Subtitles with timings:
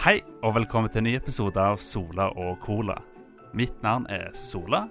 [0.00, 2.94] Hei, og velkommen til en ny episode av Sola og Cola.
[3.52, 4.86] Mitt navn er Sola,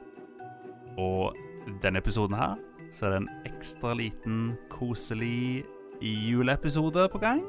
[1.01, 1.33] og
[1.81, 2.59] denne episoden her
[2.93, 5.63] så er det en ekstra liten, koselig
[5.97, 7.41] juleepisode på gang.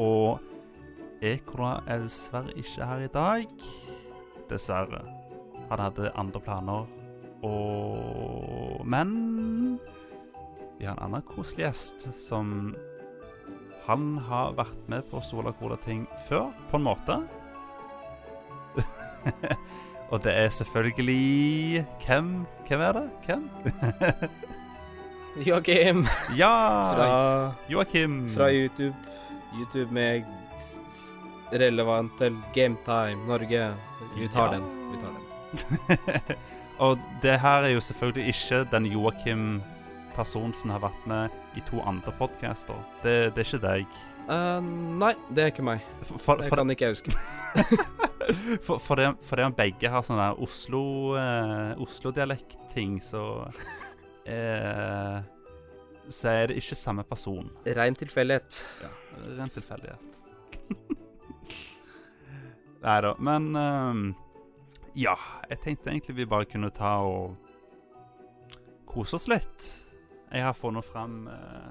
[0.00, 0.40] Og
[1.20, 3.68] Ekola er dessverre ikke her i dag.
[4.48, 5.02] Dessverre.
[5.68, 6.88] Han hadde andre planer,
[7.44, 9.12] og Men
[10.78, 12.72] vi har en annen koselig gjest som
[13.86, 17.18] han har vært med på Sola Cola-ting før, på en måte.
[20.12, 22.26] Og det er selvfølgelig Hvem
[22.68, 23.04] Hvem er det?
[23.26, 23.44] Hvem?
[25.48, 26.04] Joakim
[26.42, 26.50] Ja!
[26.94, 27.06] fra,
[27.68, 28.30] Joakim.
[28.34, 28.94] fra YouTube.
[29.58, 30.22] YouTube med
[31.52, 33.74] relevant til Gametime Norge.
[34.16, 34.58] Vi tar Ja.
[34.58, 34.64] den.
[34.92, 36.36] Vi tar den.
[36.78, 39.62] Og det her er jo selvfølgelig ikke den Joakim
[40.14, 41.24] personen som har vært med
[41.58, 42.78] i to andre podcaster.
[43.02, 43.86] Det, det er ikke deg.
[44.24, 44.60] Uh,
[45.00, 45.80] nei, det er ikke meg.
[46.00, 47.12] For, for, Det for, kan ikke jeg huske.
[48.66, 50.82] for, for, det, for det om begge har sånn der Oslo,
[51.20, 55.16] eh, Oslo-dialekt-ting, så uh,
[56.08, 57.46] Så er det ikke samme person.
[57.76, 58.50] Rein tilfeldighet.
[58.84, 58.90] Ja,
[59.38, 60.04] Ren tilfeldighet.
[62.84, 63.14] Nei da.
[63.16, 63.44] Men
[64.94, 65.16] ja,
[65.48, 67.36] jeg tenkte egentlig vi bare kunne ta og
[68.84, 69.83] kose oss litt.
[70.34, 71.70] Jeg har funnet fram eh,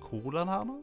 [0.00, 0.78] colaen her nå.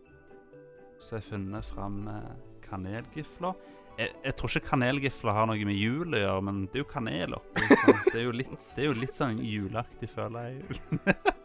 [0.99, 2.31] Så jeg har funnet fram eh,
[2.65, 3.55] kanelgifler.
[3.99, 6.89] Jeg, jeg tror ikke kanelgifler har noe med jul å gjøre, men det er jo
[6.91, 7.65] kanel oppi.
[8.13, 10.63] Det er jo litt, det er jo litt sånn juleaktig, føler jeg.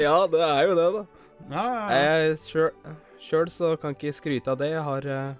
[0.00, 1.00] Ja, det er jo det, da.
[1.52, 2.94] Ja, ja, ja.
[3.22, 4.70] Sjøl så kan ikke skryte av det.
[4.72, 5.34] Jeg har eh,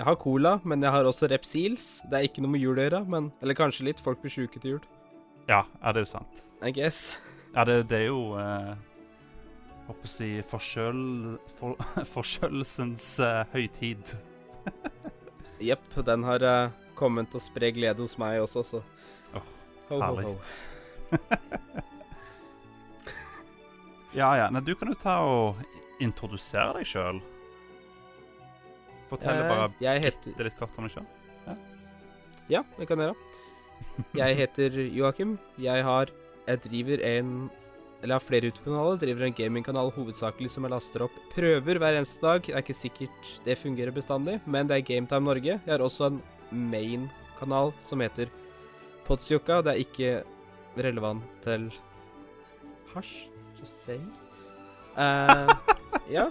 [0.00, 1.86] Jeg har cola, men jeg har også Repsils.
[2.10, 4.02] Det er ikke noe med jul å gjøre, men Eller kanskje litt.
[4.02, 4.82] Folk blir sjuke til jul.
[5.48, 6.42] ja, er det jo sant.
[6.60, 7.20] I guess.
[7.54, 8.74] Ja, det, det er jo eh,
[9.88, 11.00] Håper å si forskjøl,
[11.58, 11.78] For,
[12.14, 14.14] forskjølelsens eh, høytid.
[15.70, 18.82] Jepp, den har eh, kommet til å spre glede hos meg også, så
[19.88, 20.36] ho, herlig.
[24.16, 24.46] Ja, ja.
[24.50, 25.58] Nei, du kan jo ta og
[26.02, 27.20] introdusere deg sjøl.
[29.08, 31.06] Fortell Eh, bare heter bitte litt kort om deg sjøl.
[32.48, 33.44] Ja, det kan jeg gjøre.
[34.16, 35.36] Jeg heter Joakim.
[35.60, 36.10] Jeg har
[36.48, 37.50] Jeg driver en
[37.98, 38.98] Eller jeg har flere YouTube-kanaler.
[39.02, 42.38] Driver en gamingkanal hovedsakelig som jeg laster opp prøver hver eneste dag.
[42.46, 45.56] Det er ikke sikkert det fungerer bestandig, men det er Gametime Norge.
[45.58, 46.20] Jeg har også en
[46.70, 48.30] main-kanal som heter
[49.08, 49.58] Podsjokka.
[49.66, 50.10] Det er ikke
[50.78, 51.66] relevant til
[52.94, 53.26] hasj,
[53.58, 54.06] just saying.
[54.94, 55.50] Eh,
[56.14, 56.30] ja.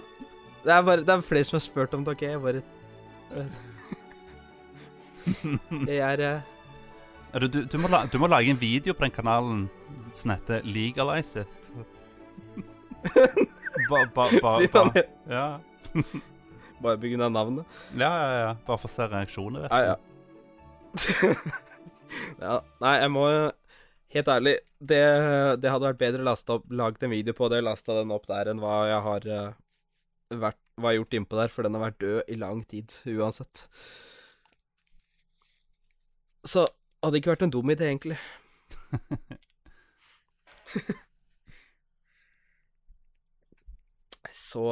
[0.64, 2.22] Det er, bare, det er flere som har spurt om det, OK?
[2.22, 2.62] Jeg bare
[5.92, 6.40] Jeg er eh,
[7.32, 9.66] Du, du, du, må la, du må lage en video på den kanalen
[10.16, 11.70] som heter Legalize it.
[13.88, 15.44] Ba, ba, ba, ba, ja.
[16.82, 17.66] bare grunn navnet.
[17.94, 18.48] ja, ja, ja.
[18.66, 19.94] Bare for å se reaksjoner, vet Ja, ja.
[22.42, 22.56] ja.
[22.82, 23.24] Nei, jeg må
[24.08, 25.00] Helt ærlig, det,
[25.60, 28.50] det hadde vært bedre lasta opp Laget en video på det, lasta den opp der,
[28.50, 29.50] enn hva jeg har eh,
[30.32, 32.94] vært, hva jeg har gjort innpå der, for den har vært død i lang tid,
[33.12, 33.66] uansett.
[36.48, 36.64] Så
[37.04, 38.18] hadde ikke vært en dum idé, egentlig.
[44.38, 44.66] Så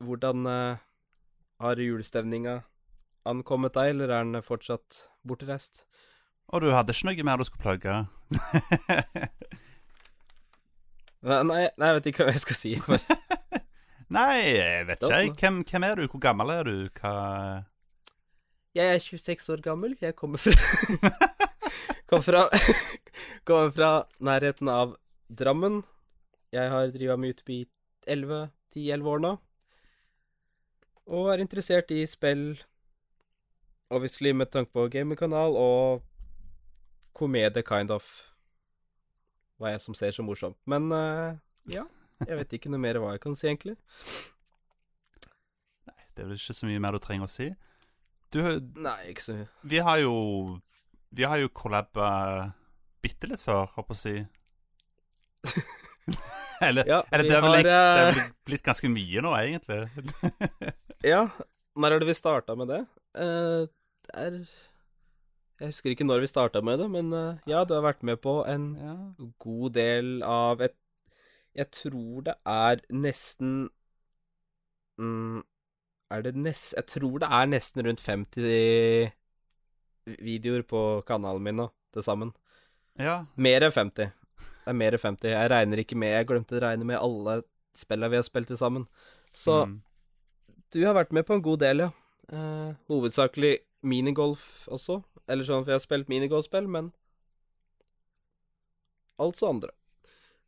[0.00, 0.80] hvordan uh,
[1.60, 2.54] har julestemninga
[3.28, 4.88] ankommet deg, eller er den fortsatt
[5.26, 5.74] bortreist?
[6.50, 7.92] Og du hadde ikke noe mer du skulle plugge?
[11.20, 12.70] Nei, nei, jeg vet ikke hva jeg skal si.
[14.16, 15.36] Nei, jeg vet ikke.
[15.36, 16.08] Hvem, hvem er du?
[16.08, 16.88] Hvor gammel er du?
[16.96, 17.12] Hva
[18.74, 19.96] Jeg er 26 år gammel.
[20.00, 20.54] Jeg kommer fra
[22.10, 22.42] Kommer fra,
[23.44, 24.96] kom fra nærheten av
[25.30, 25.82] Drammen.
[26.50, 27.66] Jeg har driva med YouTube i
[28.10, 29.30] 11-10-11 år nå.
[31.10, 32.58] Og er interessert i spill,
[33.90, 36.02] obviously med tanke på gamingkanal, og
[37.14, 38.10] komedie, kind of.
[39.58, 40.58] Hva jeg som ser så morsomt.
[40.66, 41.38] Men uh,
[41.70, 41.86] ja,
[42.26, 43.76] jeg vet ikke noe mer hva jeg kan si, egentlig.
[45.86, 47.52] Nei, Det er vel ikke så mye mer du trenger å si.
[48.30, 48.40] Du,
[48.78, 49.46] Nei, ikke så mye.
[49.66, 50.14] vi har jo
[51.10, 52.10] Vi har jo collaba
[53.02, 54.16] bitte litt før, håper jeg å si.
[56.68, 59.32] eller, Ja, eller det er vel har, det er eh, vel blitt ganske mye nå,
[59.38, 59.80] egentlig.
[61.10, 61.22] Ja,
[61.80, 62.82] når er det vi starta med det?
[63.16, 63.64] Uh,
[64.04, 67.86] det er Jeg husker ikke når vi starta med det, men uh, ja, du har
[67.88, 68.96] vært med på en ja.
[69.40, 70.76] god del av et
[71.56, 73.70] Jeg tror det er nesten
[75.00, 75.40] mm,
[76.10, 76.74] Er det nest...
[76.76, 79.12] Jeg tror det er nesten rundt 50
[80.20, 82.32] videoer på kanalen min nå, til sammen.
[82.98, 83.24] ja.
[83.36, 84.10] Mer enn 50.
[84.10, 85.30] Det er mer enn 50.
[85.30, 87.42] Jeg regner ikke med Jeg glemte å regne med alle
[87.76, 88.86] spillene vi har spilt til sammen.
[89.32, 89.80] Så Mm.
[90.72, 91.90] du har vært med på en god del, ja.
[92.32, 95.02] Eh, hovedsakelig minigolf også.
[95.28, 96.92] Eller sånn, for jeg har spilt minigolfspill, men
[99.20, 99.70] altså andre.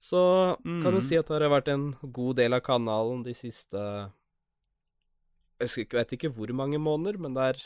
[0.03, 1.03] Så kan du Mm.
[1.03, 4.11] si at det har vært en god del av kanalen de siste
[5.63, 7.65] Jeg vet ikke hvor mange måneder, men det er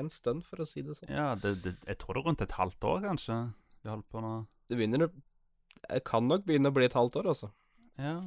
[0.00, 1.12] én stund, for å si det sånn.
[1.12, 3.38] Ja, det, det, jeg tror det er rundt et halvt år, kanskje.
[3.82, 4.32] Vi holder på nå.
[4.66, 7.52] Det begynner Det kan nok begynne å bli et halvt år, altså.
[7.98, 8.18] Ja.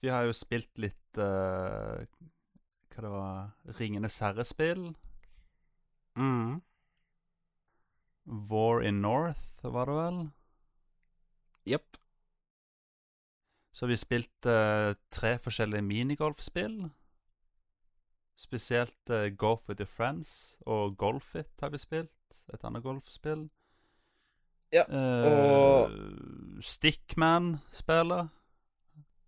[0.00, 2.00] Vi har jo spilt litt uh,
[2.90, 4.90] Hva det var Ringenes herre-spill.
[6.16, 6.60] Mm.
[8.50, 10.20] War in North, var det vel?
[11.68, 12.00] Jepp.
[13.80, 16.82] Så vi spilt eh, tre forskjellige minigolfspill.
[18.36, 22.44] Spesielt eh, Golf with your friends og Golfit har vi spilt.
[22.52, 23.46] Et annet golfspill.
[24.72, 25.90] Ja, og
[26.62, 28.28] Stickman-spillet.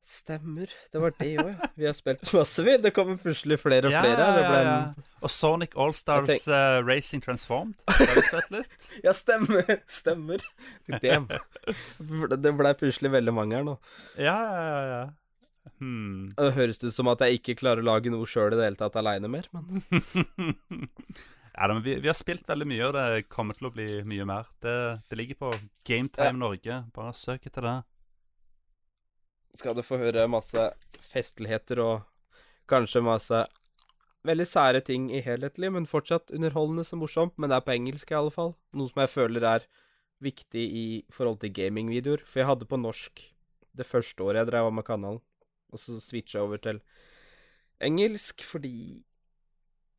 [0.03, 0.67] Stemmer.
[0.91, 1.69] Det var det òg, ja.
[1.79, 2.75] Vi har spilt masse, vi.
[2.83, 4.25] Det kommer plutselig flere og flere.
[4.27, 5.05] Ja, ja, ja.
[5.23, 6.49] Og Sonic Allstars tenk...
[6.51, 7.79] uh, Racing Transformed.
[7.87, 8.89] Har vi spilt litt?
[9.07, 9.63] Ja, stemmer.
[9.87, 10.43] Stemmer.
[11.05, 11.29] Damn.
[12.35, 13.77] Det ble plutselig veldig mange her nå.
[14.19, 14.81] Ja, ja, ja.
[14.91, 15.71] ja.
[15.79, 16.33] Hmm.
[16.35, 18.79] Det høres ut som at jeg ikke klarer å lage noe sjøl i det hele
[18.79, 19.83] tatt aleine mer, men
[21.55, 24.27] ja, men vi, vi har spilt veldig mye, og det kommer til å bli mye
[24.27, 24.51] mer.
[24.63, 24.77] Det,
[25.07, 25.55] det ligger på
[25.87, 26.83] Gametime Norge.
[26.95, 27.77] Bare søk etter det.
[29.59, 30.71] Skal du få høre masse
[31.03, 32.07] festligheter og
[32.71, 33.43] kanskje masse
[34.27, 37.35] veldig sære ting i helhetlig, men fortsatt underholdende så morsomt.
[37.37, 38.55] Men det er på engelsk i alle fall.
[38.77, 39.67] Noe som jeg føler er
[40.23, 42.23] viktig i forhold til gamingvideoer.
[42.27, 43.25] For jeg hadde på norsk
[43.77, 45.23] det første året jeg drev med kanalen,
[45.73, 46.83] og så switcha jeg over til
[47.83, 49.03] engelsk fordi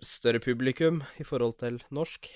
[0.04, 2.30] større publikum i forhold til norsk.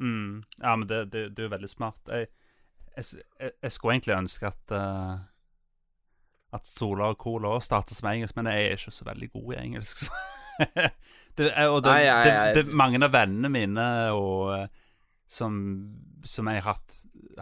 [0.00, 0.42] Mm.
[0.60, 2.00] Ja, men det, det, det er jo veldig smart.
[2.08, 2.30] Jeg,
[2.96, 5.18] jeg, jeg, skulle egentlig ønske at uh,
[6.52, 9.58] At Sola og Cola starter som engelsk, men jeg er ikke så veldig god i
[9.64, 10.06] engelsk.
[11.38, 14.66] Det, og det, Nei, nei, jeg- det, mange av vennene mine og eh,
[15.30, 15.54] som,
[16.26, 16.96] som jeg har hatt,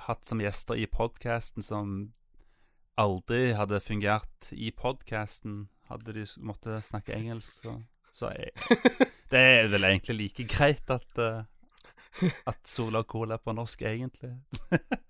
[0.05, 1.96] hatt som gjester i podkasten, som
[3.00, 7.75] aldri hadde fungert i podkasten, hadde de måttet snakke engelsk, så,
[8.14, 8.52] så jeg,
[9.32, 11.43] Det er vel egentlig like greit at eh,
[12.46, 14.31] at Sola og Cola er på norsk, egentlig.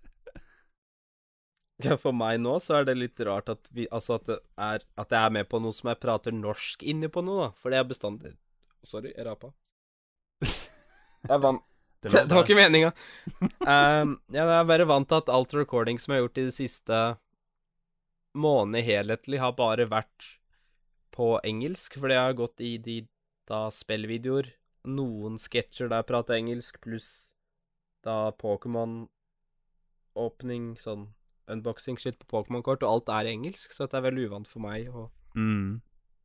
[1.85, 4.83] Ja, for meg nå så er det litt rart at vi Altså at det er
[4.99, 7.49] At jeg er med på noe som jeg prater norsk inni på nå, da.
[7.55, 8.33] For det er bestandig
[8.83, 9.53] Sorry, jeg rapa.
[10.43, 11.63] Jeg vant
[12.03, 12.91] Det, Det, det var ikke meninga.
[13.69, 16.47] Um, ja, jeg er bare vant til at alt recording som jeg har gjort i
[16.47, 16.99] det siste
[18.39, 20.39] måned helhetlig, har bare vært
[21.13, 23.03] på engelsk, fordi jeg har gått i de
[23.51, 24.47] da spillvideoer.
[24.89, 27.09] Noen sketsjer der jeg prater engelsk, pluss
[28.07, 31.05] da Pokémon-åpning, sånn
[31.53, 35.09] unboxing-shit på Pokémon-kort, og alt er engelsk, så det er veldig uvant for meg å
[35.39, 35.81] mm.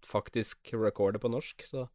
[0.07, 1.87] faktisk recorde på norsk, så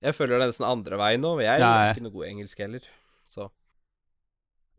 [0.00, 1.70] jeg føler det er nesten andre veien nå, og jeg Nei.
[1.70, 2.90] er ikke noe god i engelsk heller,
[3.28, 3.50] så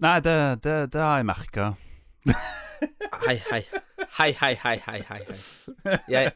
[0.01, 0.33] Nei, det,
[0.65, 1.65] det, det har jeg merka.
[3.27, 3.59] Hei, hei.
[4.17, 5.19] Hei, hei, hei, hei, hei.
[5.27, 5.97] hei.
[6.09, 6.31] Jeg,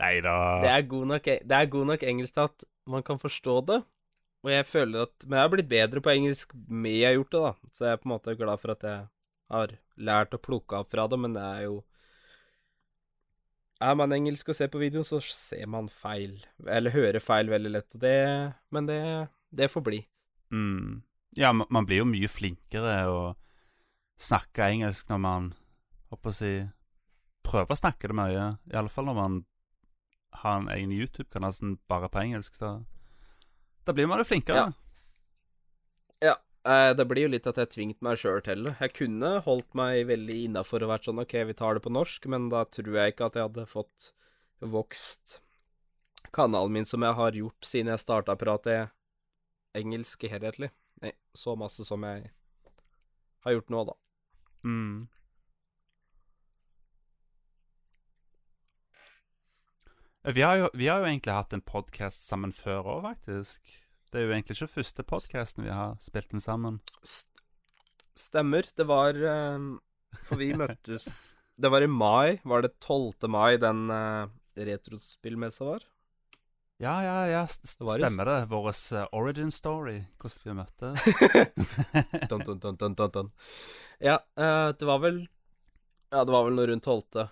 [0.00, 0.34] Nei da.
[0.60, 3.78] det, er god nok, det er god nok engelsk til at man kan forstå det.
[4.44, 7.32] Og jeg føler at Men jeg har blitt bedre på engelsk med jeg har gjort
[7.32, 7.72] det, da.
[7.72, 9.00] Så jeg er på en måte glad for at jeg
[9.50, 11.80] har lært å plukke opp fra det, men det er jo
[13.80, 16.34] Er man engelsk og ser på videoen, så ser man feil.
[16.68, 17.94] Eller hører feil veldig lett.
[17.96, 20.00] Og det Men det, det får bli.
[20.52, 21.00] Mm.
[21.38, 23.22] Ja, man blir jo mye flinkere å
[24.20, 25.48] snakke engelsk når man
[26.10, 26.52] Håper å si
[27.46, 28.44] Prøver å snakke det mye.
[28.68, 29.40] Iallfall når man
[30.42, 31.54] har en egen YouTube-kanal
[31.88, 32.54] bare på engelsk.
[32.54, 32.74] Så
[33.86, 34.66] da blir man jo flinkere.
[36.20, 36.28] Ja.
[36.28, 38.74] Eh, det blir jo litt at jeg tvingte meg sjøl til det.
[38.82, 42.26] Jeg kunne holdt meg veldig innafor og vært sånn OK, vi tar det på norsk,
[42.32, 44.10] men da tror jeg ikke at jeg hadde fått
[44.60, 45.38] vokst
[46.36, 48.74] kanalen min som jeg har gjort siden jeg starta å prate
[49.76, 50.70] engelsk helhetlig.
[51.00, 52.28] Nei, så masse som jeg
[53.46, 53.96] har gjort nå, da.
[54.68, 55.08] Mm.
[60.22, 63.72] Eh, Vi har, jo, vi har jo egentlig hatt en podkast sammen før òg, faktisk.
[64.10, 66.80] Det er jo egentlig ikke første podkasten vi har spilt den sammen.
[67.06, 67.28] St
[68.18, 68.66] stemmer.
[68.76, 69.68] Det var eh,
[70.26, 71.06] For vi møttes
[71.60, 72.40] Det var i mai.
[72.42, 73.28] Var det 12.
[73.28, 74.26] mai den uh,
[74.56, 75.82] retrospillmessa var?
[76.80, 78.38] Ja, ja, ja, stemmer det.
[78.48, 81.04] Vår eh, origin story, hvordan vi møttes.
[82.30, 83.28] dun, dun, dun, dun, dun.
[84.00, 85.20] Ja, eh, det var vel
[86.08, 87.28] Ja, det var vel noe rundt 12.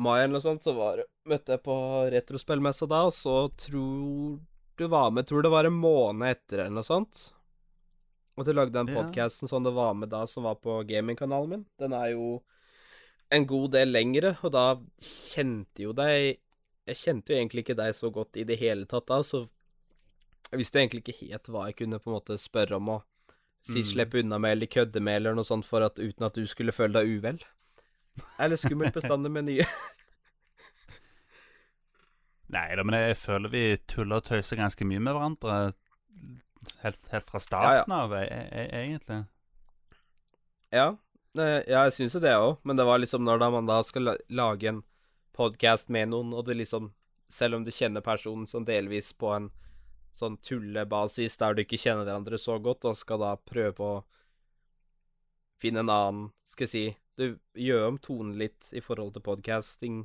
[0.00, 1.76] mai eller noe sånt, så var, møtte jeg på
[2.16, 4.40] retrospillmessa da, og så tror
[4.76, 7.32] du var med Tror det var en måned etter eller noe sånt.
[8.36, 11.64] Og du lagde den podkasten som det var med da, som var på gamingkanalen min.
[11.80, 12.42] Den er jo
[13.32, 14.66] en god del lengre, og da
[15.02, 16.36] kjente jo deg
[16.86, 19.40] Jeg kjente jo egentlig ikke deg så godt i det hele tatt da, så
[20.52, 23.02] jeg visste jo egentlig ikke helt hva jeg kunne på en måte spørre om og
[23.66, 23.88] si Mm.
[23.88, 26.70] slippe unna med eller kødde med eller noe sånt for at uten at du skulle
[26.70, 27.40] føle deg uvel.
[28.38, 29.66] Eller skummelt bestandig med nye.
[32.54, 35.56] Nei da, men jeg føler vi tuller og tøyser ganske mye med hverandre
[36.82, 37.40] helt, helt fra Ja, ja.
[37.40, 39.24] starten av, e e egentlig.
[40.70, 40.96] Ja,
[41.34, 44.16] ja jeg syns jo det òg, men det var liksom når da man da skal
[44.28, 44.82] lage en
[45.36, 46.92] podkast med noen, og det liksom
[47.28, 49.48] Selv om du kjenner personen sånn delvis på en
[50.14, 54.04] sånn tullebasis der du ikke kjenner hverandre så godt, og skal da prøve på å
[55.58, 56.84] finne en annen Skal jeg si
[57.18, 60.04] Du gjør om tonen litt i forhold til podcasting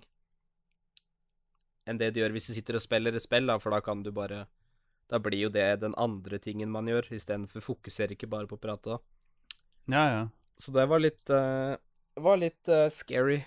[1.91, 4.03] enn det du gjør hvis du sitter og spiller et spill, da, for da kan
[4.03, 4.45] du bare
[5.11, 8.61] Da blir jo det den andre tingen man gjør, istedenfor fokuserer ikke bare på å
[8.63, 8.99] prate, da.
[9.91, 10.21] Ja, ja.
[10.55, 11.75] Så det var litt uh,
[12.15, 13.41] var litt uh, scary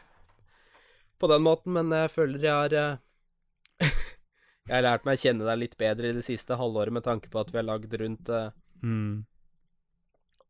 [1.16, 3.00] på den måten, men jeg føler jeg har uh,
[4.68, 7.32] Jeg har lært meg å kjenne deg litt bedre i det siste halvåret med tanke
[7.32, 8.30] på at vi har lagd rundt
[8.84, 9.24] Mm.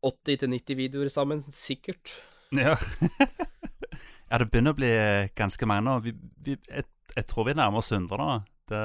[0.05, 2.11] 80-90 videoer sammen, sikkert.
[2.51, 2.75] Ja.
[4.29, 4.91] ja, det begynner å bli
[5.37, 5.95] ganske mange nå.
[6.05, 6.13] Vi,
[6.45, 6.85] vi, jeg,
[7.15, 8.35] jeg tror vi nærmer oss 100 nå.
[8.65, 8.83] Det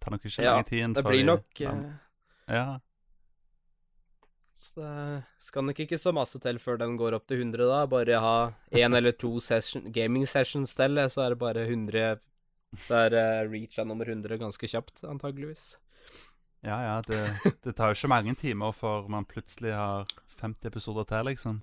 [0.00, 0.96] tar nok ikke Ja, lang tid.
[0.96, 1.72] Det blir nok ja.
[1.72, 2.66] eh, Ja.
[4.62, 7.80] Så det skal nok ikke så masse til før den går opp til 100, da.
[7.90, 8.34] Bare ha
[8.70, 12.20] én eller to session, gaming sessions til, så er det bare 100
[12.76, 15.76] Så er uh, reach av nummer 100 ganske kjapt, antageligvis.
[16.62, 17.18] Ja, ja, det,
[17.64, 20.06] det tar jo ikke mange timer før man plutselig har
[20.38, 21.58] 50 episoder til, liksom.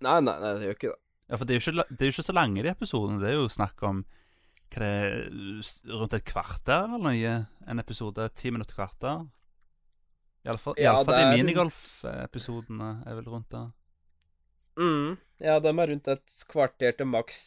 [0.00, 1.00] Nei, nei, nei, det gjør ikke det.
[1.30, 3.20] Ja, for det er jo ikke, det er jo ikke så lange, de episodene.
[3.22, 4.04] Det er jo snakk om
[4.70, 5.12] hva det er,
[5.90, 7.34] rundt et kvarter eller noe.
[7.66, 8.28] En episode.
[8.38, 9.26] Ti minutter, kvarter.
[10.46, 13.68] Iallfall Ja, ja, de minigolf-episodene er vel rundt der.
[14.80, 15.18] Mm.
[15.42, 17.40] Ja, de er rundt et kvarter til maks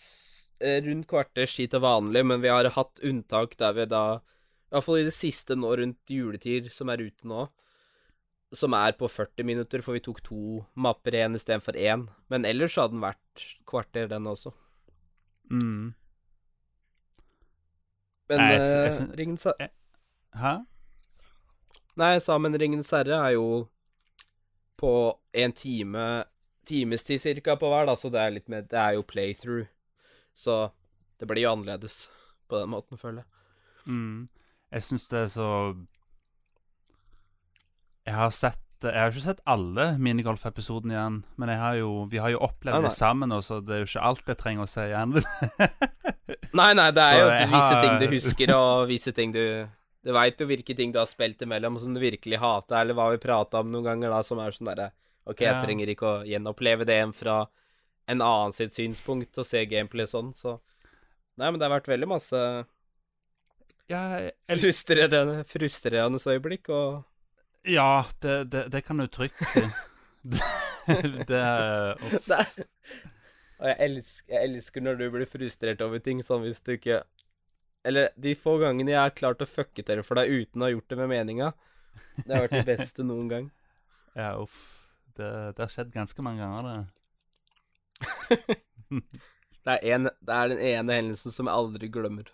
[0.62, 4.76] eh, Rundt kvarter ski til vanlig, men vi har hatt unntak der vi da I
[4.76, 7.48] hvert fall i det siste nå rundt juletid, som er ute nå,
[8.54, 12.08] som er på 40 minutter, for vi tok to mapper igjen istedenfor én.
[12.30, 14.54] Men ellers hadde den vært kvarter, den også.
[15.50, 15.94] Mm.
[18.32, 19.70] Men Nei, jeg jeg, jeg eh, Ringens Herre
[20.34, 20.54] Hæ?
[22.00, 23.48] Nei, jeg sa, men Ringens herre er jo
[24.82, 24.94] på
[25.38, 26.06] en time
[26.66, 29.68] Timestid cirka på hver, da, så det er litt mer Det er jo playthrough.
[30.34, 30.72] Så
[31.20, 32.08] det blir jo annerledes
[32.50, 33.30] på den måten, føler jeg.
[33.86, 34.30] Mm.
[34.74, 35.48] Jeg syns det er så
[38.08, 42.32] Jeg har sett Jeg har ikke sett alle minigolf-episodene igjen, men har jo, vi har
[42.34, 42.90] jo opplevd Nei, nei.
[42.90, 45.14] det sammen så det er jo ikke alt jeg trenger å se igjen.
[46.54, 49.46] Nei, nei, det er Så jo jeg visse ting du husker, og visse ting du
[50.04, 53.08] Du veit jo hvilke ting du har spilt imellom som du virkelig hater, eller hva
[53.14, 54.92] vi prata om noen ganger, da, som er sånn derre
[55.24, 57.38] OK, jeg trenger ikke å gjenoppleve det igjen fra
[58.12, 60.58] en annen sitt synspunkt og se gameplay sånn, så
[61.40, 62.40] Nei, men det har vært veldig masse
[63.90, 67.02] jeg, frustrerende, frustrerende øyeblikk, og
[67.64, 69.64] ja det, det, det kan du trygt si.
[70.22, 70.44] det,
[71.30, 72.52] det er,
[73.64, 77.02] Og jeg elsker, jeg elsker når du blir frustrert over ting, sånn hvis du ikke
[77.88, 80.74] Eller de få gangene jeg har klart å fucke til for deg uten å ha
[80.74, 81.50] gjort det med meninga.
[82.24, 83.50] Det har vært det beste noen gang.
[84.16, 84.90] Ja, uff.
[85.16, 86.88] Det, det har skjedd ganske mange ganger, det.
[89.64, 92.28] Det er, en, det er den ene hendelsen som jeg aldri glemmer.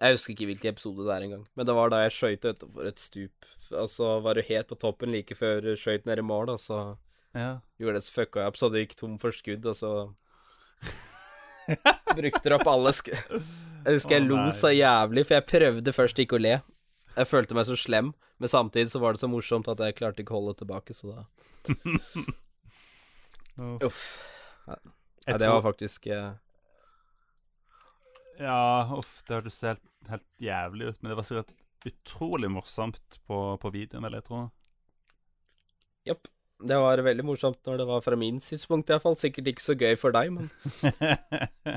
[0.00, 2.88] Jeg husker ikke hvilken episode det er engang, men det var da jeg skøyt utenfor
[2.88, 3.48] et stup.
[3.68, 6.62] Og så var du helt på toppen like før du skøyt ned i mål, og
[6.62, 6.78] så
[7.36, 7.60] Ja.
[7.78, 9.90] gjorde det så fucka jeg opp, så det gikk tom for skudd, og så
[12.18, 13.12] brukte opp alle sk...
[13.80, 16.56] Jeg husker jeg lo så jævlig, for jeg prøvde først ikke å le.
[17.14, 18.10] Jeg følte meg så slem,
[18.40, 21.14] men samtidig så var det så morsomt at jeg klarte ikke å holde tilbake, så
[21.14, 21.20] da
[23.86, 24.02] Uff.
[25.26, 26.30] Ja, det var faktisk eh,
[28.40, 28.60] Ja,
[28.96, 31.52] uff, det hørtes helt, helt jævlig ut, men det var sikkert
[31.90, 34.40] utrolig morsomt på, på videoen, vil jeg tro.
[36.08, 36.28] Japp.
[36.60, 39.16] Det var veldig morsomt når det var fra min synspunkt, iallfall.
[39.18, 40.50] Sikkert ikke så gøy for deg, men,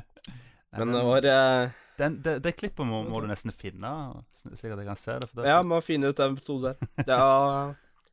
[0.73, 3.91] Nei, men det var eh, den, det, det klippet må, må du nesten finne,
[4.33, 5.29] slik at jeg kan se det.
[5.29, 7.05] For det Ja, må finne ut den episoden der.
[7.11, 7.21] Da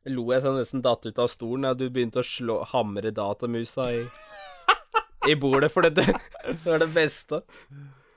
[0.09, 3.11] lo jeg så jeg nesten datt ut av stolen da du begynte å slå, hamre
[3.13, 4.01] datamusa i,
[5.29, 7.43] i bordet, for det, det var det beste.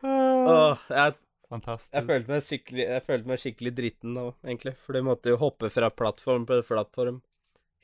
[0.04, 1.18] Åh, jeg,
[1.52, 1.92] Fantastisk.
[1.92, 4.76] jeg, følte meg skikkelig, jeg følte meg skikkelig dritten nå, egentlig.
[4.80, 7.20] For du måtte jo hoppe fra plattform til plattform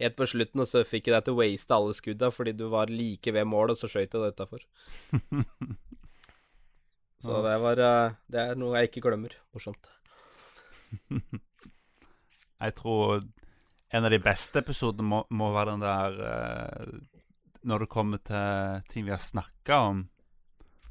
[0.00, 2.66] helt på slutten, og så fikk jeg deg til å waste alle skudda fordi du
[2.72, 4.66] var like ved mål, og så skøyt jeg det utafor.
[7.20, 9.34] Så det var eh, Det er noe jeg ikke glemmer.
[9.52, 9.90] Morsomt.
[12.60, 13.22] Jeg tror
[13.90, 16.94] en av de beste episodene må, må være den der eh,
[17.68, 20.02] Når det kommer til ting vi har snakka om,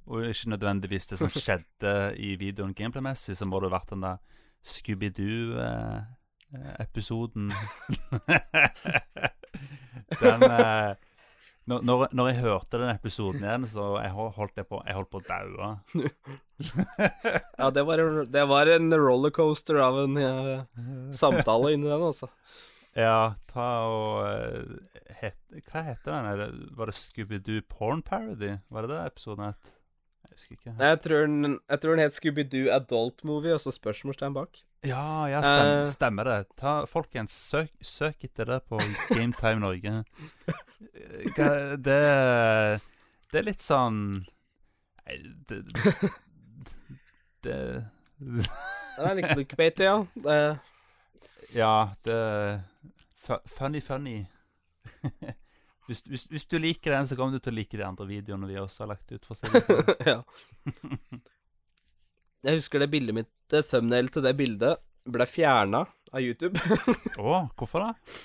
[0.10, 4.06] og ikke nødvendigvis det som skjedde i videoen gameplay-messig, så må det ha vært den
[4.06, 4.22] der
[6.50, 7.52] Scooby-Doo-episoden.
[10.20, 10.96] den eh,
[11.70, 15.22] når, når, jeg hørte den episoden igjen, så jeg holdt jeg på Jeg holdt på
[15.22, 15.70] å daue.
[17.60, 20.34] Ja, det var, en- det var en rollercoaster av en ja,
[21.16, 22.28] samtale inni den, altså.
[22.98, 25.38] Ja, ta og eh, het,
[25.70, 26.66] Hva heter den?
[26.76, 28.58] Var det Scooby-Doo Porn Parody?
[28.74, 29.76] Var det det episoden het?
[30.40, 30.72] Husker ikke.
[30.80, 34.56] Jeg tror den, jeg tror den het Scooby-Doo Adult Movie, og så spørsmålstegn bak.
[34.88, 36.38] Ja, ja, stem, uh, stemmer det.
[36.56, 38.80] Ta, folkens, søk, søk etter det på
[39.12, 39.98] Gametime Norge.
[41.36, 43.98] Det Det er litt sånn
[45.04, 45.18] Nei,
[45.50, 45.60] det
[47.44, 47.58] Det,
[48.24, 49.98] Det er litt clickbait, ja.
[50.16, 50.40] Det,
[51.56, 51.74] Ja,
[52.08, 52.18] det
[53.20, 54.18] fu- Funny, funny.
[55.90, 58.50] Hvis, hvis, hvis du liker den, så kommer du til å like de andre videoene
[58.50, 59.26] vi også har lagt ut.
[59.26, 59.88] For det sånn.
[60.12, 60.20] ja.
[62.46, 65.82] Jeg husker det bildet mitt, det thumbnail til det bildet, ble fjerna
[66.14, 66.62] av YouTube.
[67.18, 68.20] Å, hvorfor det?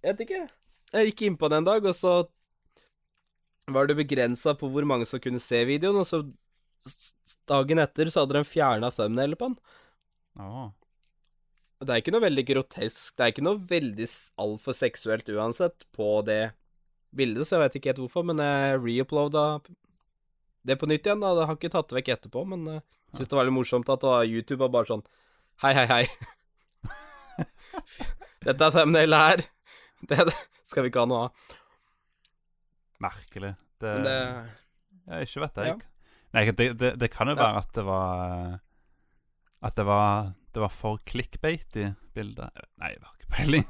[0.00, 0.42] Jeg vet ikke.
[0.90, 2.12] Jeg gikk innpå det en dag, og så
[3.70, 6.22] var det begrensa på hvor mange som kunne se videoen, og så
[7.48, 9.58] dagen etter så hadde de fjerna thumbnail på den.
[10.40, 10.68] Å.
[11.80, 14.06] Det er ikke noe veldig grotesk, det er ikke noe veldig
[14.42, 16.50] altfor seksuelt uansett på det
[17.16, 19.44] bildet, så jeg vet ikke helt hvorfor, men jeg reuploada
[20.68, 21.32] det på nytt igjen, da.
[21.38, 22.82] Det har ikke tatt det vekk etterpå, men jeg
[23.16, 25.06] syns det var litt morsomt at det var YouTube var bare sånn
[25.60, 26.04] Hei, hei, hei.
[28.46, 29.42] Dette er thumbnailet her.
[30.08, 30.24] Det
[30.64, 31.56] skal vi ikke ha noe av.
[33.04, 33.50] Merkelig.
[33.80, 35.74] Det, det Jeg ikke vet jeg.
[35.74, 35.76] Ja.
[36.36, 38.60] Nei, det, det, det kan jo være at det var
[39.66, 41.84] At det var Det var for clickbait i
[42.16, 43.66] bildet Nei, jeg har ikke peiling.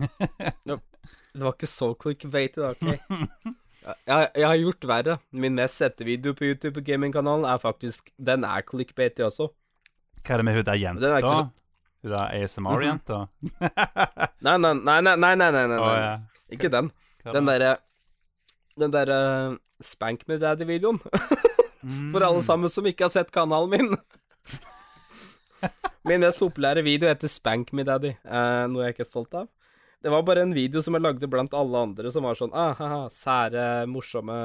[1.34, 3.54] Det var ikke så clickbait i dag, ok?
[3.80, 5.14] Jeg, jeg har gjort verre.
[5.32, 9.46] Min mest sette video på YouTube på gamingkanalen er faktisk Den er clickbaity også.
[10.20, 11.20] Hva er det med hun der jenta?
[11.24, 11.48] Så-
[12.00, 13.16] Hun der ASMR-jenta?
[14.40, 15.78] Nei, nei, nei, nei, nei, nei, nei, nei.
[15.80, 16.12] Oh, ja.
[16.52, 16.90] Ikke den.
[17.24, 17.52] Den da?
[17.58, 17.72] derre
[18.80, 19.18] Den derre
[19.84, 21.00] Spank me daddy-videoen.
[22.12, 22.44] For alle Mm.
[22.44, 23.96] sammen som ikke har sett kanalen min.
[26.08, 29.48] Min mest populære video heter Spank me daddy, eh, noe jeg ikke er stolt av.
[30.00, 32.72] Det var bare en video som jeg lagde blant alle andre, som var sånn ah,
[32.78, 34.36] haha, sære, morsomme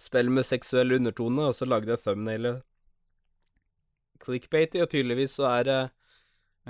[0.00, 2.62] spill med seksuell undertone, og så lagde jeg thumbnailet
[4.22, 5.88] clickbaity, og tydeligvis så er eh,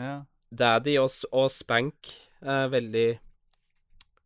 [0.00, 0.14] Ja.
[0.50, 2.10] daddy og, og spank
[2.42, 3.08] eh, veldig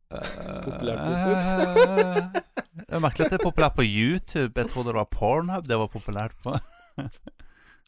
[0.06, 2.42] Populært på YouTube.
[2.86, 4.52] det er merkelig at det er populært på YouTube.
[4.54, 6.54] Jeg trodde det var Pornhub det var populært på.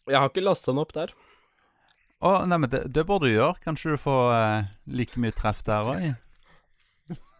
[0.08, 1.12] Jeg har ikke lasta den opp der.
[2.18, 3.60] Å, nei, men det, det bør du gjøre.
[3.62, 6.08] Kanskje du får eh, like mye treff der òg?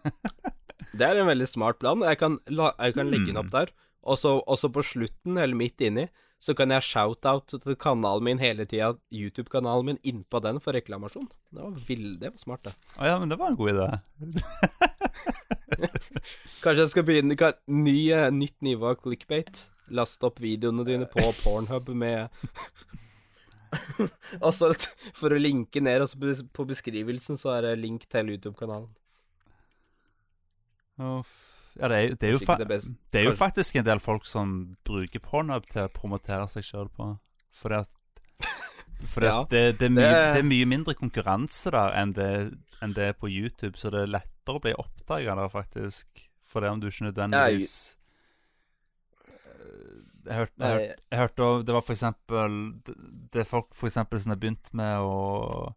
[0.99, 2.01] Det er en veldig smart plan.
[2.07, 3.73] Jeg kan, la, jeg kan legge den opp der,
[4.09, 6.07] og så på slutten, eller midt inni,
[6.41, 11.29] så kan jeg shout-out til kanalen min hele tida, YouTube-kanalen min, innpå den for reklamasjon.
[11.51, 12.75] Det var, vild, det var smart, det.
[12.97, 13.89] Å ja, men det var en god idé.
[16.63, 19.55] Kanskje jeg skal begynne kan, ny, eh, Nytt nivå av clickbait.
[19.95, 22.29] Laste opp videoene dine på Pornhub med
[24.45, 24.71] Og så
[25.17, 28.89] for å linke ned, også på beskrivelsen så er det link til YouTube-kanalen.
[30.99, 31.21] Ja,
[31.79, 34.55] det er, det, er jo det best- det er jo faktisk en del folk som
[34.89, 37.05] bruker Pornhub til å promotere seg sjøl på.
[37.55, 37.93] Fordi at
[39.07, 42.31] fordi Ja, det, det, er mye, det- det er mye mindre konkurranse der enn det,
[42.83, 46.07] enn det er på YouTube, så det er lettere å bli oppdaga der, faktisk.
[46.45, 47.97] For det om du ikke nødvendigvis
[49.29, 52.55] Eh, jeg hørte, jeg, hørte, jeg hørte Det var for eksempel
[52.87, 52.95] Det,
[53.33, 55.75] det er folk for eksempel som har begynt med å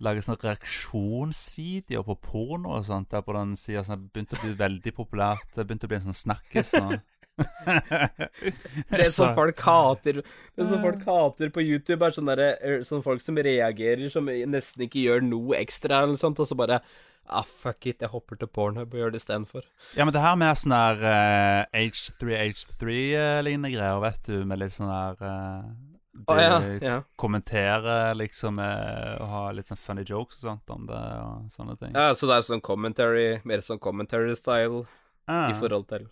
[0.00, 4.38] lage sånne reaksjonsvideoer på porno og sånt der på den sida som har begynt å
[4.40, 5.50] bli veldig populært.
[5.52, 6.94] Det begynte å bli en sånn snakkis nå.
[8.90, 12.82] Det som sånn folk hater Det som folk hater på YouTube, er sånne, der, er
[12.86, 16.58] sånne folk som reagerer, som nesten ikke gjør noe ekstra, eller noe sånt, og så
[16.58, 16.82] bare
[17.30, 19.62] Ah, fuck it, jeg hopper til Pornhub og gjør det istedenfor.
[19.94, 24.90] Ja, men det her med sånn der uh, H3H3-lignende greier, vet du, med litt sånn
[24.90, 25.68] der uh,
[26.10, 26.96] de ah, ja, ja.
[27.20, 31.76] kommenterer liksom eh, og har litt sånn funny jokes og sånt om det og sånne
[31.78, 31.94] ting.
[31.94, 32.10] ja.
[32.18, 34.82] Så det er sånn commentary, mer sånn commentary-style
[35.30, 35.50] Ah.
[35.50, 36.08] i forhold til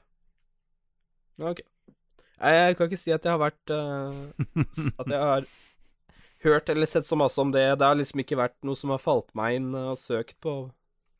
[1.38, 1.62] Ok.
[2.38, 4.14] Jeg kan ikke si at jeg har vært uh,
[5.00, 5.48] At jeg har
[6.44, 7.64] hørt eller sett så masse om det.
[7.80, 10.54] Det har liksom ikke vært noe som har falt meg inn og søkt på,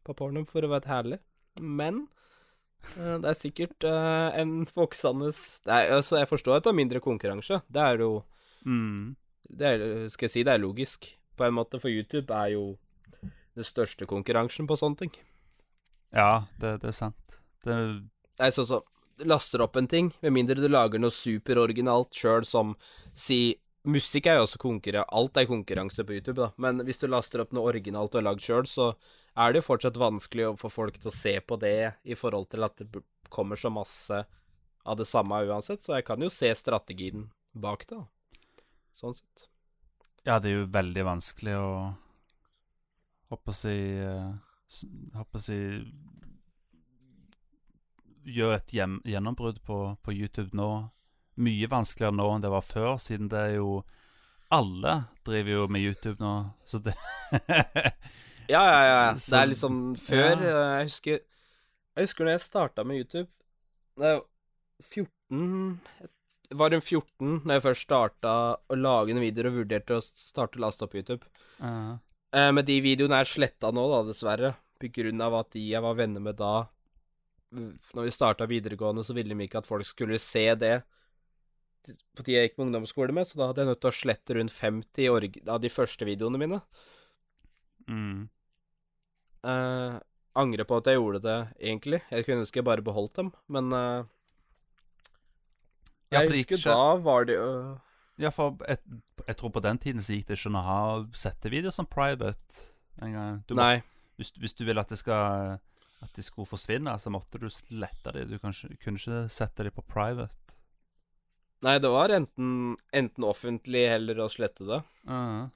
[0.06, 1.20] på porno, for å være herlig.
[1.58, 2.04] Men
[2.94, 7.62] uh, det er sikkert uh, en voksende altså Jeg forstår at det er mindre konkurranse.
[7.66, 8.12] Det er jo
[8.66, 9.16] mm.
[9.50, 12.76] det er, Skal jeg si det er logisk, på en måte, for YouTube er jo
[13.58, 15.18] den største konkurransen på sånne ting.
[16.14, 17.40] Ja, det, det er sant.
[17.66, 17.74] Det
[18.38, 18.76] Nei, som så
[19.26, 22.76] laster opp en ting, med mindre du lager noe superoriginalt sjøl, som
[23.14, 27.06] si Musikk er jo også konkurranse, alt er konkurranse på YouTube, da, men hvis du
[27.08, 28.90] laster opp noe originalt og har lagd sjøl, så
[29.38, 32.50] er det jo fortsatt vanskelig å få folk til å se på det i forhold
[32.52, 33.02] til at det
[33.32, 34.18] kommer så masse
[34.88, 38.50] av det samme uansett, så jeg kan jo se strategien bak det, da.
[38.98, 39.48] Sånn sett.
[40.26, 41.70] Ja, det er jo veldig vanskelig å
[43.28, 43.76] Håper å si
[45.14, 45.58] Håper å si
[48.28, 50.68] Gjøre et gjennombrudd på, på YouTube nå.
[51.38, 53.82] Mye vanskeligere nå enn det var før, siden det er jo
[54.50, 54.94] Alle
[55.26, 56.32] driver jo med YouTube nå,
[56.66, 56.94] så det
[58.50, 59.00] Ja, ja, ja.
[59.14, 60.38] Det er liksom før ja.
[60.40, 63.28] eh, Jeg husker Jeg husker når jeg starta med YouTube
[63.98, 64.20] jeg var
[64.84, 65.80] 14
[66.58, 70.60] Var rundt 14 når jeg først starta å lage noen videoer og vurderte å starte
[70.60, 71.26] å laste opp YouTube.
[71.60, 74.54] Eh, men de videoene er sletta nå, da, dessverre.
[74.78, 76.68] På grunn av at de jeg var venner med da
[77.50, 80.76] Når vi starta videregående, så ville de ikke at folk skulle se det
[81.88, 84.36] på de jeg gikk på ungdomsskole med, så da hadde jeg nødt til å slette
[84.36, 86.60] rundt 50 org av de første videoene mine.
[87.88, 88.28] Mm.
[89.46, 89.96] Uh,
[90.38, 92.02] angrer på at jeg gjorde det, egentlig.
[92.10, 94.04] Jeg kunne ønske jeg bare beholdt dem, men uh,
[96.12, 97.78] Jeg ja, husker ikke- da var det jo
[98.18, 98.78] Ja, for jeg,
[99.26, 100.82] jeg tror på den tiden så gikk det ikke an å ha
[101.14, 103.44] settevideoer som private engang.
[103.54, 103.82] Nei.
[104.18, 105.60] Hvis, hvis du vil at det skal
[106.04, 108.30] At de skulle forsvinne, så måtte du slette dem.
[108.30, 110.58] Du kanskje, kunne ikke sette dem på private.
[111.66, 114.78] Nei, det var enten, enten offentlig heller å slette det.
[115.10, 115.48] Uh,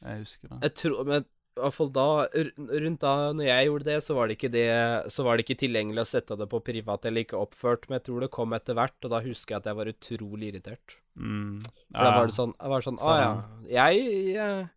[0.00, 0.60] jeg husker det.
[0.64, 1.26] Jeg tror Men
[1.60, 4.70] i hvert fall da Rundt da når jeg gjorde det, så var det ikke det
[5.12, 8.06] Så var det ikke tilgjengelig å sette det på privat eller ikke oppført, men jeg
[8.08, 10.96] tror det kom etter hvert, og da husker jeg at jeg var utrolig irritert.
[11.20, 11.60] Mm.
[11.90, 13.30] For da var det sånn, jeg var sånn Å ja.
[13.68, 14.68] Jeg, jeg,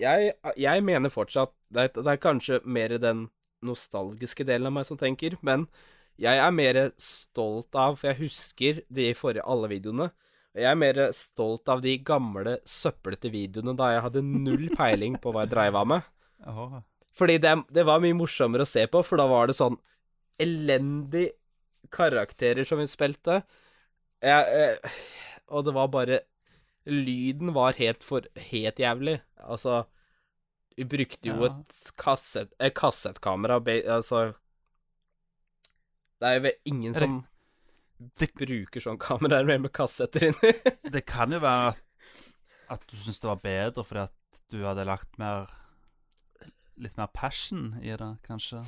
[0.00, 3.26] jeg Jeg mener fortsatt det er, det er kanskje mer den
[3.66, 5.66] nostalgiske delen av meg som tenker, men
[6.16, 10.08] jeg er mer stolt av For jeg husker de forrige alle videoene.
[10.56, 15.18] Og jeg er mer stolt av de gamle, søplete videoene da jeg hadde null peiling
[15.20, 16.06] på hva jeg dreiv av med.
[17.16, 19.76] Fordi det, det var mye morsommere å se på, for da var det sånn
[20.40, 21.28] elendig
[21.92, 23.42] karakterer som vi spilte.
[24.24, 24.96] Jeg, eh,
[25.52, 26.22] og det var bare
[26.86, 29.18] Lyden var helt for helt jævlig.
[29.42, 29.84] Altså
[30.76, 31.46] Vi brukte jo Ja.
[31.56, 34.34] et kassett, et kassettkamera Altså
[36.20, 37.26] Det er jo ingen det- som
[38.18, 40.52] det- bruker sånn kameraer med, med kassetter inni.
[40.92, 41.82] Det kan jo være at,
[42.70, 45.46] at du syns det var bedre fordi at du hadde lagt mer
[46.78, 48.58] Litt mer passion i det, kanskje.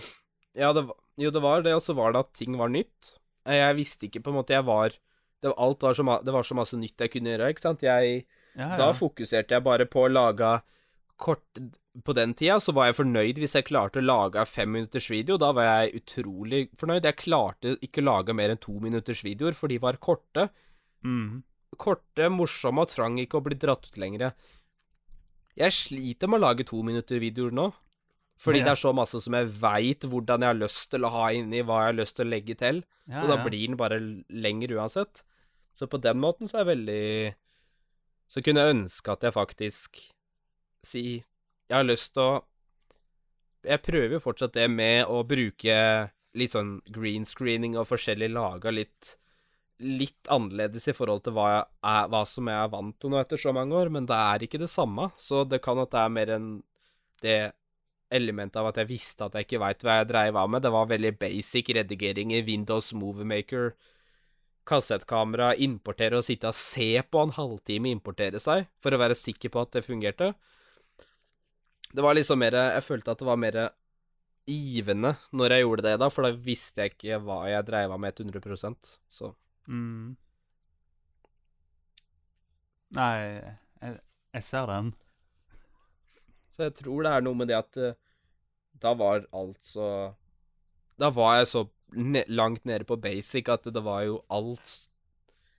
[0.57, 0.87] Ja, det
[1.19, 3.19] jo, det var det, og så var det at ting var nytt.
[3.45, 6.33] Eh, Jeg visste ikke på en måte Jeg var det, var- Alt var så, det
[6.33, 7.81] var så masse nytt jeg kunne gjøre, ikke sant.
[7.83, 8.25] Jeg,
[8.57, 10.63] Ja, Da fokuserte jeg bare på å lage
[11.19, 11.59] kort
[12.05, 15.37] På den tida så var jeg fornøyd hvis jeg klarte å lage fem minutters video.
[15.41, 17.09] Da var jeg utrolig fornøyd.
[17.09, 20.49] Jeg klarte ikke å lage mer enn to minutters videoer, for de var korte.
[21.05, 21.43] Mm.
[21.79, 24.33] Korte, morsomme og trang ikke å bli dratt ut lenger.
[25.59, 27.73] Jeg sliter med å lage to minutter videoer nå.
[28.39, 28.69] Fordi Ja.
[28.69, 31.65] det er så masse som jeg veit hvordan jeg har lyst til å ha inni,
[31.67, 32.85] hva jeg har lyst til å legge til.
[33.09, 33.43] Ja, så da ja.
[33.43, 33.99] blir den bare
[34.31, 35.25] lengre uansett.
[35.75, 37.35] Så på den måten så er jeg veldig
[38.29, 39.99] Så kunne jeg ønske at jeg faktisk
[40.87, 41.05] si
[41.69, 42.43] Jeg har lyst til å
[43.69, 45.79] Jeg prøver jo fortsatt det med å bruke
[46.39, 49.17] litt sånn green screening og forskjellig laga litt
[49.79, 53.39] Litt annerledes i forhold til hva, er, hva som jeg er vant til nå etter
[53.39, 55.05] så mange år, men det er ikke det samme.
[55.15, 56.49] Så det kan at det er mer enn
[57.23, 57.37] det
[58.11, 60.65] elementet av at jeg visste at jeg ikke veit hva jeg dreiv av med.
[60.65, 63.71] Det var veldig basic redigering i Windows Moviemaker.
[64.69, 69.55] Kassettkamera, importere og sitte og se på en halvtime importere seg, for å være sikker
[69.55, 70.33] på at det fungerte.
[71.95, 73.59] Det var liksom mer Jeg følte at det var mer
[74.49, 78.01] givende når jeg gjorde det, da, for da visste jeg ikke hva jeg dreiv av
[78.01, 78.75] med 100
[79.09, 79.35] Så
[79.69, 80.17] Mm.
[82.97, 83.17] Nei,
[83.83, 83.99] jeg,
[84.33, 84.95] jeg ser den.
[86.49, 87.99] Så jeg tror det er noe med det at eh,
[88.81, 89.89] da var alt så
[90.99, 94.89] Da var jeg så ne langt nede på basic at det var jo alt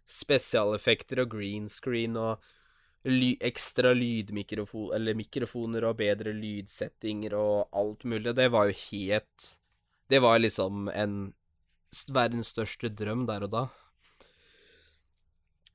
[0.10, 2.42] Spesialeffekter og green screen og
[3.08, 8.36] ly ekstra lydmikrofon Eller mikrofoner og bedre lydsettinger og alt mulig.
[8.36, 9.52] Det var jo helt
[10.10, 11.20] Det var liksom en
[12.14, 13.62] verdens største drøm der og da.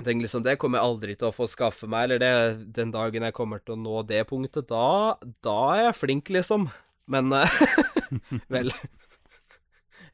[0.04, 3.26] Jeg liksom, Det kommer jeg aldri til å få skaffe meg, eller det, den dagen
[3.26, 6.68] jeg kommer til å nå det punktet, da, da er jeg flink, liksom.
[7.10, 7.58] Men eh,
[8.54, 8.70] Vel.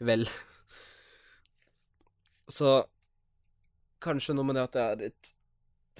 [0.01, 0.25] Vel.
[2.51, 2.81] Så
[4.01, 5.35] kanskje noe med det at jeg er litt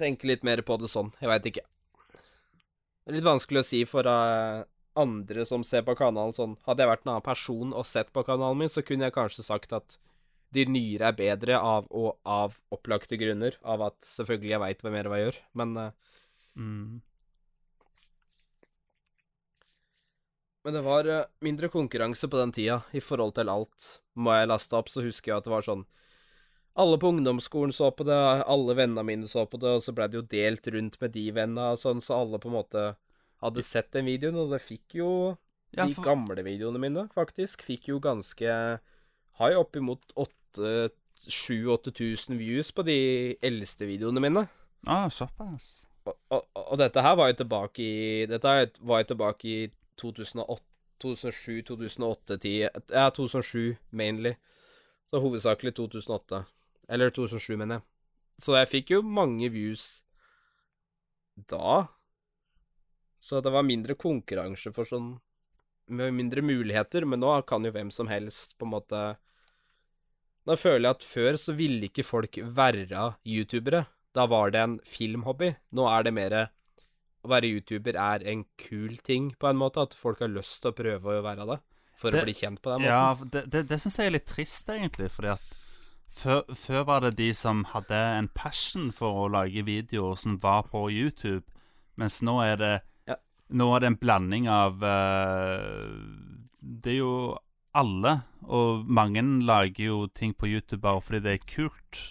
[0.01, 1.11] Tenker litt mer på det sånn.
[1.21, 1.65] Jeg veit ikke.
[2.11, 4.63] Det er litt vanskelig å si for uh,
[5.01, 8.25] andre som ser på kanalen sånn Hadde jeg vært en annen person og sett på
[8.27, 9.97] kanalen min, så kunne jeg kanskje sagt at
[10.51, 13.55] de nyere er bedre av, og av opplagte grunner.
[13.63, 16.17] Av at selvfølgelig jeg veit hva mer jeg gjør, men uh,
[16.55, 17.01] Mm.
[20.63, 23.87] Men det var eh, mindre konkurranse på den tida i forhold til alt.
[24.13, 25.85] Må jeg laste opp, så husker jeg at det var sånn
[26.79, 28.15] Alle på ungdomsskolen så på det,
[28.47, 31.31] alle vennene mine så på det, og så blei det jo delt rundt med de
[31.35, 32.83] vennene og sånn, så alle på en måte
[33.43, 35.09] hadde sett den videoen, og det fikk jo
[35.75, 38.49] Ja, De for, gamle videoene mine, faktisk, fikk jo ganske
[39.39, 42.97] Har jo oppimot 7000-8000 views på de
[43.43, 44.43] eldste videoene mine.
[44.87, 45.87] ah, såpass.
[46.05, 49.69] Og, og, og dette her var jo tilbake i Dette her var jo tilbake i
[50.01, 54.35] 2008 2007, 2008, 10 Ja, 2007 mainly.
[55.09, 56.43] Så hovedsakelig 2008.
[56.91, 57.85] Eller 2007, mener jeg.
[58.41, 60.01] Så jeg fikk jo mange views
[61.49, 61.87] da.
[63.21, 65.11] Så det var mindre konkurranse for sånn
[65.91, 69.01] Med mindre muligheter, men nå kan jo hvem som helst på en måte
[70.49, 72.87] Nå føler jeg at før så ville ikke folk være
[73.29, 73.83] youtubere.
[74.17, 75.51] Da var det en filmhobby.
[75.77, 79.83] Nå er det mer å være YouTuber er en kul ting, på en måte.
[79.85, 81.59] At folk har lyst til å prøve å være det.
[81.93, 82.89] For Det- å bli kjent på den måten.
[82.89, 85.11] Ja, det, det, det syns jeg er litt trist, egentlig.
[85.13, 85.45] Fordi at
[86.11, 90.67] før, før var det de som hadde en passion for å lage videoer, som var
[90.71, 91.45] på YouTube.
[91.99, 92.73] Mens nå er det
[93.09, 93.17] Ja.
[93.49, 95.91] Nå er det en blanding av uh,
[96.61, 97.37] Det er jo
[97.73, 102.01] alle, og mange lager jo ting på YouTube bare fordi det er kult.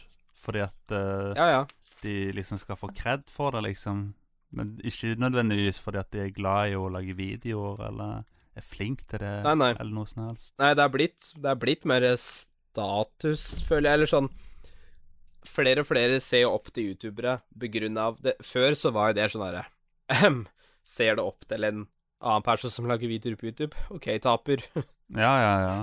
[0.41, 1.65] Fordi at uh, ja, ja.
[2.03, 4.15] de liksom skal få kred for det, liksom.
[4.51, 8.23] Men ikke nødvendigvis fordi at de er glad i å lage videoer, eller
[8.57, 9.75] er flink til det, Nei, nei.
[9.77, 10.57] eller noe som helst.
[10.59, 12.07] Nei, det er blitt, det er blitt mer
[12.71, 13.99] status, føler jeg.
[14.01, 14.33] Eller sånn
[15.51, 18.35] Flere og flere ser jo opp til youtubere begrunnet av det.
[18.45, 19.65] Før så var jo det sånn herre
[20.91, 21.85] ser det opp til en
[22.21, 23.77] annen person som lager videoer på YouTube?
[23.95, 24.65] OK, taper.
[25.11, 25.79] Ja, ja, ja.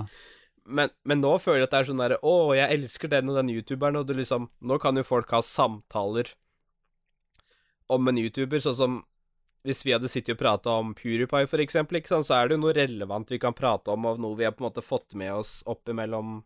[0.64, 3.36] Men, men nå føler jeg at det er sånn derre Å, jeg elsker den og
[3.36, 6.30] den youtuberen, og du liksom Nå kan jo folk ha samtaler
[7.92, 8.94] om en youtuber, sånn som
[9.68, 12.74] hvis vi hadde sittet og prata om PewDiePie, for eksempel, så er det jo noe
[12.76, 15.58] relevant vi kan prate om, og noe vi har på en måte fått med oss
[15.68, 16.38] oppimellom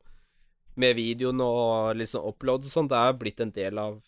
[0.80, 2.90] med videoen og liksom uploads og sånn.
[2.90, 4.00] Det er blitt en del av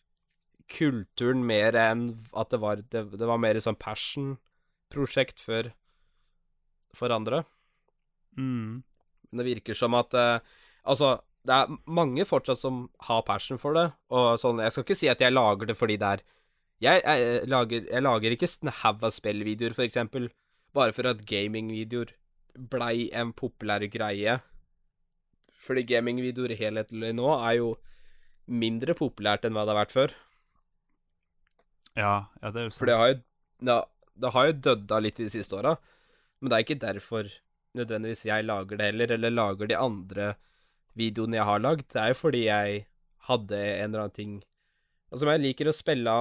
[0.70, 5.72] kulturen mer enn at det var Det, det var mer sånn passion-prosjekt for
[6.94, 7.42] for andre.
[8.38, 8.82] Mm.
[9.30, 10.38] Men det virker som at eh,
[10.84, 11.14] Altså,
[11.48, 15.08] det er mange fortsatt som har passion for det, og sånn Jeg skal ikke si
[15.08, 16.24] at jeg lager det fordi det er
[16.82, 20.28] Jeg, jeg, lager, jeg lager ikke en haug av spillvideoer, for eksempel,
[20.76, 22.12] bare for at gamingvideoer
[22.70, 24.34] blei en populær greie.
[25.64, 27.74] Fordi gamingvideoer helhetlig nå er jo
[28.44, 30.14] mindre populært enn hva det har vært før.
[31.94, 33.18] Ja, ja, det er jo For det har jo
[33.64, 33.78] ja,
[34.18, 35.76] Det har jo dødda litt de siste åra,
[36.40, 37.30] men det er ikke derfor
[37.74, 40.26] nødvendigvis jeg lager det heller, eller lager de andre
[40.94, 41.86] videoene jeg har lagd.
[41.90, 42.84] Det er jo fordi jeg
[43.30, 44.34] hadde en eller annen ting
[45.14, 46.12] Altså, jeg liker å spille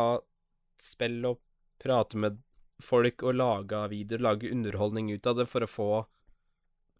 [0.77, 1.39] spille og
[1.81, 2.35] prate med
[2.83, 5.87] folk og lage videoer, lage underholdning ut av det for å få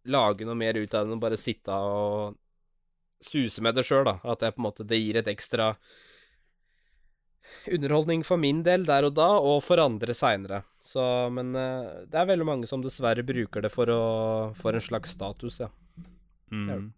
[0.06, 2.36] lage noe mer ut av det enn å bare sitte og
[3.24, 4.18] suse med det sjøl, da.
[4.24, 5.74] At det på en måte det gir et ekstra
[7.72, 10.63] underholdning for min del der og da, og for andre seinere.
[10.84, 14.02] Så, men eh, det er veldig mange som dessverre bruker det for å
[14.58, 15.70] For en slags status, ja.
[16.52, 16.89] mm.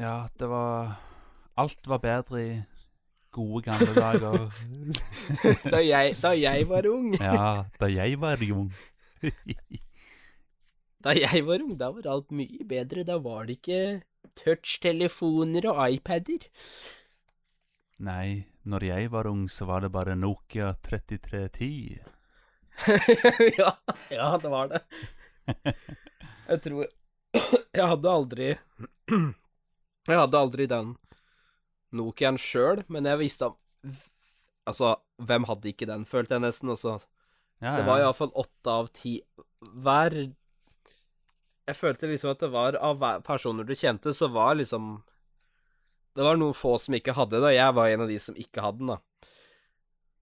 [0.00, 0.96] Ja, det var
[1.60, 2.52] Alt var bedre i
[3.32, 4.48] gode, gamle dager.
[5.72, 7.12] Da jeg, da jeg var ung.
[7.14, 8.72] ja, da jeg var ung.
[11.00, 13.04] Da jeg var ung, da var alt mye bedre.
[13.08, 13.82] Da var det ikke
[14.36, 16.46] touchtelefoner og iPader.
[18.00, 22.00] Nei, når jeg var ung, så var det bare Nokia 3310.
[23.60, 23.72] ja,
[24.12, 24.80] ja, det var det.
[26.48, 26.86] Jeg tror
[27.76, 28.46] Jeg hadde aldri
[30.08, 30.94] Jeg hadde aldri den
[31.96, 33.50] Nokiaen sjøl, men jeg visste
[34.68, 36.70] Altså, hvem hadde ikke den, følte jeg nesten.
[36.70, 37.00] Også.
[37.60, 39.16] Ja, Det var iallfall åtte av ti
[39.60, 40.14] hver
[41.70, 44.96] Jeg følte liksom at det var av personer du kjente, så var liksom
[46.16, 47.46] Det var noen få som ikke hadde det.
[47.52, 48.98] og Jeg var en av de som ikke hadde den, da.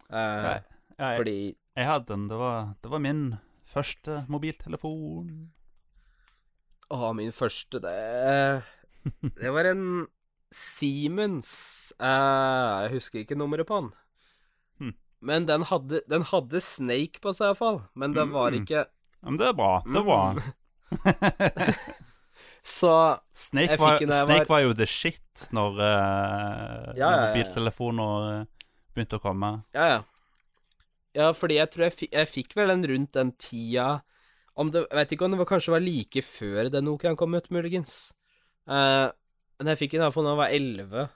[0.08, 0.58] Eh, Nei,
[0.98, 1.36] jeg, fordi
[1.78, 2.26] jeg hadde den.
[2.30, 3.22] Det var, det var min
[3.68, 5.32] første mobiltelefon.
[6.88, 7.96] Å, min første Det
[9.36, 9.82] Det var en
[10.52, 11.50] Siemens
[12.00, 13.90] eh, Jeg husker ikke nummeret på den.
[14.80, 14.94] Hm.
[15.28, 17.82] Men den hadde, den hadde Snake på seg, iallfall.
[17.94, 18.62] Men det var Mm.
[18.64, 19.72] ikke Ja, men det er bra.
[19.84, 20.22] Det er bra.
[22.68, 22.90] Så
[23.32, 28.26] Snake, var, fikk den Snake var- var jo the shit når, uh, Ja, når mobiltelefoner
[28.32, 28.44] eh,
[28.94, 29.50] begynte å komme.
[29.76, 30.00] Ja, ja.
[31.16, 34.02] Ja, fordi jeg tror jeg, fi- jeg fikk vel den rundt den tida
[34.58, 37.34] om det, Jeg vet ikke om det var, kanskje var like før den Nokiaen kom
[37.38, 38.12] ut, muligens.
[38.68, 39.08] Uh,
[39.58, 41.08] men jeg fikk en iallfall da jeg var 11,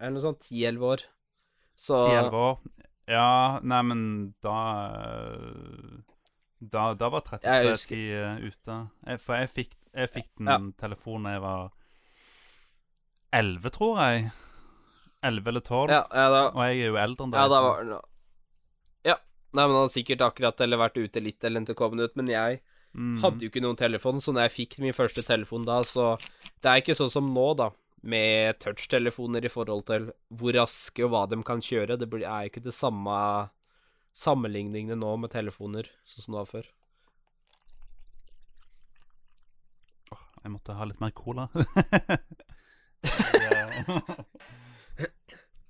[0.00, 0.42] eller noe sånt.
[0.50, 1.06] 10-11 år.
[1.78, 2.58] Så 10-11 år.
[3.08, 3.30] Ja,
[3.62, 4.02] nei, men
[4.44, 4.58] da
[6.70, 8.76] Da, da var Jeg 33 husker- tid eh, ute.
[9.06, 10.58] Jeg, for jeg fikk, jeg fikk den Ja.
[10.80, 11.70] telefonen da jeg var
[13.32, 14.30] 11, tror jeg.
[15.24, 15.88] 11 eller 12.
[15.90, 17.40] ja, ja, da, Og jeg er jo eldre enn deg.
[17.40, 17.94] ja, da var den
[19.04, 19.16] Ja.
[19.54, 22.26] Nei, men han har sikkert akkurat eller vært ute litt eller ikke kommet ut, men
[22.26, 22.60] jeg
[22.94, 23.20] Mm.
[23.22, 26.16] hadde jo ikke noen telefon, så når jeg fikk min første telefon da, så
[26.62, 27.70] Det er ikke sånn som nå, da,
[28.02, 31.98] med touchtelefoner i forhold til hvor raske og hva de kan kjøre.
[31.98, 33.50] Det er jo ikke det samme
[34.14, 36.70] sammenligningene nå med telefoner, sånn som det var før.
[40.14, 41.48] Åh, jeg måtte ha litt mer cola.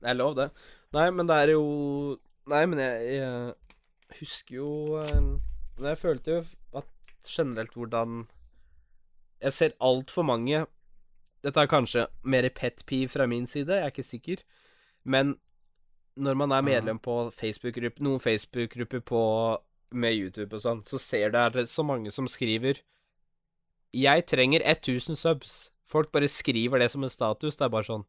[0.04, 0.50] Det er lov, det.
[0.92, 1.64] Nei, men det er jo
[2.52, 5.14] Nei, men jeg, jeg husker jo eh,
[5.78, 6.42] Men jeg følte jo
[6.76, 8.26] at generelt hvordan
[9.40, 10.66] Jeg ser altfor mange
[11.40, 14.44] Dette er kanskje mer pet peeve fra min side, jeg er ikke sikker.
[15.04, 15.34] Men
[16.16, 19.62] når man er medlem på Facebook-gruppe, noen Facebook-grupper
[19.94, 22.82] med YouTube og sånn, så ser dere så mange som skriver
[23.94, 25.70] 'Jeg trenger 1000 subs'.
[25.86, 27.56] Folk bare skriver det som en status.
[27.56, 28.04] Det er bare sånn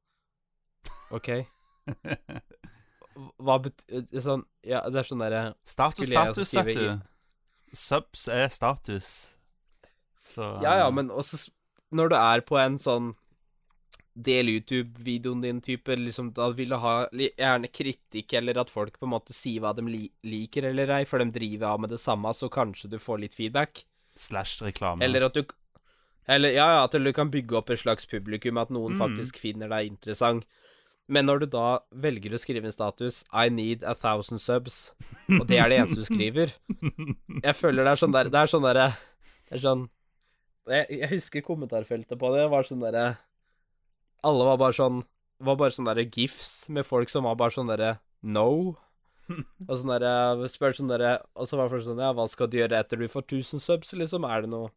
[1.12, 1.46] OK.
[3.40, 7.02] Hva betyr sånn, Ja, det er sånn derre Status, jeg status, skrive vet du.
[7.76, 9.36] Subs er status.
[10.20, 11.52] Så Ja, ja, men også
[11.92, 13.14] når du er på en sånn
[14.16, 19.04] Del YouTube-videoen din type, liksom Da vil du ha gjerne kritikk, eller at folk på
[19.08, 22.00] en måte sier hva de li liker eller ei, for de driver av med det
[22.00, 23.84] samme, så kanskje du får litt feedback.
[24.16, 25.04] Slash reklame.
[25.04, 25.44] Eller at du
[26.28, 29.02] Eller ja, ja, at du kan bygge opp et slags publikum, at noen Mm.
[29.04, 30.46] faktisk finner deg interessant.
[31.08, 34.94] Men når du da velger å skrive en status 'I need a thousand subs',
[35.40, 36.50] og det er det eneste du skriver
[37.44, 38.88] Jeg føler det er sånn der Det er sånn derre
[39.50, 39.90] Det er sånn
[40.68, 43.18] jeg, jeg husker kommentarfeltet på det var sånn derre
[44.26, 45.04] Alle var bare sånn
[45.46, 48.76] Var bare sånn derre gifs med folk som var bare sånn derre No.
[49.68, 52.58] Og sånn derre Spør sånn derre Og så var folk sånn Ja, hva skal du
[52.62, 54.28] gjøre etter du får 1000 subs, liksom?
[54.30, 54.72] Er det noe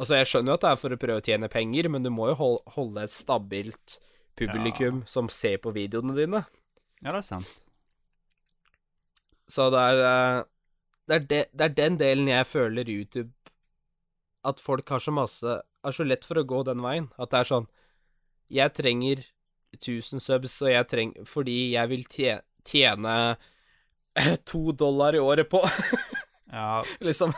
[0.00, 2.08] Altså, jeg skjønner jo at det er for å prøve å tjene penger, men du
[2.10, 3.98] må jo holde, holde et stabilt
[4.40, 6.40] publikum som ser på videoene dine.
[7.04, 7.50] Ja, det er sant.
[9.52, 10.38] Så det er eh,
[11.06, 13.32] det er, de, det er den delen jeg føler YouTube
[14.46, 17.08] At folk har så masse Er så lett for å gå den veien.
[17.18, 17.66] At det er sånn
[18.52, 19.22] Jeg trenger
[19.78, 22.02] 1000 subs, og jeg trenger Fordi jeg vil
[22.68, 23.14] tjene
[24.50, 25.62] to dollar i året på
[26.52, 27.32] Ja, Liksom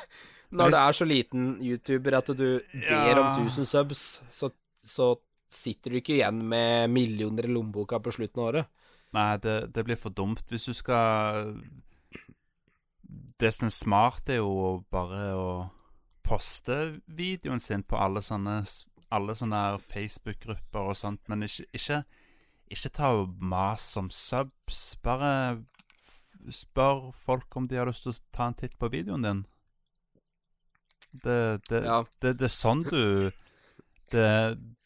[0.50, 3.44] Når det er så liten YouTuber at du ber om Ja.
[3.44, 4.50] 1000 subs, så,
[4.82, 5.14] så
[5.50, 8.68] sitter du ikke igjen med millioner i lommeboka på slutten av året.
[9.14, 10.42] Nei, det, det blir for dumt.
[10.50, 11.54] Hvis du skal
[13.38, 15.48] Det som er smart, er jo bare å
[16.24, 18.60] poste videoen sin på alle sånne
[19.14, 22.00] Alle sånne Facebook-grupper og sånt, men ikke, ikke,
[22.74, 24.82] ikke ta og mas om subs.
[25.04, 25.30] Bare
[26.52, 29.44] spør folk om de har lyst til å ta en titt på videoen din.
[31.24, 32.00] Det, det, Ja.
[32.20, 33.30] det, det er sånn du
[34.10, 34.26] det,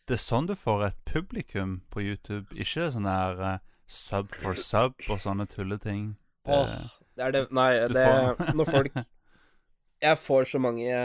[0.09, 4.55] det er sånn du får et publikum på YouTube, ikke sånn her uh, sub for
[4.61, 6.15] sub og sånne tulleting.
[6.45, 9.01] Det, Åh, det er det Nei, det får- Når folk
[10.05, 11.01] Jeg får så mange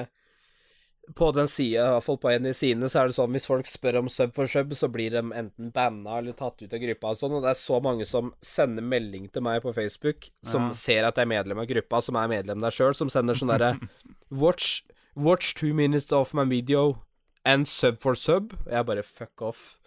[1.20, 3.46] På den sida, i hvert fall på en i sidene, så er det sånn hvis
[3.50, 6.80] folk spør om sub for sub, så blir de enten banna eller tatt ut av
[6.80, 10.30] gruppa og sånn, og det er så mange som sender melding til meg på Facebook,
[10.48, 10.72] som Ja.
[10.80, 13.52] ser at jeg er medlem av gruppa, som er medlem der sjøl, som sender sånn
[13.52, 13.74] derre
[14.32, 17.04] Watch, watch two minutes of my video
[17.44, 18.54] and sub for sub.
[18.66, 19.78] Og jeg bare fuck off.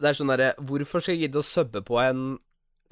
[0.00, 2.38] Det er sånn derre Hvorfor skal jeg gidde å subbe på en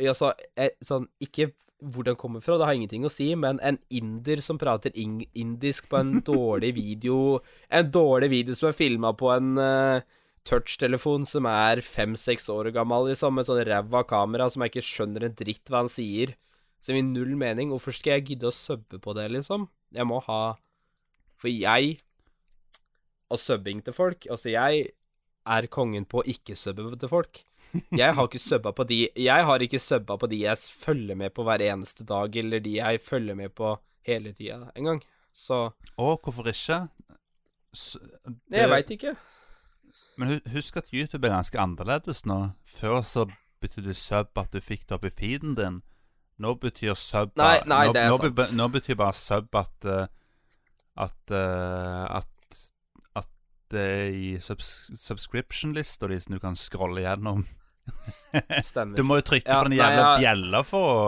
[0.01, 3.78] Altså, eh, sånn Ikke hvor den kommer fra, det har ingenting å si, men en
[3.92, 9.33] inder som prater indisk på en dårlig video En dårlig video som er filma på
[9.35, 10.04] en uh,
[10.48, 15.27] touchtelefon som er fem-seks år gammel, liksom, med sånn ræva kamera som jeg ikke skjønner
[15.27, 16.35] en dritt hva han sier.
[16.85, 17.70] Som gir null mening.
[17.72, 19.68] Hvorfor skal jeg gidde å subbe på det, liksom?
[19.94, 20.56] Jeg må ha
[21.38, 21.94] For jeg
[23.31, 24.88] Og subbing til folk Altså, jeg
[25.44, 27.42] er kongen på å ikke subbe til folk.
[27.92, 31.31] Jeg har ikke subba på de Jeg har ikke subba på de jeg følger med
[31.35, 35.00] på hver eneste dag, eller de jeg følger med på hele tida engang.
[35.35, 36.88] Så Og hvorfor ikke?
[37.75, 37.96] S-
[38.27, 39.14] det, jeg veit ikke.
[40.16, 42.50] Men husk at YouTube er ganske annerledes nå.
[42.64, 43.25] Før så
[43.60, 45.81] betydde sub at du fikk det opp i feeden din.
[46.38, 50.06] Nå betyr sub Nei, nei, nå, det nå, be- nå betyr bare sub at eh,
[50.96, 52.31] At eh, At
[53.16, 53.29] At
[53.75, 54.70] det er i subs
[55.00, 57.44] subscription-lista di som du kan scrolle gjennom.
[58.66, 58.96] Stemmer.
[58.98, 60.16] Du må jo trykke Ja, på den jævla ja.
[60.22, 61.04] bjella for å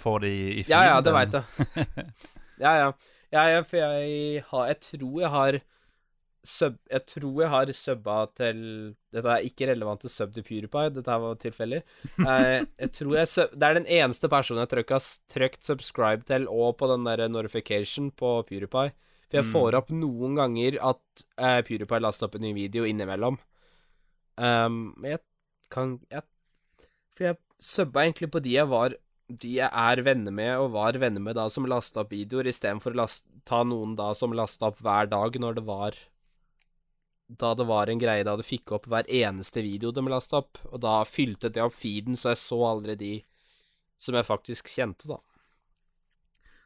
[0.00, 0.70] få det i, film.
[0.76, 2.06] Ja, ja, det veit jeg.
[2.60, 2.92] Ja, ja.
[3.32, 5.56] Ja, for jeg har Jeg tror jeg har
[6.44, 8.58] sub Jeg tror jeg har subba til
[9.14, 11.80] Dette er ikke relevant til sub til PewDiePie, dette her var tilfeldig.
[12.20, 14.98] Eh, jeg tror jeg sub, Det er den eneste personen jeg trykka,
[15.32, 18.92] trykt subscribe til, og på den der notification på PewDiePie.
[19.30, 19.52] For jeg Mm.
[19.54, 23.36] får opp noen ganger at uh, PewDiePie laster opp en ny video innimellom.
[24.40, 25.20] Um, jeg
[25.72, 26.26] kan jeg,
[27.14, 28.96] For jeg subba egentlig på de jeg var
[29.30, 32.96] De jeg er venner med, og var venner med da, som lasta opp videoer, istedenfor
[32.96, 35.98] å last, ta noen da som lasta opp hver dag når det var
[37.42, 40.58] Da det var en greie da du fikk opp hver eneste video de lasta opp,
[40.66, 43.12] og da fylte det opp feeden, så jeg så aldri de
[44.00, 45.20] som jeg faktisk kjente, da.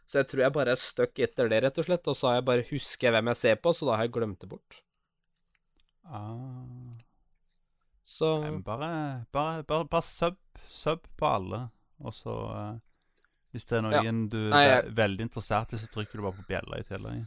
[0.06, 2.38] Så jeg tror jeg bare er stuck etter det, rett og slett, og så har
[2.38, 4.80] jeg bare husker jeg hvem jeg ser på, så da har jeg glemt det bort.
[6.04, 6.93] Ah.
[8.04, 8.88] Så Nei, men bare,
[9.32, 10.36] bare, bare, bare sub,
[10.68, 11.62] sub på alle,
[12.04, 12.74] og så eh,
[13.54, 16.36] Hvis det er noen du Nei, er jeg- veldig interessert i, så trykker du bare
[16.36, 17.22] på bjella i tillegg.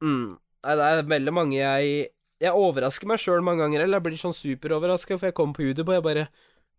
[0.00, 0.38] Mm.
[0.64, 2.08] Nei, det er veldig mange jeg
[2.40, 5.66] Jeg overrasker meg sjøl mange ganger, eller jeg blir sånn superoverraska, for jeg kommer på
[5.66, 6.28] YouTube og jeg bare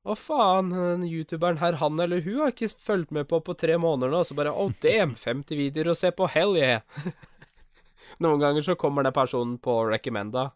[0.01, 3.75] Å, faen, den youtuberen her, han eller hun, har ikke fulgt med på på tre
[3.77, 6.81] måneder nå, og så bare Å, damn, 50 videoer å se på, hell yeah!
[8.25, 10.49] Noen ganger så kommer den personen på recommenda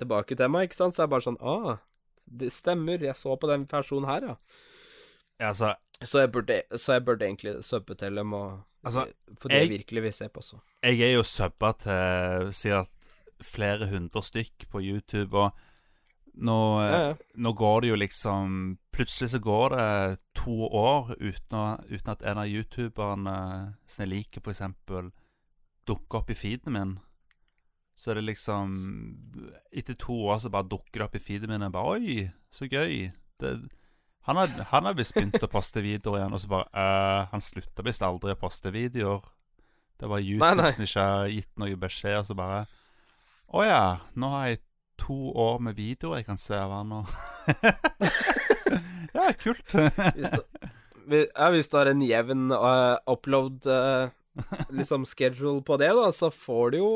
[0.00, 1.78] tilbake til meg, ikke sant, så er jeg bare sånn Å,
[2.40, 4.36] det stemmer, jeg så på den personen her, ja.
[5.50, 9.06] Altså, Så jeg burde, så jeg burde egentlig subbe til dem og Altså,
[9.38, 10.60] for det jeg- virkelig vil se på, så.
[10.82, 12.88] jeg er jo subba til sikkert
[13.42, 15.52] flere hundre stykk på YouTube, og
[16.40, 17.14] nå, Ja, ja.
[17.36, 22.22] nå går det jo liksom Plutselig så går det to år uten, å, uten at
[22.26, 23.36] en av youtuberne
[23.86, 24.60] som jeg liker, f.eks.,
[25.86, 26.98] dukker opp i feeden min.
[28.00, 28.70] Så er det liksom
[29.76, 32.14] Etter to år så bare dukker det opp i feeden min, og jeg bare Oi,
[32.54, 33.10] så gøy.
[33.40, 33.50] Det,
[34.28, 37.44] han har, han har visst begynt å poste videoer igjen, og så bare uh, Han
[37.44, 39.24] slutta visst aldri å poste videoer.
[40.00, 40.72] Det var YouTube Nei, nei.
[40.72, 42.64] som ikke har gitt noe beskjed, og så bare
[43.52, 43.84] Å ja,
[44.16, 44.62] nå har jeg
[45.00, 47.08] to år med videoer jeg kan se av han, og
[49.16, 49.74] Ja, kult.
[50.14, 50.32] Hvis
[51.10, 54.12] ja, hvis du har en jevn uh, upload uh,
[54.70, 56.92] liksom schedule på det, da, så får du jo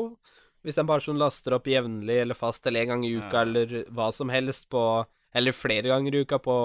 [0.65, 4.09] Hvis en person laster opp jevnlig eller fast eller en gang i uka eller hva
[4.13, 4.81] som helst på
[5.35, 6.55] Eller flere ganger i uka på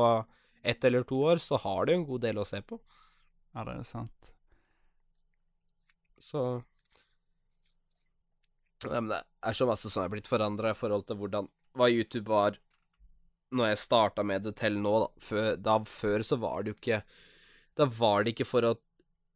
[0.63, 2.77] ett eller to år, så har du en god del å se på.
[3.55, 4.33] Ja, det er sant.
[6.21, 6.43] Så
[8.85, 9.21] ja, men Det
[9.51, 12.57] er så masse som er blitt forandra i forhold til hvordan hva YouTube var
[13.51, 14.95] når jeg starta med det til nå.
[15.03, 15.09] Da.
[15.27, 17.03] Før, da før så var det jo ikke
[17.81, 18.77] Da var det ikke for å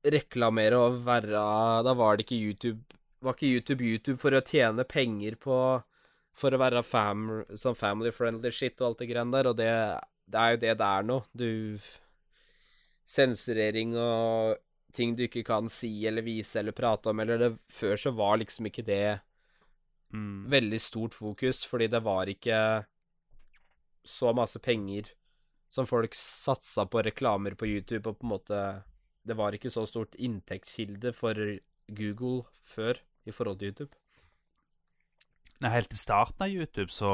[0.04, 1.42] reklamere og være
[1.86, 5.57] Da var det ikke YouTube Var ikke YouTube YouTube for å tjene penger på
[6.35, 9.70] For å være fam, sånn family friendly shit og alt det greiene der, og det,
[10.27, 11.20] det er jo det det er nå.
[11.31, 11.79] Du
[13.07, 14.57] Sensurering og
[14.95, 18.41] ting du ikke kan si eller vise eller prate om, eller det Før så var
[18.43, 19.20] liksom ikke det
[20.14, 20.47] Mm.
[20.51, 22.85] veldig stort fokus, fordi det var ikke
[24.05, 25.11] så masse penger
[25.68, 28.85] som folk satsa på reklamer på YouTube, og på en måte
[29.27, 31.35] Det var ikke så stort inntektskilde for
[31.89, 33.95] Google før i forhold til YouTube.
[35.62, 37.11] Nei, helt i starten av YouTube så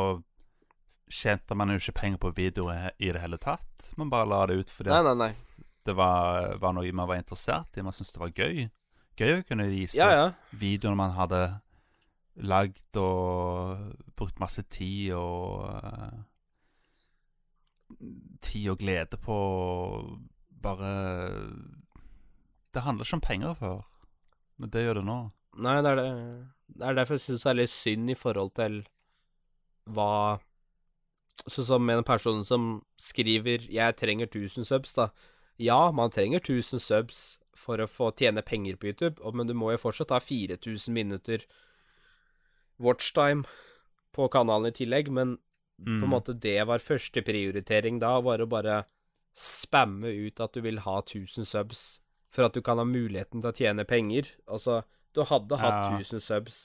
[1.11, 3.91] tjente man jo ikke penger på videoer i det hele tatt.
[3.99, 5.65] Man bare la det ut fordi Nei, nei, nei.
[5.87, 7.83] det var, var noe man var interessert i.
[7.87, 8.69] Man syntes det var gøy.
[9.21, 10.27] Gøy å kunne vise Ja, ja.
[10.57, 11.41] videoene man hadde
[12.41, 16.21] lagd og brukt masse tid og uh,
[18.41, 19.35] Tid og glede på
[20.63, 20.93] bare
[22.73, 23.81] Det handler ikke om penger før,
[24.63, 25.19] men det gjør det nå.
[25.59, 26.11] Nei, det er det.
[26.70, 28.84] Det er derfor jeg syns det er litt synd i forhold til
[29.90, 30.38] hva
[31.48, 35.09] Sånn som med en person som skriver 'Jeg trenger 1000 subs', da.
[35.59, 39.70] Ja, man trenger 1000 subs for å få tjene penger på YouTube, men du må
[39.72, 41.46] jo fortsatt ha 4000 minutter
[42.78, 43.44] watchtime
[44.12, 45.38] på kanalen i tillegg, men
[45.80, 48.84] på en måte det var første prioritering da, var å bare
[49.36, 53.51] spamme ut at du vil ha 1000 subs for at du kan ha muligheten til
[53.51, 54.28] å tjene penger.
[54.46, 54.82] Altså,
[55.15, 55.99] du hadde hatt Ja.
[55.99, 56.61] 1000 subs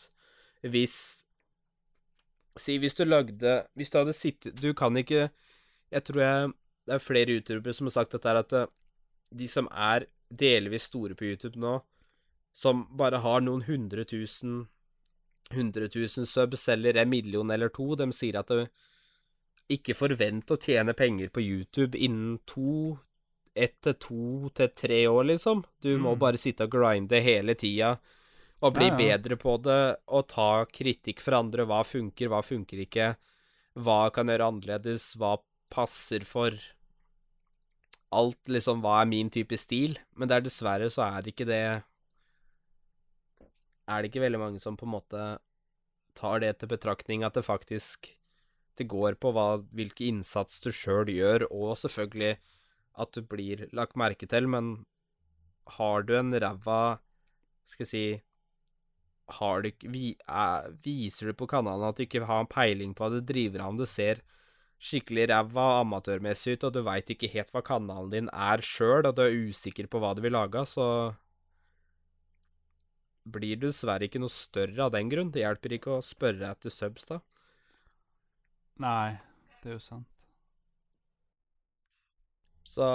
[0.65, 1.23] hvis
[2.57, 5.29] Si hvis du lagde Hvis du hadde sittet Du kan ikke
[5.91, 6.53] Jeg tror jeg
[6.87, 8.67] Det er flere youtubere som har sagt dette her, at eh,
[9.35, 11.79] de som er delvis store på YouTube nå,
[12.53, 14.67] som bare har noen hundre tusen
[15.51, 18.67] 100 000 subs eller en million eller to, de sier at du
[19.73, 22.97] ikke forvent å tjene penger på YouTube innen to
[23.55, 25.63] ett til to til tre år, liksom.
[25.81, 26.19] Du må Mm.
[26.19, 27.95] bare sitte og grinde hele tida
[28.63, 29.17] og bli Ja, ja.
[29.17, 31.65] bedre på det og ta kritikk fra andre.
[31.67, 33.15] Hva funker, hva funker ikke?
[33.75, 35.15] Hva kan gjøre annerledes?
[35.19, 35.37] Hva
[35.69, 36.55] passer for
[38.15, 38.81] alt, liksom.
[38.81, 39.97] Hva er min type stil?
[40.15, 41.83] Men det er dessverre så er det ikke det
[43.87, 45.23] Er det ikke veldig mange som på en måte
[46.15, 48.15] tar det til betraktning at det faktisk
[48.79, 52.37] det går på hva, hvilke innsats du sjøl gjør, og selvfølgelig
[52.99, 54.85] at du blir lagt merke til, men
[55.77, 56.99] har du en ræva
[57.65, 58.05] Skal jeg si
[59.39, 63.05] har du ikke, vi, er, Viser du på kanalen at du ikke har peiling på
[63.05, 64.21] hva du driver av, om du ser
[64.85, 69.15] skikkelig ræva amatørmessig ut, og du veit ikke helt hva kanalen din er sjøl, og
[69.17, 70.87] du er usikker på hva du vil lage, så
[73.25, 75.31] blir du dessverre ikke noe større av den grunn.
[75.33, 77.21] Det hjelper ikke å spørre etter subs, da.
[78.83, 79.15] Nei,
[79.63, 80.11] det er jo sant.
[82.65, 82.85] Så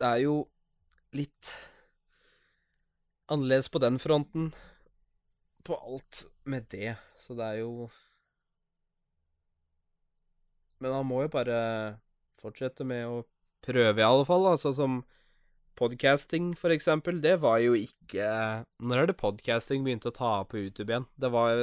[0.00, 0.36] Det er jo
[1.14, 1.50] litt
[3.32, 4.50] annerledes på den fronten,
[5.64, 7.88] på alt med det, så det er jo
[10.82, 11.58] Men han må jo bare
[12.42, 13.20] fortsette med å
[13.62, 15.02] prøve, i alle fall, altså som
[15.78, 18.26] Podcasting, for eksempel, det var jo ikke
[18.84, 21.06] Når er det podcasting begynte å ta av på YouTube igjen?
[21.16, 21.62] Det var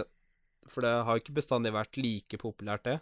[0.65, 2.95] For det har ikke bestandig vært like populært, det.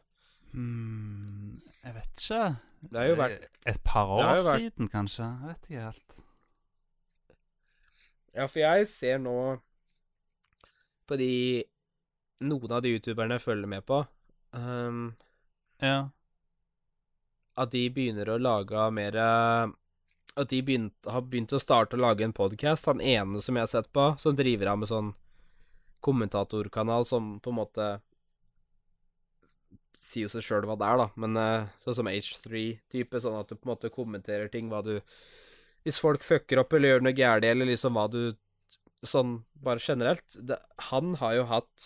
[0.52, 2.44] Hmm, jeg vet ikke.
[2.92, 5.26] Det har jo vært Et par år vært- siden, kanskje.
[5.28, 6.18] Jeg vet ikke helt.
[8.38, 9.34] Ja, for jeg ser nå
[11.10, 11.32] på de
[12.46, 14.04] Noen av de youtuberne jeg følger med på,
[14.54, 15.16] um,
[15.82, 16.10] Ja.
[17.58, 19.18] at de begynner å lage mer
[20.38, 22.86] At de begynt, har begynt å starte å lage en podkast.
[22.86, 25.16] Han ene som jeg har sett på, som driver av med sånn
[26.06, 27.88] kommentatorkanal som på en måte
[29.98, 33.50] Sier jo seg sjøl hva det er, da, men eh, sånn som H3-type, sånn at
[33.50, 35.00] du på en måte kommenterer ting, hva du
[35.88, 38.22] Hvis folk fucker opp eller gjør noe gærent, eller liksom hva du
[39.06, 40.36] Sånn bare generelt.
[40.42, 40.58] Det,
[40.90, 41.84] han har jo hatt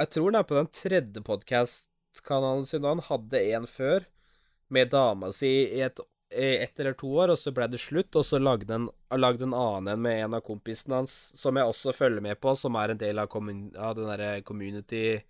[0.00, 4.08] Jeg tror han er på den tredje podkast-kanalen sin, og han hadde en før
[4.74, 6.00] med dama si i et,
[6.34, 9.92] ett eller to år, og så ble det slutt, og så lagde han en annen
[9.92, 13.02] en med en av kompisene hans, som jeg også følger med på, som er en
[13.04, 15.22] del av, av den derre community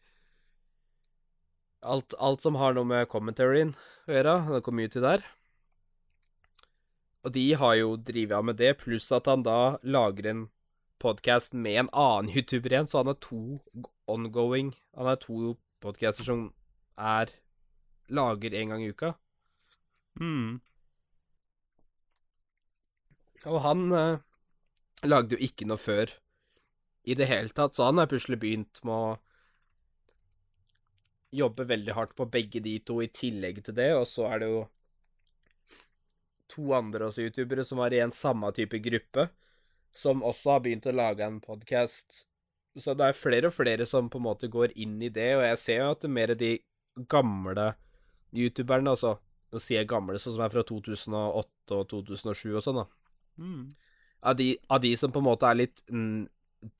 [1.85, 3.75] alt, alt som har noe med commentaryen
[4.09, 5.27] å gjøre, den community der.
[7.25, 10.43] Og de har jo drevet av med det, pluss at han da lager en
[11.01, 13.61] podkast med en annen YouTuber igjen, så han har to
[14.07, 16.51] ongoing Han har to podcaster som
[17.01, 17.33] er
[18.13, 19.15] lager en gang i uka.
[20.21, 20.61] Mm.
[23.49, 24.21] Og han eh,
[25.09, 26.13] lagde jo ikke noe før
[27.05, 29.17] i det hele tatt, så han har plutselig begynt med å
[31.35, 34.53] jobbe veldig hardt på begge de to i tillegg til det, og så er det
[34.53, 34.63] jo
[36.53, 39.29] to andre også youtubere som var i en samme type gruppe,
[39.95, 42.25] som også har begynt å lage en podkast.
[42.77, 45.45] Så det er flere og flere som på en måte går inn i det, og
[45.47, 46.53] jeg ser jo at det er mer de
[47.11, 47.73] gamle
[48.35, 49.19] youtuberne, altså
[49.55, 52.87] Nå sier jeg gamle, sånn som er fra 2008 og 2007 og sånn, da
[53.39, 53.69] Mm.
[54.23, 55.83] av de, av de som på en måte er litt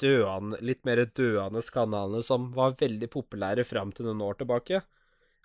[0.01, 4.83] døende, litt mer døende kanalene som var veldig populære fram til noen år tilbake.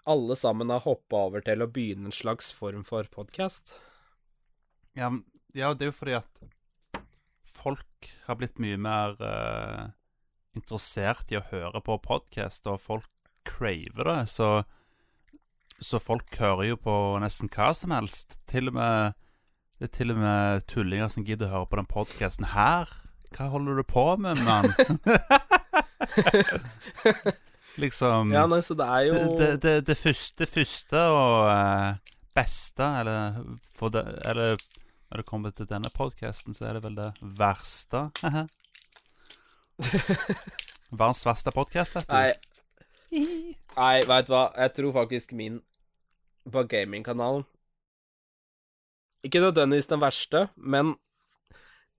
[0.06, 3.76] Alle sammen har hoppa over til å begynne en slags form for podkast.
[4.98, 5.12] Ja,
[5.58, 6.42] ja, det er jo fordi at
[7.46, 9.86] folk har blitt mye mer eh,
[10.58, 13.10] interessert i å høre på podkast, og folk
[13.48, 14.50] craver det, så
[15.80, 18.36] Så folk hører jo på nesten hva som helst.
[18.52, 19.14] Til og med
[19.80, 22.92] Det er til og med tullinger som gidder å høre på den podkasten her.
[23.32, 24.68] Hva holder du på med, mann?
[27.84, 31.96] liksom Ja, nei, så det er jo det, det, det, det første, første og eh,
[32.40, 33.20] beste, eller,
[33.94, 34.50] det, eller
[35.10, 38.00] når det kommer til denne podkasten, så er det vel det verste.
[41.00, 42.14] Verdens verste podkast, vet du.
[42.14, 42.32] Nei,
[43.78, 45.56] nei veit du hva, jeg tror faktisk min
[46.50, 47.44] på gamingkanalen
[49.26, 50.96] Ikke nødvendigvis den verste, men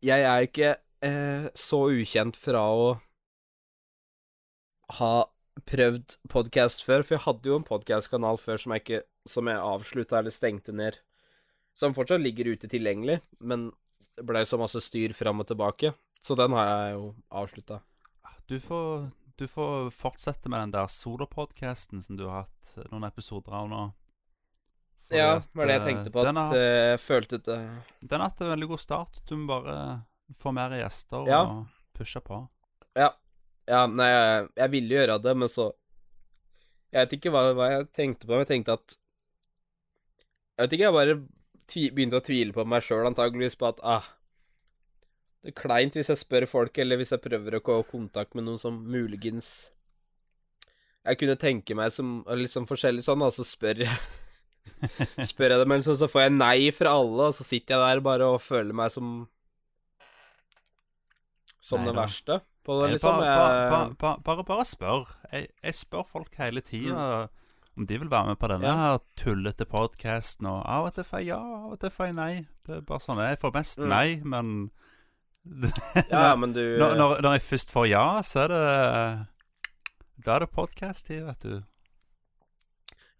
[0.02, 0.70] jeg er ikke
[1.04, 3.00] eh, så ukjent fra å
[4.98, 5.14] ha
[5.68, 9.62] prøvd podkast før, for jeg hadde jo en podkastkanal før som jeg ikke Som jeg
[9.62, 10.98] avslutta eller stengte ned.
[11.78, 13.68] Som fortsatt ligger ute tilgjengelig, men
[14.18, 15.92] det blei så masse styr fram og tilbake.
[16.20, 17.04] Så den har jeg jo
[17.40, 17.78] avslutta.
[18.50, 19.06] Du får,
[19.38, 23.82] du får fortsette med den der solopodkasten som du har hatt noen episoder av nå.
[25.06, 26.22] Fordi Ja, det var det jeg eh, tenkte på.
[26.26, 27.58] At har, jeg følte det
[28.02, 29.22] den har hatt en veldig god start.
[29.30, 29.76] Du må bare
[30.36, 31.40] få mer gjester Ja.
[31.46, 31.66] og
[31.96, 32.42] pushe på.
[32.98, 33.12] Ja.
[33.70, 35.70] Ja, nei, jeg, jeg ville gjøre det, men så
[36.90, 38.96] Jeg vet ikke hva, hva jeg tenkte på, men jeg tenkte at
[40.56, 41.18] Jeg vet ikke, jeg bare
[41.94, 44.08] begynte å tvile på meg sjøl, antageligvis, på at ah,
[45.40, 48.36] Det er kleint hvis jeg spør folk, eller hvis jeg prøver å gå i kontakt
[48.36, 49.70] med noen som muligens
[51.06, 54.00] Jeg kunne tenke meg som liksom forskjellig sånn, og så spør jeg
[55.30, 57.84] Spør jeg dem, eller sånn, så får jeg nei fra alle, og så sitter jeg
[57.86, 59.28] der bare og føler meg som
[61.60, 63.20] som det verste på det, liksom.
[63.20, 65.04] bare, bare, bare, bare, spør.
[65.32, 67.28] Jeg, jeg spør folk hele tida
[67.80, 68.68] om de vil være med på denne.
[68.68, 68.76] Ja.
[68.76, 70.48] her tullete podkasten.
[70.50, 72.32] Og av og til får jeg ja, av og til får jeg nei.
[72.66, 73.22] Det er bare sånn.
[73.24, 73.88] Jeg får mest Mm.
[73.88, 74.70] nei, men
[76.12, 78.64] Ja, men du når, når, når jeg først får ja, så er det
[80.20, 81.62] Da er det podkast-tid, vet du.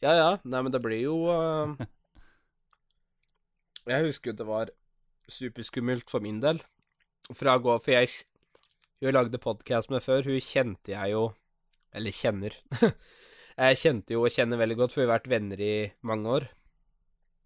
[0.05, 0.29] Ja, ja.
[0.45, 1.73] Nei, men det blir jo uh...
[3.89, 4.69] Jeg husker det var
[5.29, 6.61] superskummelt for min del.
[7.33, 8.11] Fra å gå For jeg
[9.01, 11.31] Hun jeg lagde podkast med før, hun kjente jeg jo
[11.97, 12.53] Eller kjenner.
[13.61, 15.75] jeg kjente jo og kjenner veldig godt, for vi har vært venner i
[16.07, 16.49] mange år.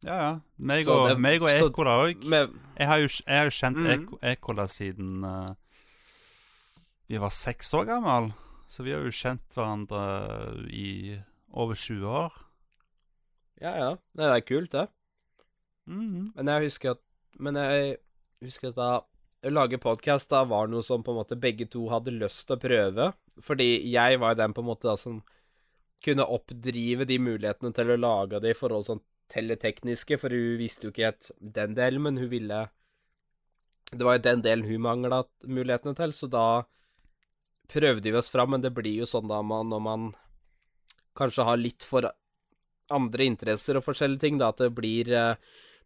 [0.05, 0.33] Ja, ja.
[0.59, 2.25] Meg og, det- meg og Ekola òg.
[2.29, 4.19] Jeg har jo, jeg har jo kjent mm -hmm.
[4.33, 5.55] Ekola siden uh,
[7.09, 8.33] vi var seks år gammel.
[8.69, 11.19] Så vi har jo kjent hverandre i
[11.53, 12.33] over 20 år.
[13.61, 13.97] ja, ja.
[14.17, 14.89] Det er kult, det.
[15.87, 16.33] Mhm.
[16.35, 17.01] Men jeg husker at
[17.39, 17.97] Men jeg
[18.43, 19.01] husker at da
[19.45, 22.57] å lage podkast da var noe som på en måte begge to hadde lyst til
[22.57, 23.13] å prøve.
[23.43, 25.23] Fordi jeg var jo den på en måte da som
[26.05, 29.03] kunne oppdrive de mulighetene til å lage det i forhold sånn
[29.33, 32.67] teletekniske, for hun visste jo ikke helt den delen, men hun ville
[33.95, 36.47] Det var jo den delen hun mangla mulighetene til, så da
[37.71, 40.09] prøvde vi oss fram, men det blir jo sånn da man, når man
[41.15, 42.09] kanskje har litt for
[42.91, 45.37] andre interesser og forskjellige ting, da, at det blir eh,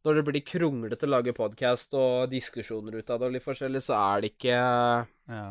[0.07, 3.83] Når det blir kronglete å lage podkast og diskusjoner ut av det og litt forskjellig,
[3.83, 5.49] så er det ikke Ja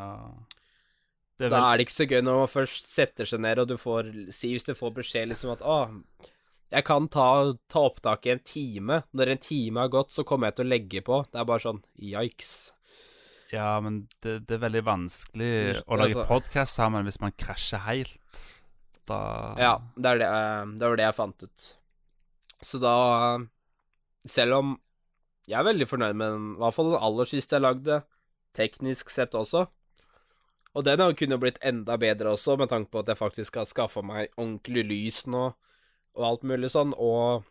[1.38, 3.67] Det er Da er det ikke så gøy når man først setter seg ned, og
[3.69, 5.77] du får Si hvis du får beskjed liksom at Å,
[6.73, 9.03] jeg kan ta, ta opptak i en time.
[9.15, 11.21] Når en time har gått, så kommer jeg til å legge på.
[11.31, 12.55] Det er bare sånn Yikes.
[13.53, 15.51] ja, men det, det er veldig vanskelig
[15.88, 18.41] å lage Altså- podkast sammen hvis man krasjer helt.
[19.07, 21.67] Da Ja, det er det, eh, det var det jeg fant ut.
[22.61, 23.38] Så da
[24.27, 24.73] Selv om
[25.47, 28.01] jeg er veldig fornøyd med den, i hvert fall den aller siste jeg lagde,
[28.57, 29.69] teknisk sett også.
[30.78, 33.65] Og den har kunne blitt enda bedre også, med tanke på at jeg faktisk har
[33.65, 35.47] skaffa meg ordentlig lys nå,
[36.17, 37.47] og alt mulig sånn, og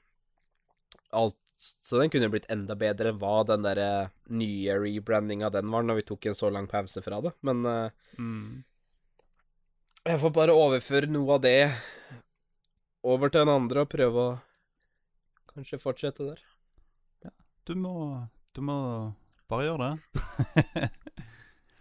[1.10, 5.86] alt Så den kunne blitt enda bedre enn hva den derre nye rebrandinga den var,
[5.88, 7.32] når vi tok en så lang pause fra det.
[7.48, 8.50] Men eh, mm.
[10.04, 11.72] jeg får bare overføre noe av det
[13.08, 14.36] over til en andre og prøve å
[15.54, 16.44] kanskje fortsette der.
[17.64, 17.96] Du må
[18.52, 18.76] Du må
[19.48, 20.90] bare gjøre det.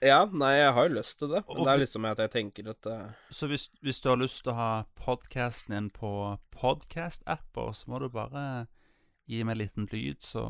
[0.05, 2.67] Ja, nei, jeg har jo lyst til det, men det er liksom at jeg tenker
[2.69, 3.05] at uh...
[3.33, 6.11] Så hvis, hvis du har lyst til å ha podkasten din på
[6.53, 8.67] podkast-apper, så må du bare
[9.25, 10.43] gi meg en liten lyd, så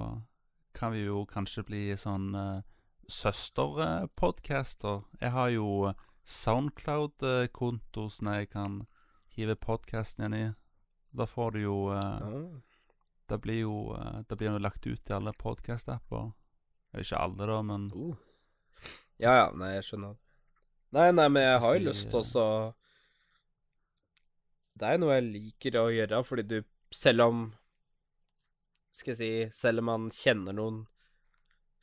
[0.75, 2.65] kan vi jo kanskje bli sånn uh,
[3.07, 5.05] søsterpodcaster.
[5.21, 5.93] Jeg har jo
[6.25, 8.81] Soundcloud-konto som jeg kan
[9.37, 10.45] hive podkasten inn i.
[11.15, 12.45] Da får du jo uh, ah.
[13.25, 16.33] Det blir jo uh, Det blir jo lagt ut i alle podkast-apper.
[16.99, 18.15] Ikke alle, da, men uh.
[19.21, 20.15] Ja ja, nei, jeg skjønner.
[20.95, 22.47] Nei, nei, men jeg har jo lyst til å
[24.79, 26.57] Det er noe jeg liker å gjøre, fordi du
[26.95, 27.45] Selv om
[28.95, 30.83] Skal jeg si Selv om man kjenner noen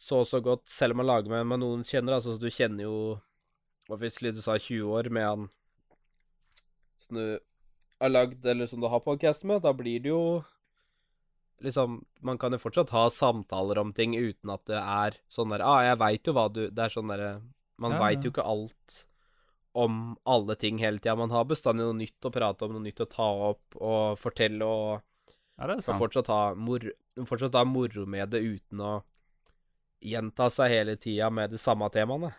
[0.03, 2.89] så og så godt, selv om man lager med, med noen kjenner, altså du kjenner
[2.89, 2.95] jo
[3.87, 5.45] Obviously, du sa 20 år med han
[7.03, 7.39] som du
[8.03, 10.43] har lagd, eller som du har podkast med, da blir det jo
[11.62, 15.62] liksom Man kan jo fortsatt ha samtaler om ting uten at det er sånn der
[15.66, 17.30] Ah, jeg veit jo hva du Det er sånn derre
[17.82, 18.98] Man Ja, veit jo ikke alt
[19.74, 21.14] om alle ting hele tida.
[21.16, 24.66] Man har bestandig noe nytt å prate om, noe nytt å ta opp og fortelle,
[24.68, 25.00] og
[25.56, 25.96] Ja, det er sant.
[26.02, 26.84] fortsatt ha, mor
[27.24, 28.92] fortsatt ha moro med det uten å
[30.04, 32.34] gjenta seg hele tida med de samme temaene.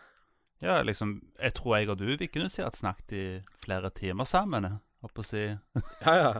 [0.62, 3.24] Ja, liksom Jeg tror jeg og du vi kunne at snakket i
[3.58, 4.70] flere timer sammen.
[5.02, 5.42] Holdt på å si
[6.06, 6.32] Ja, ja.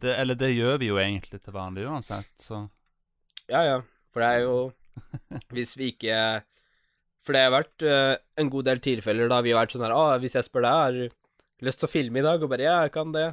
[0.00, 2.64] Det, Eller det gjør vi jo egentlig til vanlig uansett, så
[3.50, 3.76] Ja, ja.
[4.12, 4.56] For det er jo
[5.54, 6.16] Hvis vi ikke
[7.24, 9.96] For det har vært uh, en god del tilfeller da vi har vært sånn her
[9.96, 12.42] Å, hvis jeg spør deg, har du lyst til å filme i dag?
[12.42, 13.28] Og bare Ja, jeg kan det.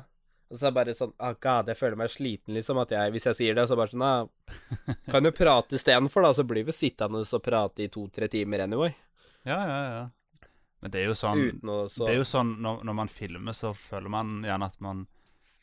[0.50, 2.80] Og så er det bare sånn ah, God, jeg føler meg sliten, liksom.
[2.82, 4.30] At jeg, hvis jeg sier det, så bare sånn ah,
[5.14, 6.32] Kan jo prate istedenfor, da.
[6.38, 8.94] Så blir vi sittende og prate i to-tre timer anyway.
[9.48, 10.48] Ja, ja, ja.
[10.80, 13.56] Men det er jo sånn å så Det er jo sånn når, når man filmer,
[13.58, 15.06] så føler man gjerne at man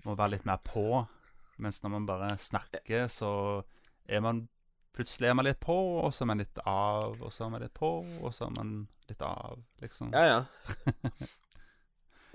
[0.06, 1.04] må være litt mer på.
[1.62, 3.30] Mens når man bare snakker, så
[4.06, 4.46] er man
[4.96, 7.60] Plutselig er man litt på, og så er man litt av, og så er man
[7.60, 7.90] litt på,
[8.24, 8.70] og så er man
[9.10, 10.14] litt av, liksom.
[10.16, 10.38] Ja, ja.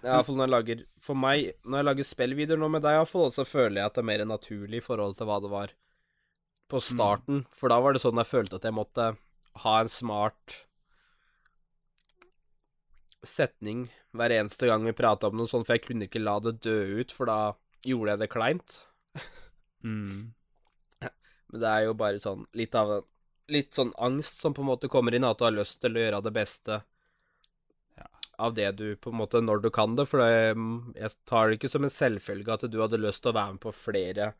[0.02, 3.28] Ja, iallfall når jeg lager For meg, når jeg lager spillvideoer nå med deg, iallfall,
[3.34, 5.74] så føler jeg at det er mer naturlig i forhold til hva det var
[6.72, 7.44] på starten.
[7.54, 9.12] For da var det sånn jeg følte at jeg måtte
[9.62, 10.56] ha en smart
[13.22, 16.58] setning hver eneste gang vi prata om noe sånt, for jeg kunne ikke la det
[16.66, 17.54] dø ut, for da
[17.88, 18.78] gjorde jeg det kleint.
[19.82, 20.34] Mm.
[21.52, 23.10] Men det er jo bare sånn litt av en
[23.52, 26.04] Litt sånn angst som på en måte kommer inn, at du har lyst til å
[26.06, 26.78] gjøre det beste
[28.42, 30.06] av det du på en måte Når du kan det.
[30.10, 30.56] For det,
[30.98, 33.64] jeg tar det ikke som en selvfølge at du hadde lyst til å være med
[33.66, 34.32] på flere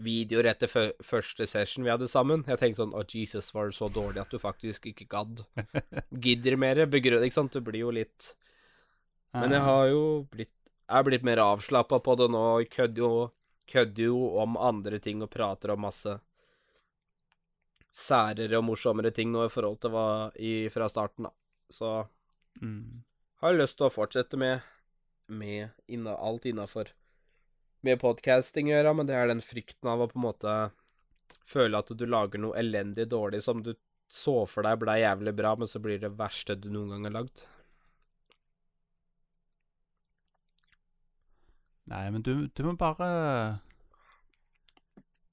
[0.00, 0.70] videoer etter
[1.02, 2.44] første session vi hadde sammen.
[2.46, 5.42] Jeg tenkte sånn Å, Jesus, var det så dårlig at du faktisk ikke gadd?
[6.26, 6.84] Gidder mer?
[6.90, 7.24] Begrunn...
[7.26, 7.56] Ikke sant?
[7.56, 8.34] Du blir jo litt
[9.34, 10.54] Men jeg har jo blitt
[10.90, 12.42] er blitt mer avslappa på det nå.
[12.70, 13.12] Kødder jo,
[13.70, 16.16] kødder jo om andre ting og prater om masse
[17.90, 20.06] særere og morsommere ting nå i forhold til hva
[20.38, 21.34] i, fra starten, da.
[21.70, 21.90] Så
[22.62, 23.02] mm.
[23.42, 24.66] har jeg lyst til å fortsette med,
[25.26, 26.92] med inna, alt innafor
[27.86, 30.56] med podcasting å gjøre, men det er den frykten av å på en måte
[31.48, 33.72] føle at du lager noe elendig dårlig som du
[34.10, 37.16] så for deg blei jævlig bra, men så blir det verste du noen gang har
[37.20, 37.44] lagd.
[41.90, 43.08] Nei, men du, du må bare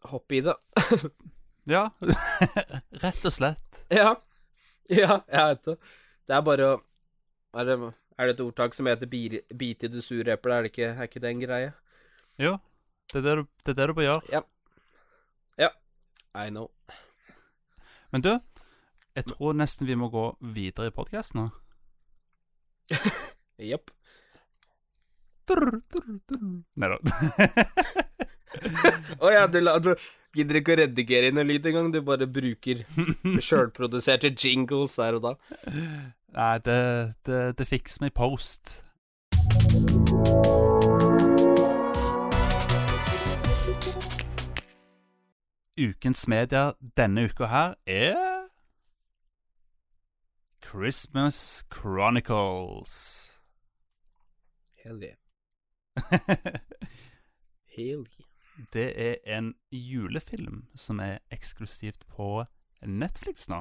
[0.08, 0.56] Hoppe i det.
[1.68, 1.90] Ja,
[3.04, 3.82] rett og slett.
[3.92, 4.14] Ja.
[4.88, 5.74] Ja, jeg vet det.
[6.24, 6.76] Det er bare å
[7.60, 7.76] Er det,
[8.16, 10.54] er det et ordtak som heter 'bite i det sure eplet'?
[10.56, 11.74] Er, det ikke- er ikke det en greie?
[12.40, 12.54] Jo,
[13.12, 14.44] det er det du, det er det du bør gjøre.
[16.38, 16.70] I know.
[18.12, 18.40] Men du,
[19.16, 21.46] jeg tror nesten vi må gå videre i podkasten nå.
[23.72, 23.90] Jepp.
[25.54, 26.98] Nei da.
[29.24, 29.92] Å ja, du, la- du
[30.38, 31.92] gidder ikke å redigere inn en lyd engang.
[31.94, 32.84] Du bare bruker
[33.48, 35.34] sjølproduserte jingles der og da.
[36.38, 36.80] Nei, det,
[37.28, 38.80] det, det fikser meg post.
[45.78, 48.48] Ukens media denne uka her er
[50.66, 52.96] Christmas Chronicles.
[54.84, 55.16] Hell yeah.
[57.76, 58.08] Hell.
[58.74, 62.48] Det er en julefilm som er eksklusivt på
[62.82, 63.60] Netflix nå.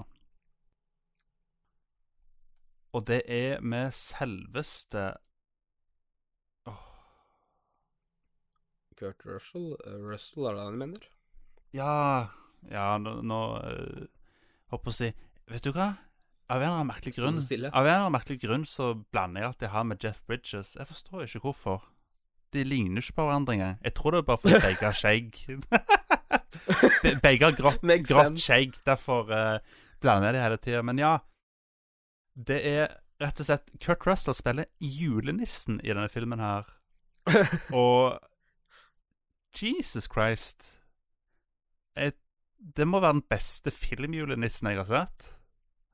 [2.96, 5.10] Og det er med selveste
[8.96, 11.02] Kurt Russell eh, Russell, er det han mener?
[11.76, 12.30] Ja
[12.70, 13.40] Ja, nå, nå
[14.72, 15.10] Håper å si
[15.52, 15.90] Vet du hva?
[16.48, 17.36] Av en eller annen merkelig grunn.
[17.42, 20.76] Av en eller annen merkelig grunn så blander jeg alltid han med Jeff Bridges.
[20.78, 21.88] Jeg forstår ikke hvorfor.
[22.56, 23.78] De ligner ikke på hverandre engang.
[23.84, 25.42] Jeg tror det er bare fordi begge har skjegg.
[27.22, 29.58] Begge har grått, grått skjegg, derfor uh,
[30.02, 30.80] blander jeg de hele tida.
[30.88, 31.12] Men ja,
[32.48, 36.68] det er rett og slett Kurt Russell spiller julenissen i denne filmen her.
[37.76, 38.16] Og
[39.56, 40.76] Jesus Christ
[41.96, 42.12] jeg,
[42.76, 45.30] Det må være den beste filmjulenissen jeg har sett.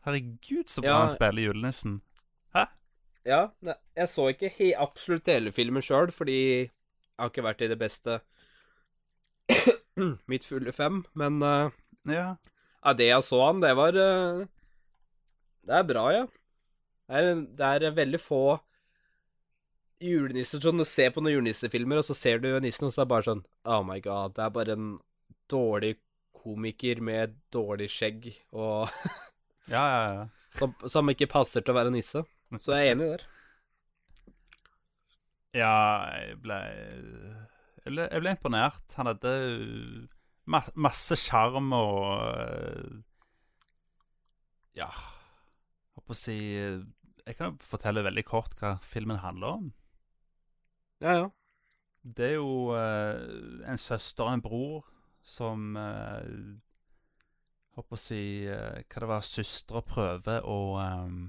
[0.06, 1.00] Herregud, så bra Ja.
[1.04, 2.00] han spiller julenissen.
[3.29, 6.70] Ja, jeg så ikke he absolutt hele filmen sjøl, fordi jeg
[7.20, 8.18] har ikke vært i det beste
[10.31, 11.70] mitt fulle fem, men uh,
[12.09, 12.35] Ja.
[12.83, 14.43] ja, det jeg så han, det var uh,
[15.62, 16.27] Det er bra, ja.
[17.07, 18.43] Det er, det er veldig få
[20.03, 23.07] julenisser sånn Du ser på noen julenissefilmer, og så ser du nissen, og så er
[23.07, 24.93] det bare sånn Oh my god, det er bare en
[25.53, 25.97] dårlig
[26.43, 28.89] komiker med dårlig skjegg og
[29.70, 30.25] Ja, ja, ja.
[30.59, 32.25] som, som ikke passer til å være nisse.
[32.62, 33.24] Så jeg er enig der.
[35.53, 35.72] Ja,
[36.16, 36.59] jeg ble
[37.84, 38.96] Jeg ble, jeg ble imponert.
[38.96, 39.32] Han hadde
[40.53, 43.03] ma masse sjarm og
[44.76, 49.68] Ja Holdt håper å si Jeg kan jo fortelle veldig kort hva filmen handler om.
[51.03, 51.28] Ja, ja.
[52.03, 54.88] Det er jo uh, en søster og en bror
[55.22, 56.26] som uh,
[57.76, 61.20] Håper å si uh, Hva det var søstre prøver å um,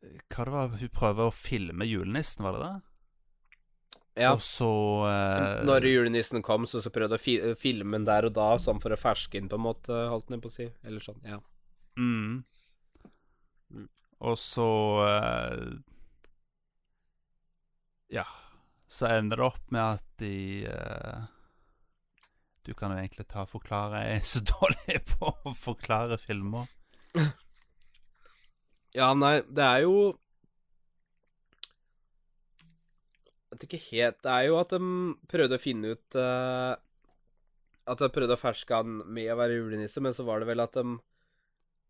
[0.00, 2.76] Hva det var hun prøver å filme julenissen, var det det?
[4.18, 4.32] ja.
[4.34, 4.70] Og så
[5.08, 8.50] eh, Når julenissen kom, så, så prøvde hun å fi filme den der og da,
[8.62, 10.68] sånn for å ferske inn, på en måte, holdt den på å si.
[10.86, 11.38] Eller sånn, ja.
[11.98, 12.42] mm.
[13.74, 13.88] Mm.
[14.30, 14.68] Og så
[15.06, 15.64] eh,
[18.18, 18.26] Ja.
[18.88, 21.26] Så ender det opp med at de eh,
[22.64, 26.70] Du kan jo egentlig ta og forklare Jeg er så dårlig på å forklare filmer.
[28.98, 29.98] Ja, nei, det er jo
[33.48, 34.80] Jeg vet ikke helt Det er jo at de
[35.30, 36.74] prøvde å finne ut uh,
[37.88, 40.64] At de prøvde å ferske han med å være julenisse, men så var det vel
[40.64, 40.84] at de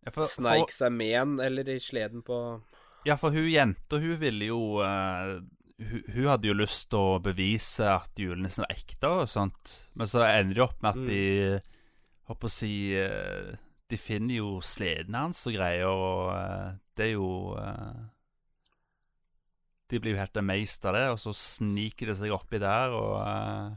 [0.06, 2.40] Ja, for, sneik for, seg med han, eller i sleden på
[3.06, 5.38] ja, for hun jenta, hun ville jo uh,
[5.78, 10.10] hun, hun hadde jo lyst til å bevise at julenissen var ekte og sånt, men
[10.10, 11.06] så ender de opp med at Mm.
[11.08, 11.22] de
[12.28, 13.54] Håper å si uh,
[13.88, 17.98] De finner jo sleden hans og greier, og det er jo eh,
[19.88, 23.14] De blir jo helt amazed av det, og så sniker de seg oppi der, og
[23.22, 23.76] eh,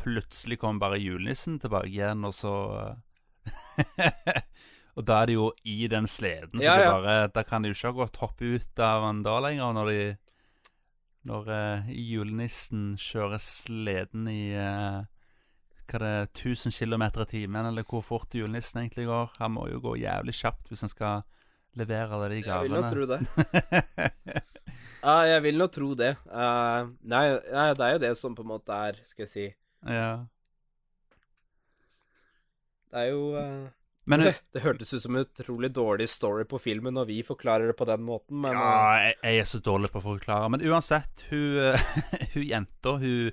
[0.00, 4.40] plutselig kommer bare julenissen tilbake igjen, og så eh,
[4.98, 6.96] Og da er det jo i den sleden, så Ja, det ja.
[6.96, 9.90] bare, da kan de jo ikke ha gått hoppe ut av den da lenger, når
[9.90, 10.02] de
[11.30, 15.04] Når uh, julenissen kjører sleden i uh,
[15.90, 19.34] hva det er, 1000 km i timen, eller hvor fort julenissen egentlig går.
[19.38, 21.22] Han må jo gå jævlig kjapt hvis han skal
[21.78, 23.20] levere alle de Jeg vil nå tro det.
[25.00, 26.12] Ja, jeg vil nå tro det.
[26.28, 29.44] Uh, nei, nei, det er jo det som på en måte er Skal jeg si
[29.88, 30.26] ja.
[32.90, 33.70] Det er jo uh,
[34.04, 37.70] Men det, det hørtes ut som en utrolig dårlig story på filmen når vi forklarer
[37.70, 40.50] det på den måten, men eh, Ja, jeg, jeg er så dårlig på å forklare.
[40.52, 41.78] Men uansett, hun,
[42.34, 43.30] hun jenta, hun,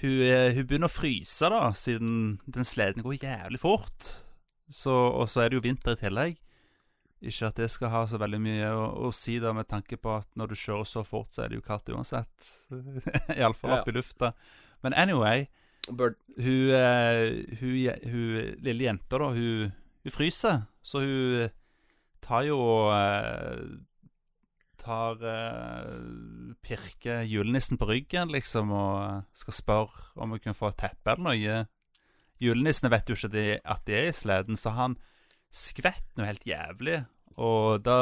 [0.00, 4.12] hun, eh, hun begynner å fryse, da, siden den sleden går jævlig fort.
[4.70, 6.38] Så, og så er det jo vinter i tillegg.
[7.24, 10.12] Ikke at det skal ha så veldig mye å, å si, da, med tanke på
[10.18, 12.50] at når du kjører så fort, så er det jo kaldt uansett.
[13.38, 13.82] Iallfall Ja, ja.
[13.82, 14.32] opp i lufta.
[14.84, 15.46] Men anyway,
[15.88, 16.18] Bird.
[16.36, 19.72] hun, eh, hun, je- hun lille jenta, da, hun,
[20.04, 20.66] hun fryser.
[20.84, 21.48] Så hun
[22.20, 22.60] tar jo
[22.92, 23.64] eh,
[24.86, 30.68] Tar eh, Pirker julenissen på ryggen, liksom, og eh, skal spørre om hun kan få
[30.70, 31.56] et teppe eller noe.
[32.44, 34.98] Julenissene vet jo ikke at de er i sleden, så han
[35.56, 37.00] skvetter noe helt jævlig.
[37.36, 37.98] Og da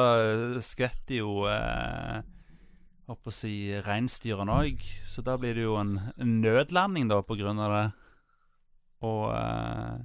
[0.63, 2.23] skvetter jo eh,
[3.05, 7.59] Holdt å si reinsdyrene òg, så da blir det jo en, nødlanding, da, på grunn
[7.61, 7.83] av det.
[9.05, 9.99] Og eh,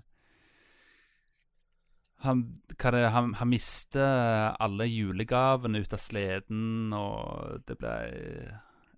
[2.26, 2.42] han,
[2.76, 7.96] det, han, han mister alle julegavene ut av sleden, og det ble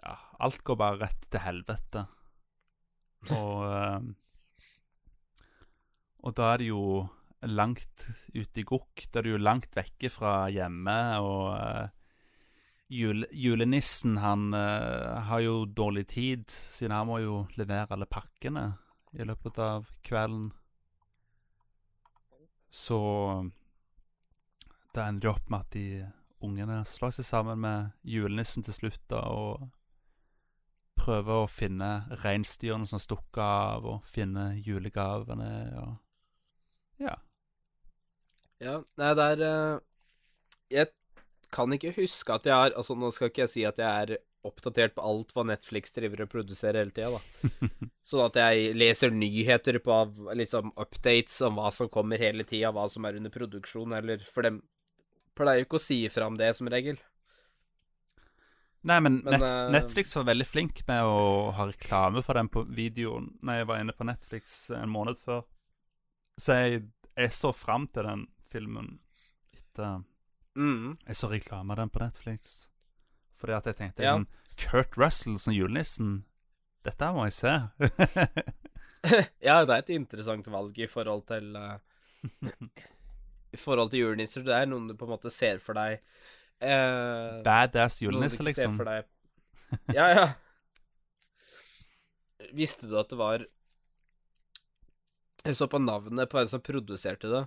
[0.02, 2.08] Ja, alt går bare rett til helvete.
[3.38, 4.10] Og eh,
[6.26, 6.82] Og da er det jo
[7.50, 9.08] langt ute i gokk.
[9.12, 11.90] Da er jo langt vekke fra hjemme, og uh,
[12.92, 18.72] jul, julenissen, han uh, har jo dårlig tid, siden han må jo levere alle pakkene
[19.18, 20.52] i løpet av kvelden.
[22.72, 22.98] Så
[24.96, 25.86] da ender det opp med at de
[26.42, 29.68] ungene slår seg sammen med julenissen til slutt, da, og
[31.02, 31.90] prøver å finne
[32.22, 37.18] reinsdyrene som stukker av, og finne julegavene, og ja.
[38.62, 39.78] Ja, nei, det er eh,
[40.70, 40.92] Jeg
[41.54, 44.22] kan ikke huske at jeg har Altså, nå skal ikke jeg si at jeg er
[44.46, 47.90] oppdatert på alt hva Netflix driver og produserer hele tida, da.
[48.10, 49.98] Sånn at jeg leser nyheter på
[50.38, 54.48] liksom updates om hva som kommer hele tida, hva som er under produksjon, eller For
[54.48, 54.64] dem
[55.38, 56.98] pleier jo ikke å si fram det, som regel.
[58.82, 62.50] Nei, men, Men, Net uh, Netflix var veldig flink med å ha reklame for den
[62.50, 65.44] på videoen når jeg var inne på Netflix en måned før.
[66.42, 68.98] Så jeg, jeg så fram til den filmen
[69.56, 70.04] etter
[70.56, 70.98] Mm.
[71.08, 72.68] Jeg så reklame av den på Netflix.
[73.40, 74.18] Fordi at jeg tenkte Ja.
[74.18, 74.28] sånn,
[74.60, 76.26] Kurt Russell som julenissen
[76.84, 77.54] Dette må jeg se.
[79.42, 81.78] Ja, det er et interessant valg i forhold til uh,
[83.54, 84.44] I forhold til julenisser.
[84.46, 86.04] Det er noen du på en måte ser for deg
[86.62, 88.78] uh, Badass julenisse, liksom.
[89.98, 90.28] Ja, ja.
[92.54, 93.46] Visste du at det var
[95.46, 97.46] Jeg så på navnet på en som produserte det.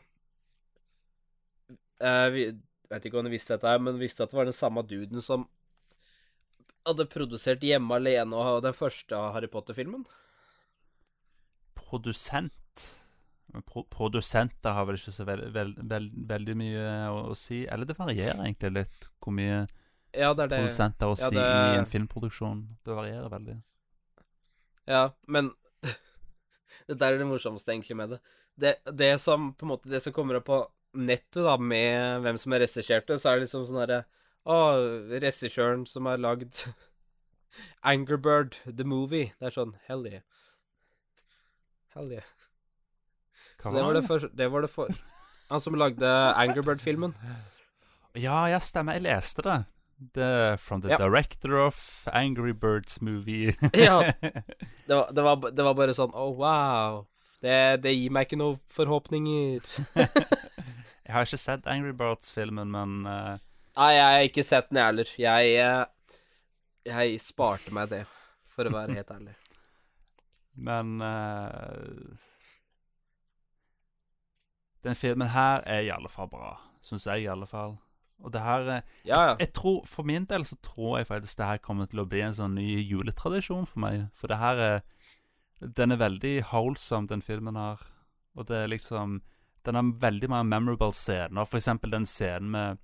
[2.05, 2.55] Jeg
[2.93, 5.47] vet ikke om du visste dette, men visste at det var den samme duden som
[6.85, 10.03] hadde produsert Hjemme alene og den første Harry Potter-filmen?
[11.75, 12.53] Produsent.
[13.71, 17.63] Pro produsenter har vel ikke så veld, veld, veld, veldig mye å, å si.
[17.71, 19.61] Eller det varierer egentlig litt hvor mye
[20.15, 20.59] Ja, det det.
[20.59, 22.65] produsenter å ja, si det- i en filmproduksjon.
[22.85, 23.57] Det varierer veldig.
[24.91, 25.53] Ja, men
[26.89, 28.19] Det der er det morsomste egentlig med det.
[28.59, 28.75] det.
[28.93, 30.59] Det som på en måte Det som kommer opp på
[30.95, 34.03] nettet da med hvem som er regisserte, så er det liksom sånn derre
[34.45, 34.57] Å,
[35.23, 36.67] regissøren som har lagd
[37.93, 39.31] Angerbird, the movie.
[39.41, 40.25] Det er sånn Hell yeah.
[41.95, 42.27] Hell yeah.
[43.63, 44.91] Så det var det, for, det var det for
[45.49, 47.15] Han som lagde Angerbird-filmen.
[48.19, 48.99] Ja, ja, stemmer.
[48.99, 49.57] Jeg leste det.
[50.15, 50.29] The,
[50.61, 50.99] from the Ja.
[50.99, 51.79] director of
[52.13, 53.55] Angry Birds movie.
[53.73, 54.03] Ja.
[54.87, 57.07] Det var, det var, det var bare sånn Oh, wow.
[57.41, 59.65] Det, det gir meg ikke noen forhåpninger.
[61.05, 63.37] Jeg har ikke sett Angry Birds-filmen, men uh...
[63.77, 65.11] Nei, jeg har ikke sett den, jeg heller.
[65.21, 66.21] Jeg, eh,
[66.89, 68.05] jeg sparte meg det,
[68.49, 69.35] for å være helt ærlig.
[70.69, 72.15] Men uh...
[74.85, 77.77] Den filmen her er i alle fall bra, syns jeg i alle fall.
[78.25, 78.63] Og det her
[79.05, 79.37] Ja, ja.
[79.41, 82.23] Jeg tror, For min del så tror jeg faktisk det her kommer til å bli
[82.25, 84.07] en sånn ny juletradisjon for meg.
[84.15, 84.81] For det her er
[85.61, 87.81] Den er veldig wholesome, den filmen her.
[88.37, 89.21] Og det er liksom
[89.65, 91.49] Den har veldig mange memorable scener.
[91.49, 92.83] For eksempel den scenen med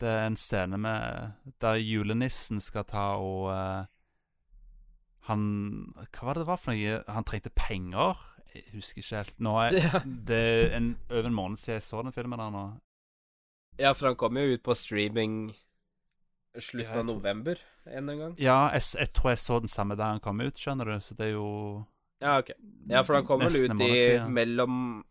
[0.00, 3.86] Det er en scene med der julenissen skal ta og uh,
[5.30, 7.02] Han Hva var det det var for noe?
[7.08, 8.20] Han trengte penger.
[8.54, 9.38] Jeg husker ikke helt.
[9.40, 10.02] Nå er Ja.
[10.28, 12.66] det er en, over en måned siden jeg så den filmen der nå.
[13.78, 15.54] ja, for han kom jo ut på streaming
[16.60, 18.34] slutten ja, av november en gang.
[18.38, 21.16] Ja, jeg, jeg tror jeg så den samme der han kom ut, skjønner du, så
[21.18, 21.50] det er jo
[22.22, 22.54] Ja, ok.
[22.88, 25.04] Ja, for han kom vel ut i mellom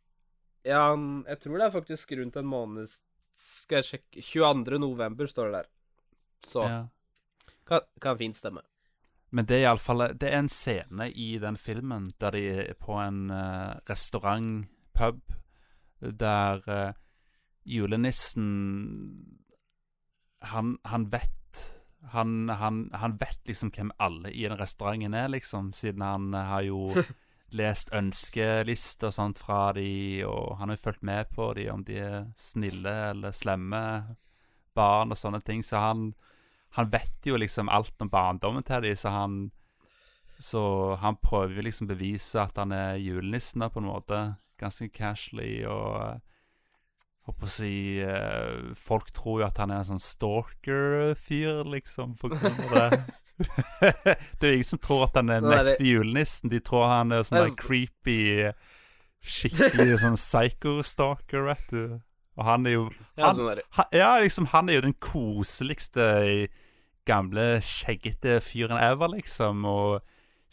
[0.66, 0.88] Ja,
[1.30, 2.90] jeg tror det er faktisk rundt en måned
[3.38, 4.80] Skal jeg sjekke 22.
[4.82, 5.70] november står det der.
[6.46, 6.80] Så ja.
[7.68, 8.64] kan, kan fint stemme.
[9.36, 12.98] Men det er iallfall Det er en scene i den filmen der de er på
[13.02, 15.22] en uh, restaurant, pub,
[16.00, 16.94] der uh,
[17.66, 18.46] julenissen
[20.46, 21.32] han, han vet
[22.14, 26.50] han, han, han vet liksom hvem alle i den restauranten er, liksom, siden han eh,
[26.52, 26.90] har jo
[27.56, 31.84] lest ønskelister og sånt fra de, og han har jo fulgt med på de om
[31.88, 33.82] de er snille eller slemme
[34.76, 36.10] barn og sånne ting, så han
[36.76, 39.52] han vet jo liksom alt om barndommen til de, så han
[40.40, 44.36] Så han prøver liksom bevise at han er julenissen på en måte.
[44.60, 46.20] Ganske casually og
[47.26, 47.70] Håper å si
[48.06, 53.04] eh, Folk tror jo at han er en sånn stalker-fyr, liksom, på grunn av det.
[54.40, 56.52] det er jo ingen som tror at han er den det- ekte julenissen.
[56.54, 58.20] De tror han er sånn Det der så- creepy
[59.26, 62.00] Skikkelig sånn psycho-stalker, vet du.
[62.38, 62.84] Og han er jo
[63.18, 66.48] Ja, Han- sånn der, han, ja, liksom, han er jo den koseligste
[67.08, 69.66] gamle, skjeggete fyren ever, liksom.
[69.66, 70.02] Og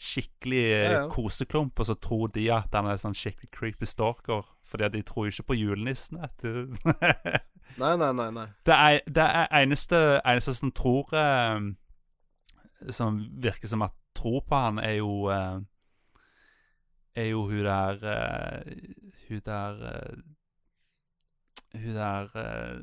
[0.03, 1.07] skikkelig eh, Ja, ja.
[1.13, 4.43] koseklump, og så tror de at han er sånn skikkelig creepy stalker.
[4.65, 6.67] Fordi de tror jo ikke på julenissen, at du.
[7.77, 8.31] Nei, nei, nei.
[8.31, 8.47] nei.
[8.65, 11.59] det, er, det er eneste, eneste som tror eh,
[12.91, 15.59] Som virker som at tror på han, er jo eh,
[17.15, 18.73] Er jo hun der eh,
[19.29, 20.13] Hun der eh,
[21.73, 22.79] Hun der eh,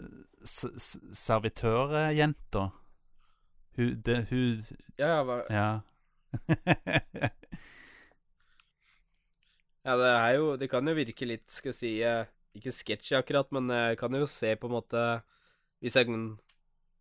[1.14, 2.68] servitørjenta.
[3.76, 4.56] Hun, det, hun
[4.98, 5.80] Ja, ja,
[9.86, 9.96] Ja.
[9.96, 12.28] det er jo Det kan jo virke litt, skal jeg si eh,
[12.58, 15.04] Ikke sketsjy akkurat, men jeg kan jo se på en måte
[15.80, 16.38] Hvis en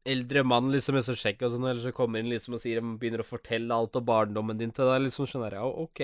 [0.09, 2.81] eldre mann liksom er så kjekk og sånn, eller så kommer inn liksom og sier
[2.81, 5.73] Begynner å fortelle alt om barndommen din til deg, liksom skjønner jeg.
[5.83, 6.01] OK.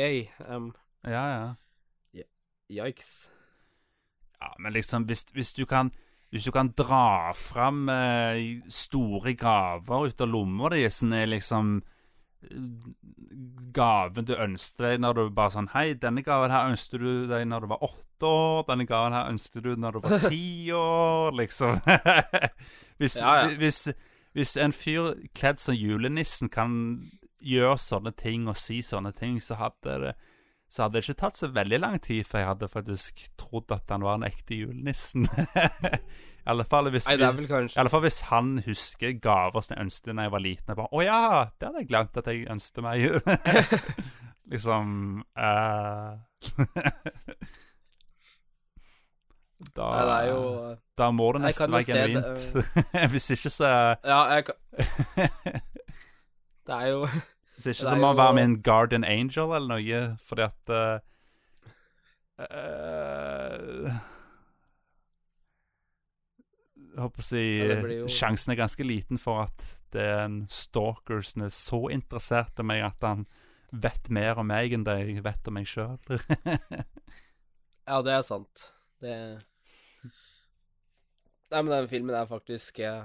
[0.49, 0.67] Um,
[1.07, 2.25] ja, ja.
[2.67, 3.29] yikes.
[4.41, 5.91] Ja, men liksom, hvis, hvis du kan
[6.33, 11.77] Hvis du kan dra fram eh, store gaver ut av lomma di, som er liksom
[11.79, 11.94] eh,
[13.75, 17.45] gaven du ønsket deg når du bare sånn Hei, denne gaven her ønsket du deg
[17.49, 18.63] når du var åtte år.
[18.69, 21.79] Denne gaven her ønsket du når du var ti år, liksom.
[23.01, 23.49] hvis, Ja, ja.
[23.59, 23.81] hvis,
[24.37, 26.77] hvis en fyr kledd som julenissen kan
[27.45, 30.15] gjøre sånne ting og si sånne ting, så hadde det
[30.71, 33.91] så hadde det ikke tatt så veldig lang tid før jeg hadde faktisk trodd at
[33.93, 35.23] han var den ekte julenissen.
[36.45, 37.23] I alle fall hvis, Nei, i
[37.81, 40.67] alle fall hvis han husker gaver som jeg ønsket da jeg var liten.
[40.69, 41.21] Jeg bare, Å ja,
[41.55, 42.97] det hadde jeg glemt at jeg ønsket meg.
[44.53, 44.87] liksom
[45.37, 46.11] eh,
[49.75, 50.39] da, Nei, det jo
[50.99, 52.39] da må det nesten være genuint.
[52.53, 53.11] det, genuint.
[53.15, 53.65] hvis ikke så
[54.05, 54.57] Ja, jeg kan
[56.65, 57.01] Det er jo
[57.71, 60.73] Ikke Det er må han jo- være med en Guardian Angel eller noe, fordi at
[60.75, 60.99] uh,
[66.95, 71.21] Jeg håper å si Ja, jo- Sjansen er ganske liten for at den stalkersen stalker
[71.23, 73.25] som er så interessert i meg at han
[73.71, 75.97] vet mer om meg enn det jeg vet om meg sjøl.
[77.85, 78.71] Ja, det er sant.
[78.99, 79.11] Det
[81.53, 83.03] Nei, men den filmen er faktisk eh,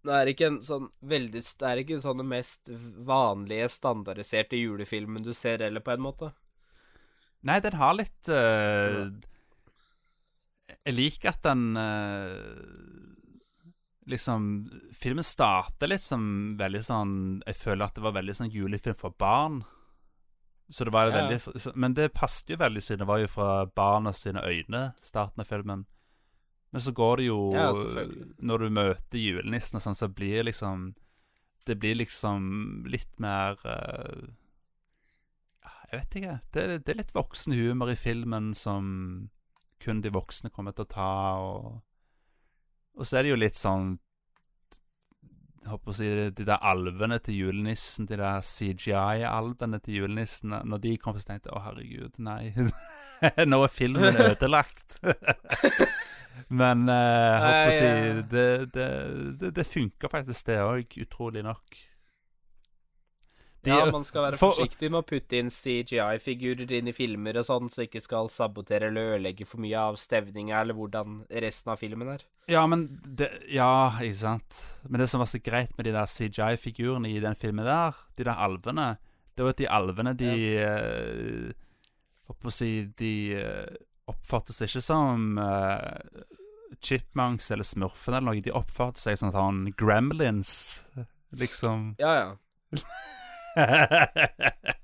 [0.00, 2.70] Det er ikke en sånn veldig Det er ikke sånn den mest
[3.06, 6.30] vanlige, standardiserte julefilmen du ser heller, på en måte.
[7.44, 9.08] Nei, den har litt uh,
[10.84, 12.36] Jeg liker at den uh,
[14.10, 14.48] Liksom
[14.96, 16.24] Filmen starter litt som
[16.60, 17.14] veldig sånn
[17.46, 19.62] Jeg føler at det var veldig sånn julefilm for barn.
[20.70, 21.16] Så det var ja.
[21.20, 25.42] veldig Men det passet jo veldig, siden det var jo fra barna sine øyne, starten
[25.42, 25.86] av filmen.
[26.70, 27.70] Men så går det jo Ja.
[28.38, 30.92] Når du møter julenissen og sånn, så blir liksom
[31.66, 34.30] Det blir liksom litt mer eh,
[35.90, 36.34] jeg vet ikke.
[36.54, 38.84] Det, det er litt voksen humor i filmen som
[39.82, 41.14] kun de voksne kommer til å ta.
[41.42, 41.80] Og,
[42.94, 43.96] og så er det jo litt sånn
[45.60, 46.06] Jeg håper å si
[46.36, 51.50] De der alvene til julenissen, de der CGI-alvene til julenissen Når de kom, så tenkte
[51.50, 52.54] jeg å, herregud, nei.
[53.50, 55.00] Nå er filmen ødelagt.
[56.50, 58.20] Men uh, jeg håper å si eh.
[58.32, 58.88] Det, det,
[59.38, 61.78] det, det funker faktisk, det òg, utrolig nok.
[63.62, 67.36] De- ja, man skal være for- forsiktig med å putte inn CGI-figurer inn i filmer
[67.36, 71.74] og sånn, så ikke skal sabotere eller ødelegge for mye av stevninga eller hvordan resten
[71.74, 72.24] av filmen er.
[72.48, 74.62] Ja, men det, Ja, ikke sant.
[74.88, 78.24] Men det som var så greit med de der CGI-figurene i den filmen der, de
[78.30, 78.94] der alvene,
[79.36, 81.52] det var at de alvene, de eh,
[82.30, 83.12] Holdt på å si De
[84.10, 86.24] oppfatter ikke som eh,
[86.84, 88.44] chipmunks eller smurfen eller noe.
[88.44, 90.52] De oppfatter seg som sånn gremlins,
[91.36, 91.94] liksom.
[92.00, 92.28] Ja, ja.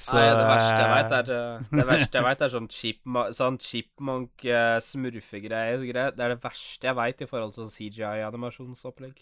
[0.00, 2.68] Så, Nei, det verste jeg veit, eh, er eh, Det verste jeg vet er sånn,
[3.40, 5.82] sånn chipmunk uh, smurfegreier.
[5.84, 6.14] greier.
[6.16, 9.20] Det er det verste jeg veit i forhold til sånn CGI-animasjonsopplegg.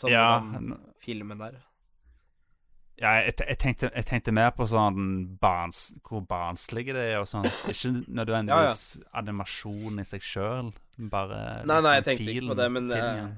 [0.00, 0.40] Sånn Ja,
[1.04, 1.54] filmen der.
[3.00, 5.04] Ja, jeg, jeg, tenkte, jeg tenkte mer på sånn
[5.40, 7.48] barns, hvor barnslige det er og sånn.
[7.72, 10.72] Ikke nødvendigvis animasjon i seg sjøl,
[11.12, 13.30] bare Nei, nei, jeg tenkte filen, ikke på det, men, uh.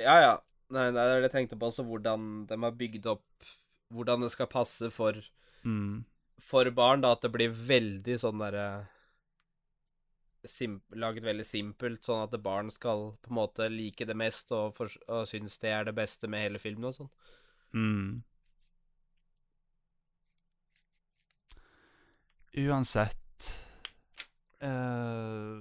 [0.00, 0.34] Ja, ja.
[0.74, 3.52] Nei, nei, jeg tenkte på også, hvordan de har bygd opp
[3.94, 5.18] Hvordan det skal passe for,
[5.62, 6.02] mm.
[6.42, 8.66] for barn, da, at det blir veldig sånn derre
[10.48, 14.74] sim, Laget veldig simpelt, sånn at barn skal på en måte like det mest og,
[14.76, 17.12] for, og synes det er det beste med hele filmen og sånn.
[17.74, 18.08] Mm.
[22.54, 23.50] Uansett
[24.60, 25.58] eh,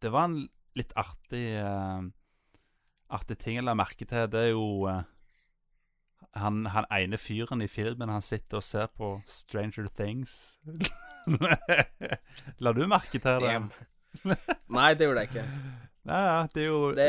[0.00, 0.38] Det var en
[0.76, 2.00] litt artig eh,
[3.16, 4.26] Artig ting jeg la merke til.
[4.28, 5.04] Det er jo eh,
[6.36, 10.58] han, han ene fyren i filmen, han sitter og ser på Stranger Things.
[12.62, 13.54] La du merke til det?
[14.68, 15.46] Nei, det gjorde jeg ikke.
[16.06, 17.06] Nei, ja, det er jo Det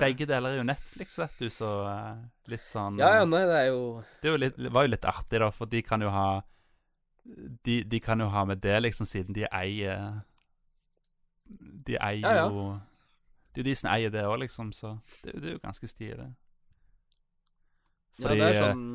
[0.00, 3.58] Begge deler er jo Netflix, vet du, så eh, litt sånn Ja, ja, nei, det
[3.58, 3.82] er jo
[4.22, 6.28] Det jo litt, var jo litt artig, da, for de kan jo ha
[7.64, 10.20] De, de kan jo ha med det, liksom, siden de eier
[11.86, 12.46] De eier Ja, ja.
[12.48, 12.78] jo
[13.54, 15.86] Det er jo de som eier det òg, liksom, så det, det er jo ganske
[15.86, 16.28] stilig.
[18.18, 18.86] Ja, det er eh, sånn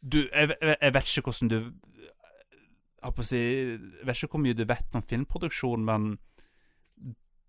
[0.00, 1.58] Du, jeg, jeg, vet ikke hvordan du
[3.04, 6.16] Jeg si Jeg vet ikke hvor mye du vet om filmproduksjon, men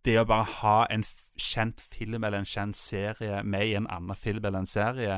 [0.08, 1.04] det å bare ha en
[1.36, 5.18] kjent film eller en kjent serie med i en annen film eller en serie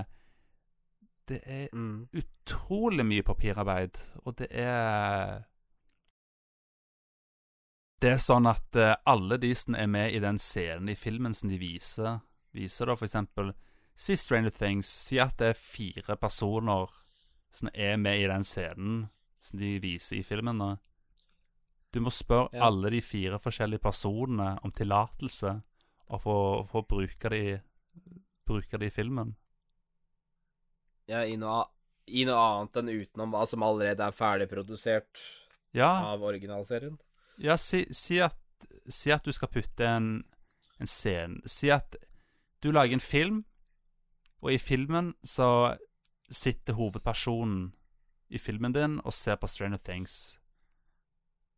[1.31, 2.09] Det er mm.
[2.11, 5.45] utrolig mye papirarbeid, og det er
[8.01, 11.35] Det er sånn at eh, alle de som er med i den scenen i filmen
[11.37, 12.19] som de viser,
[12.51, 13.53] viser da for eksempel
[13.95, 16.89] Si Stranger Things, si at det er fire personer
[17.53, 19.03] som er med i den scenen
[19.39, 20.57] som de viser i filmen.
[20.57, 20.71] Da.
[21.93, 22.65] Du må spørre Ja.
[22.67, 25.61] alle de fire forskjellige personene om tillatelse
[26.07, 27.61] og få, få bruke de
[28.45, 29.35] bruke de i filmen.
[31.11, 31.65] Ja, i noe,
[32.07, 35.23] i noe annet enn utenom hva som allerede er ferdigprodusert
[35.75, 36.97] Ja, av originalserien.
[37.41, 38.37] Ja, si, si, at,
[38.87, 40.09] si at du skal putte en,
[40.79, 41.95] en scene Si at
[42.61, 43.39] du lager en film,
[44.45, 45.77] og i filmen så
[46.29, 47.71] sitter hovedpersonen
[48.29, 50.37] i filmen din og ser på Stranger Things.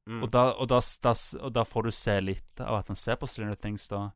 [0.08, 0.24] Mm.
[0.24, 3.20] Og, da, og, da, da, og da får du se litt av at han ser
[3.20, 4.10] på Stranger Things, da.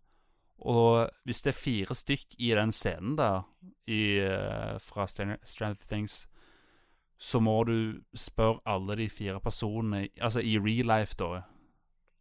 [0.66, 3.46] Og hvis det er fire stykk i den scenen der,
[3.88, 6.28] i, eh, fra Stranger, Things,
[7.18, 11.44] så må du spørre alle de fire personene, altså i real life, da,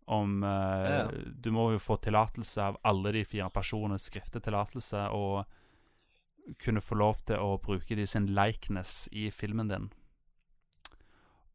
[0.06, 1.08] om eh, Ja, ja.
[1.32, 5.44] Du må jo få tillatelse av alle de fire personene, skriftlig tillatelse, og
[6.62, 9.88] kunne få lov til å bruke de sin likeness i filmen din.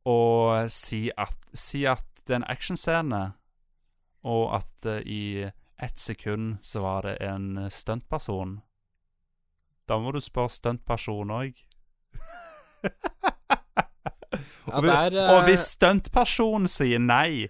[0.09, 3.21] Og si at, si at det er en actionscene,
[4.27, 5.49] og at uh, i
[5.81, 8.59] ett sekund så var det en eh, stuntperson.
[9.89, 11.57] Da må du spørre stuntperson òg.
[14.71, 17.49] Og, eh, og hvis stuntpersonen sier nei,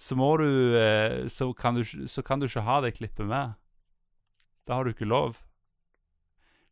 [0.00, 0.48] så må du
[0.78, 3.58] eh, så kan du, så kan du ikke ha det klippet med.
[4.64, 5.38] Da har du ikke lov.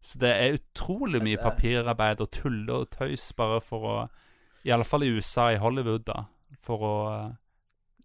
[0.03, 3.97] Så det er utrolig mye papirarbeid og tulle og tøys bare for å
[4.66, 6.24] I alle fall i USA, i Hollywood, da.
[6.62, 7.31] For å eh,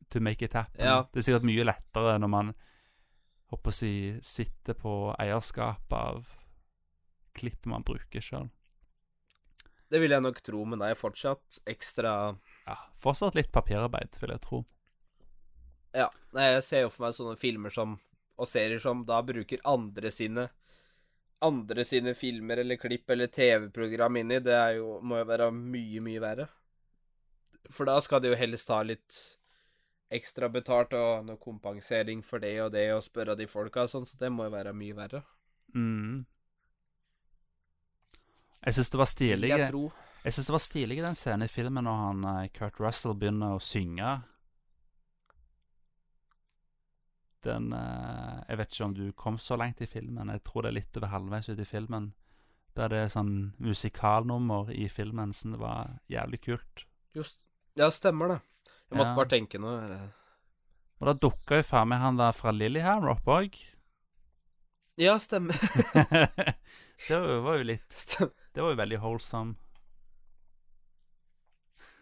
[0.07, 0.79] To make it happen.
[0.79, 1.01] Ja.
[1.11, 2.51] Det er sikkert mye lettere når man
[3.51, 3.91] håper å si
[4.25, 6.33] sitter på eierskapet av
[7.37, 8.49] klipp man bruker sjøl.
[9.87, 12.11] Det vil jeg nok tro, men det er fortsatt ekstra
[12.67, 14.65] Ja, fortsatt litt papirarbeid, vil jeg tro.
[15.95, 16.09] Ja.
[16.35, 17.95] Jeg ser jo for meg sånne filmer som
[18.37, 20.43] og serier som da bruker andre sine
[21.41, 24.39] andre sine filmer eller klipp eller TV-program inni.
[24.41, 26.47] Det er jo, må jo være mye, mye verre.
[27.69, 29.17] For da skal de jo helst ha litt
[30.13, 34.07] ekstra betalt og noe kompensering for det og det, og spørre de folka og sånn,
[34.07, 35.23] så det må jo være mye verre.
[35.75, 36.25] Mm.
[38.67, 39.67] Jeg syns det var stilig Jeg
[40.23, 43.15] Jeg synes det var stilig i den scenen i filmen når han eh, Kurt Russell
[43.15, 44.17] begynner å synge.
[47.45, 50.31] Den eh, Jeg vet ikke om du kom så langt i filmen.
[50.33, 52.13] Jeg tror det er litt over halvveis ut i filmen.
[52.75, 56.85] Der det er sånn musikalnummer i filmen som det var jævlig kult.
[57.15, 57.43] Just
[57.77, 58.39] Ja, stemmer det.
[58.89, 59.15] Jeg måtte Ja.
[59.15, 60.13] bare tenke her.
[60.99, 63.57] Og da dukka jo faen meg han der fra Lillehammer opp òg.
[64.97, 65.53] Ja, stemmer.
[67.07, 67.97] det var jo- litt
[68.53, 69.55] Det var jo veldig wholesome.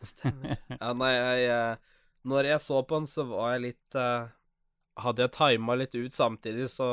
[0.06, 0.58] Stemmer.
[0.82, 1.76] Ja, nei, jeg eh,
[2.30, 4.28] Når jeg så på den, så var jeg litt eh,
[5.02, 6.88] Hadde jeg tima litt ut samtidig, så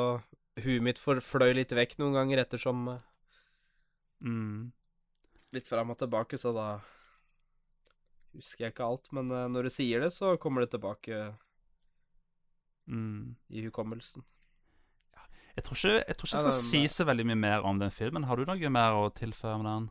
[0.58, 3.02] huet mitt fløy litt vekk noen ganger ettersom eh,
[4.22, 4.70] Mm.
[5.52, 6.66] Litt fram og tilbake, så da
[8.34, 9.08] husker jeg ikke alt.
[9.16, 11.32] Men eh, når du sier det, så kommer det tilbake
[12.90, 13.36] Mm.
[13.48, 14.24] i hukommelsen.
[15.54, 17.92] Jeg tror ikke jeg, tror ikke jeg skal si så veldig mye mer om den
[17.94, 18.24] filmen.
[18.26, 19.86] Har du noe mer å tilføye med den?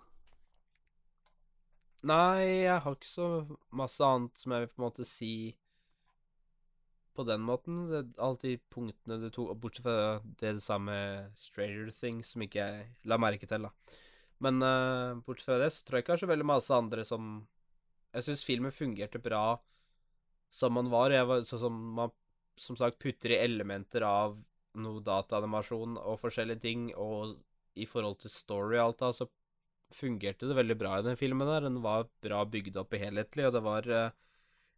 [2.09, 3.27] Nei, jeg har ikke så
[3.77, 5.33] masse annet som jeg vil på en måte si
[7.13, 7.83] på den måten.
[8.17, 9.97] Alle de punktene du tok, bortsett fra
[10.41, 13.99] det du sa med Stranger Things, som ikke jeg la merke til, da.
[14.41, 17.05] Men uh, bortsett fra det, så tror jeg ikke jeg har så veldig masse andre
[17.05, 17.31] som
[18.11, 19.59] Jeg syns filmen fungerte bra
[20.51, 21.13] som man var.
[21.15, 22.15] Jeg var sånn som man
[22.59, 24.35] som sagt putter i elementer av
[24.81, 27.37] noe dataanimasjon og forskjellige ting, og
[27.79, 29.27] i forhold til story og alt da, så
[29.95, 31.65] fungerte det veldig bra i den filmen der.
[31.67, 34.11] Den var bra bygd opp i helhetlig, og det var eh,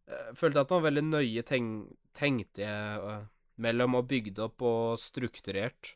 [0.10, 1.68] Jeg følte at den var veldig nøye ten
[2.14, 3.28] tenkte jeg eh,
[3.64, 5.96] mellom og bygd opp og strukturert.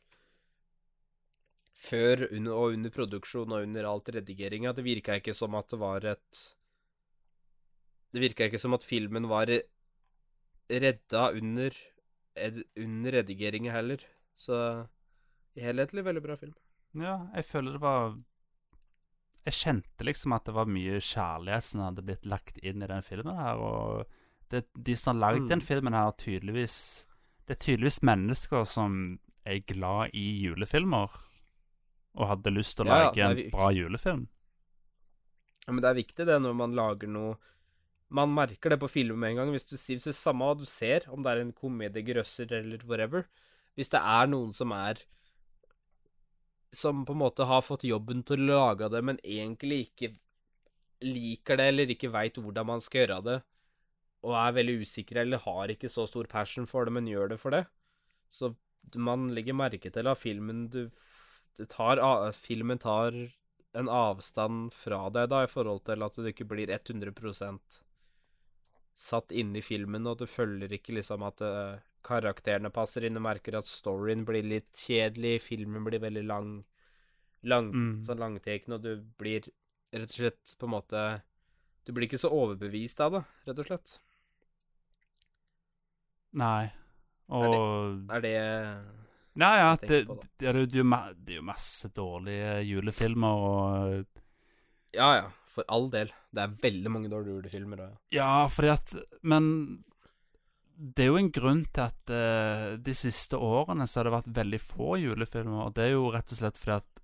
[1.78, 4.74] Før og under produksjon og under alt redigeringa.
[4.74, 6.40] Det virka ikke som at det var et
[8.14, 9.50] Det virka ikke som at filmen var
[10.70, 11.76] redda under
[12.38, 14.04] ed, under redigeringa heller.
[14.38, 14.88] Så
[15.58, 16.54] helhetlig veldig bra film.
[16.98, 18.16] Ja, jeg føler det var
[19.48, 23.04] Jeg kjente liksom at det var mye kjærlighet som hadde blitt lagt inn i den
[23.06, 24.06] filmen her, og
[24.52, 25.48] det, de som har lagd Mm.
[25.50, 27.06] den filmen her, tydeligvis
[27.48, 31.08] Det er tydeligvis mennesker som er glad i julefilmer,
[32.18, 34.28] og hadde lyst til å Ja, lage en bra julefilm.
[35.66, 37.38] Ja, men det er viktig det når man lager noe
[38.10, 39.52] Man merker det på film med en gang.
[39.52, 42.84] Hvis du hvis det er samme du ser, om det er en komedie, grøsser eller
[42.88, 43.28] whatever
[43.76, 45.02] Hvis det er noen som er
[46.72, 50.14] Som på en måte har fått jobben til å lage det, men egentlig ikke
[51.04, 53.36] liker det, eller ikke veit hvordan man skal gjøre det,
[54.26, 57.38] og er veldig usikre eller har ikke så stor passion for det, men gjør det
[57.38, 57.62] for det,
[58.34, 58.50] så
[58.98, 60.88] man legger merke til at filmen du
[61.58, 61.98] du tar,
[62.34, 63.16] Filmen tar
[63.74, 67.14] en avstand fra deg, da, i forhold til at du ikke blir 100
[68.98, 73.22] satt inne i filmen, og du følger ikke liksom at uh, karakterene passer inn, du
[73.22, 76.52] merker at storyen blir litt kjedelig, filmen blir veldig lang,
[77.46, 78.04] lang Mm.
[78.08, 79.46] sånn langteken, og du blir
[79.94, 81.08] rett og slett på en måte
[81.88, 83.92] Du blir ikke så overbevist av det, rett og slett.
[86.36, 86.66] Nei.
[87.32, 88.98] Og Er det ja, det,
[89.38, 94.17] Nei, ja, det, er det, er det er jo masse dårlige julefilmer, og
[94.96, 96.14] Ja ja, for all del.
[96.32, 97.84] Det er veldig mange dårlige julefilmer.
[97.88, 99.84] Og, Ja, fordi at Men
[100.78, 104.36] det er jo en grunn til at uh, de siste årene så har det vært
[104.38, 105.66] veldig få julefilmer.
[105.66, 107.04] Og det er jo rett og slett fordi at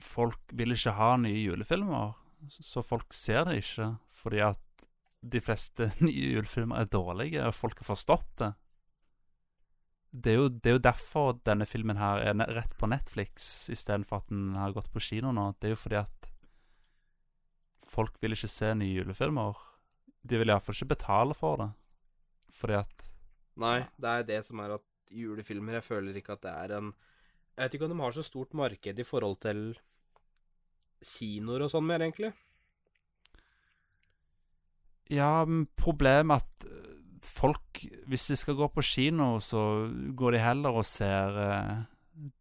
[0.00, 2.14] folk vil ikke ha nye julefilmer.
[2.50, 3.90] Så folk ser det ikke.
[4.22, 4.86] Fordi at
[5.20, 8.52] de fleste nye julefilmer er dårlige, og folk har forstått det.
[10.10, 14.24] Det er, jo, det er jo derfor denne filmen her er rett på Netflix istedenfor
[14.24, 15.52] at den har gått på kino nå.
[15.58, 16.29] Det er jo fordi at
[17.90, 19.58] folk vil ikke se nye julefilmer.
[20.22, 21.70] De vil iallfall ikke betale for det.
[22.54, 23.08] Fordi at
[23.60, 26.92] Nei, det er det som er at julefilmer Jeg føler ikke at det er en
[27.56, 29.62] Jeg vet ikke om de har så stort marked i forhold til
[31.00, 32.30] kinoer og sånn mer, egentlig.
[35.10, 35.44] Ja,
[35.80, 37.80] problemet er at eh, folk
[38.10, 41.72] Hvis de skal gå på kino, så går de heller og ser eh,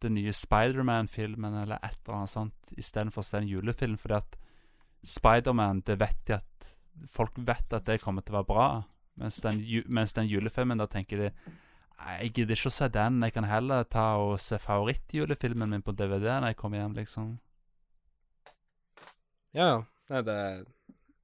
[0.03, 4.37] den nye Spiderman-filmen eller et eller annet sånt istedenfor å se en julefilm, fordi at
[5.05, 6.75] Spiderman, det vet de at
[7.07, 8.63] Folk vet at det kommer til å være bra,
[9.15, 11.29] mens den, mens den julefilmen, da tenker de
[11.99, 15.91] jeg gidder ikke å se den, jeg kan heller ta og se favorittjulefilmen min på
[15.95, 17.31] DVD når jeg kommer hjem, liksom.
[19.55, 19.79] Ja, ja.
[20.09, 20.37] Nei, det,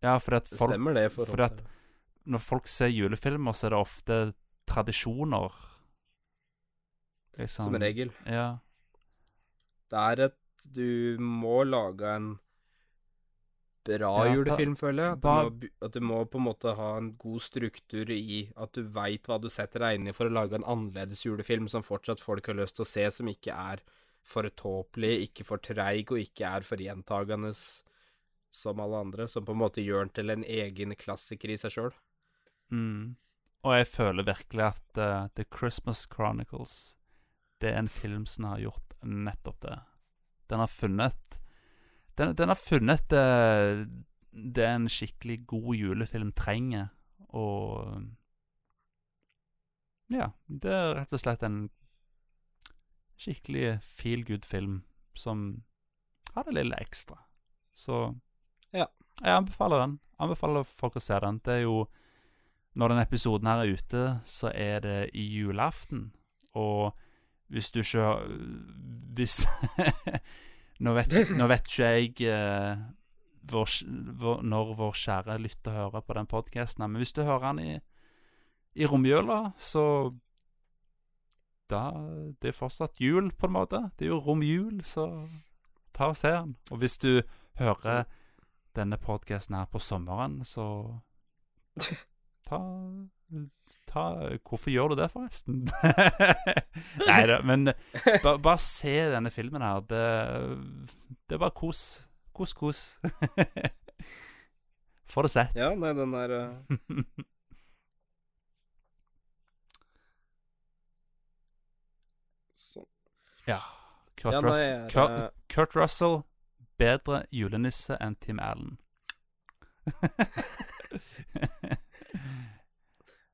[0.03, 1.05] Ja, for at det stemmer, det.
[1.11, 1.61] For at-
[2.25, 4.33] når folk ser julefilmer, så er det ofte
[4.67, 5.51] tradisjoner.
[7.37, 7.65] Liksom.
[7.65, 8.11] Som regel.
[8.25, 8.57] Ja.
[9.89, 10.37] Det er et
[10.73, 12.39] Du må lage en
[13.85, 15.17] bra Ja, julefilm, føler jeg.
[15.17, 18.73] At du, må, at du må på en måte ha en god struktur i at
[18.77, 21.85] du veit hva du setter deg inn i for å lage en annerledes julefilm som
[21.85, 23.83] fortsatt folk har lyst til å se, som ikke er
[24.25, 27.53] for tåpelig, ikke for treig og ikke er for gjentagende
[28.55, 31.75] som alle andre, som på en måte gjør den til en egen klassiker i seg
[31.75, 31.95] sjøl.
[32.73, 33.15] Mm.
[33.65, 36.95] Og jeg føler virkelig at uh, The Christmas Chronicles
[37.61, 39.77] Det er en film som har gjort nettopp det.
[40.49, 41.39] Den har funnet
[42.15, 43.87] Den, den har funnet det,
[44.31, 46.91] det en skikkelig god julefilm trenger,
[47.35, 48.03] og
[50.13, 51.69] Ja, det er rett og slett en
[53.17, 54.83] skikkelig feel good film
[55.17, 55.63] som
[56.35, 57.17] har det lille ekstra.
[57.73, 58.15] Så
[58.71, 58.85] Ja.
[59.21, 59.99] Jeg anbefaler den.
[60.19, 61.39] Anbefaler folk å se den.
[61.39, 61.87] Det er jo
[62.75, 66.11] Når denne episoden her er ute, så er det i julaften.
[66.53, 66.91] Og
[67.47, 68.19] hvis du ikke
[69.15, 69.47] Hvis
[70.79, 72.83] nå, vet, nå vet ikke jeg eh,
[73.51, 73.71] vår,
[74.21, 77.75] vår, når vår kjære lytter hører på den podkasten, men hvis du hører den i,
[78.75, 80.13] i romjula, så
[81.65, 81.89] da
[82.41, 83.79] Det er fortsatt jul, på en måte.
[83.97, 85.07] Det er jo romjul, så
[85.97, 86.51] ta og se den.
[86.69, 87.23] Og hvis du
[87.57, 88.03] hører
[88.75, 90.99] denne podkasten her på sommeren, så
[92.47, 92.59] ta
[93.89, 94.03] Ta
[94.43, 95.63] Hvorfor gjør du det, forresten?
[97.09, 97.69] Nei da, men
[98.23, 99.81] bare, bare se denne filmen her.
[99.89, 100.03] Det,
[101.29, 101.81] det er bare kos.
[102.35, 102.99] Kos, kos.
[105.11, 105.55] Få det sett.
[105.55, 106.33] Ja, nei, den er
[112.51, 112.87] Sånn.
[113.47, 113.61] Ja.
[114.19, 116.17] Kurt, Ja, nei, Rus jeg er, Kurt, eh, Kurt Russell,
[116.81, 118.77] bedre julenisse enn Tim Allen.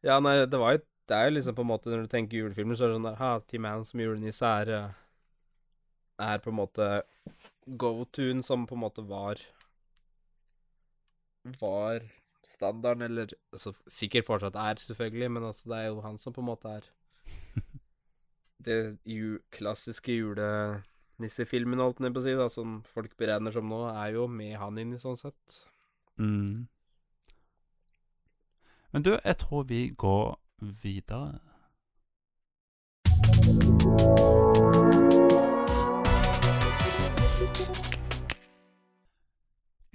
[0.05, 2.39] Ja, nei, det var jo Det er jo liksom på en måte Når du tenker
[2.39, 5.01] julefilmer, så er det sånn der Ha, Team Man som julenisse er eh,
[6.31, 6.87] Er på en måte
[7.81, 9.41] go-tuen som på en måte var
[11.59, 12.07] Var
[12.45, 16.41] standarden, eller altså, Sikkert fortsatt er, selvfølgelig, men altså, det er jo han som på
[16.41, 16.89] en måte er
[18.65, 18.77] Det
[19.09, 24.13] ju, klassiske julenissefilmen, holdt jeg på å si, da, som folk beregner som nå, er
[24.19, 25.55] jo med han inn i sånn sett.
[26.21, 26.67] Mm.
[28.93, 31.39] Men du, jeg tror vi går videre.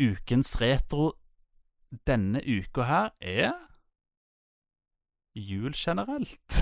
[0.01, 1.13] Ukens retro
[2.07, 3.53] denne uka her er
[5.35, 6.61] jul generelt.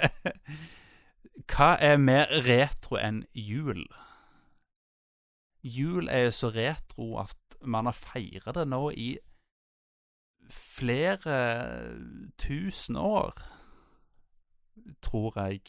[1.48, 3.84] Hva er mer retro enn jul?
[5.64, 9.16] Jul er jo så retro at man har feiret det nå i
[10.52, 11.38] flere
[12.40, 13.36] tusen år,
[15.04, 15.62] tror jeg.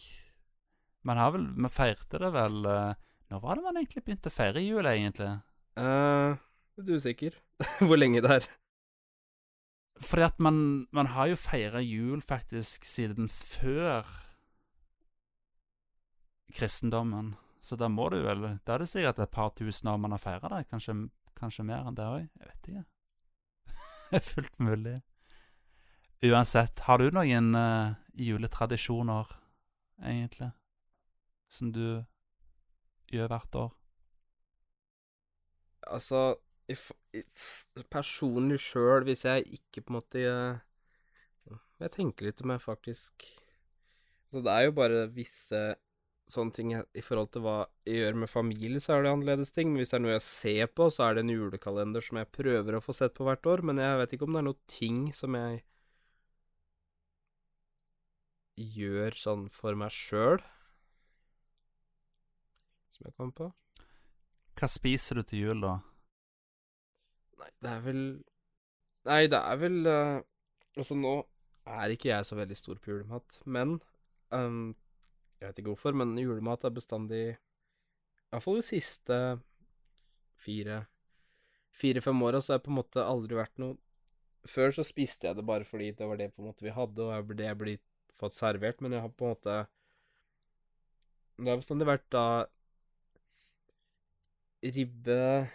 [1.03, 2.97] Man har vel Vi feirte det vel eh,
[3.31, 5.31] Når var det man egentlig begynte å feire jul, egentlig?
[5.79, 6.35] Uh,
[6.79, 7.37] litt usikker
[7.87, 8.47] hvor lenge det er.
[9.99, 14.07] Fordi at man, man har jo feira jul faktisk siden før
[16.55, 17.35] kristendommen.
[17.61, 20.23] Så da må du vel Da er det sikkert et par tusen år man har
[20.23, 20.69] feira det.
[20.71, 20.95] Kanskje,
[21.35, 22.23] kanskje mer enn det òg.
[22.23, 22.85] Jeg vet ikke.
[24.11, 25.01] Er fullt mulig.
[26.23, 29.29] Uansett, har du noen uh, juletradisjoner,
[30.03, 30.51] egentlig,
[31.49, 31.83] som du
[33.13, 33.71] gjør hvert år?
[35.87, 36.35] Altså
[36.69, 40.59] i f- i s- Personlig sjøl, hvis jeg ikke på en måte eh,
[41.81, 43.25] Jeg tenker litt om jeg faktisk
[44.29, 45.61] Så det er jo bare visse
[46.29, 47.55] sånne ting i forhold til hva
[47.87, 49.71] jeg gjør med familie, så er det annerledes ting.
[49.71, 52.31] Men hvis det er noe jeg ser på, så er det en julekalender som jeg
[52.35, 53.63] prøver å få sett på hvert år.
[53.65, 55.63] Men jeg vet ikke om det er noe ting som jeg
[58.59, 60.43] gjør sånn for meg sjøl.
[62.95, 63.49] Som jeg kommer på.
[64.59, 65.77] Hva spiser du til jul, da?
[67.39, 68.03] Nei, det er vel
[69.07, 70.19] Nei, det er vel uh...
[70.75, 71.13] Altså, nå
[71.69, 73.77] er ikke jeg så veldig stor på julemat, men
[74.35, 74.75] ehm,
[75.39, 77.23] Jeg vet ikke hvorfor, men julemat er bestandig
[78.29, 79.19] Iallfall de siste
[80.39, 80.83] fire
[81.79, 83.77] Fire-fem åra så har jeg på en måte aldri vært noe
[84.49, 87.07] Før så spiste jeg det bare fordi det var det på en måte vi hadde,
[87.07, 87.81] og det jeg blir
[88.19, 89.57] fått servert, men jeg har på en måte
[91.39, 92.25] Det har bestandig vært da
[94.59, 95.47] ribbe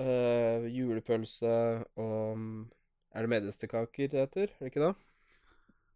[0.00, 1.52] øh, julepølse
[2.00, 2.40] og
[3.12, 4.48] Er det medisterkaker det heter?
[4.56, 4.94] Er det ikke det?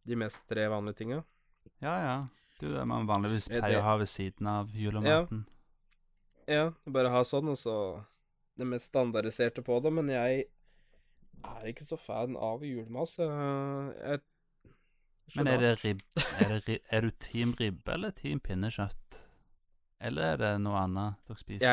[0.08, 1.22] De mest tre vanlige tinga.
[1.82, 2.16] Ja, ja.
[2.58, 5.46] Det er jo det man vanligvis Er pleier å ha ved siden av julematen.
[6.50, 7.74] Ja, bare ha sånn, og så
[8.58, 10.44] det mest standardiserte på det, men jeg
[11.42, 14.22] er ikke så fan av julemat, så jeg
[15.36, 16.02] Men er det ribb...
[16.42, 19.22] Er, det er du team ribbe eller team pinnekjøtt?
[20.02, 21.66] Eller er det noe annet dere spiser?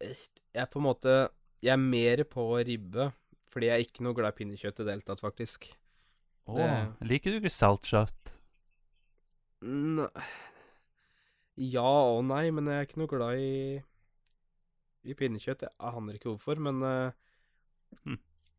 [0.00, 0.16] Jeg
[0.56, 1.14] Jeg på en måte
[1.62, 3.10] Jeg er mer på ribbe,
[3.52, 5.70] fordi jeg er ikke noe glad i pinnekjøtt i det hele tatt, faktisk.
[6.46, 8.32] Å, det- liker du ikke saltkjøtt?
[9.66, 10.08] Nei
[11.56, 13.78] ja og nei, men jeg er ikke noe glad i
[15.06, 15.62] i pinnekjøtt.
[15.64, 17.12] Jeg aner ikke hvorfor, men uh,
[18.02, 18.16] Hm.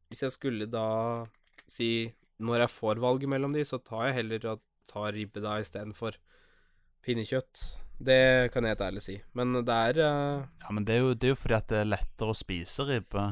[0.09, 1.25] hvis jeg skulle da
[1.67, 2.07] si
[2.39, 4.53] Når jeg får valget mellom de, så tar jeg heller å
[4.87, 6.15] ta ribbe da istedenfor
[7.03, 7.61] pinnekjøtt.
[7.99, 9.15] Det kan jeg helt ærlig si.
[9.35, 11.79] Men det er uh, Ja, men det er, jo, det er jo fordi at det
[11.83, 13.27] er lettere å spise ribbe.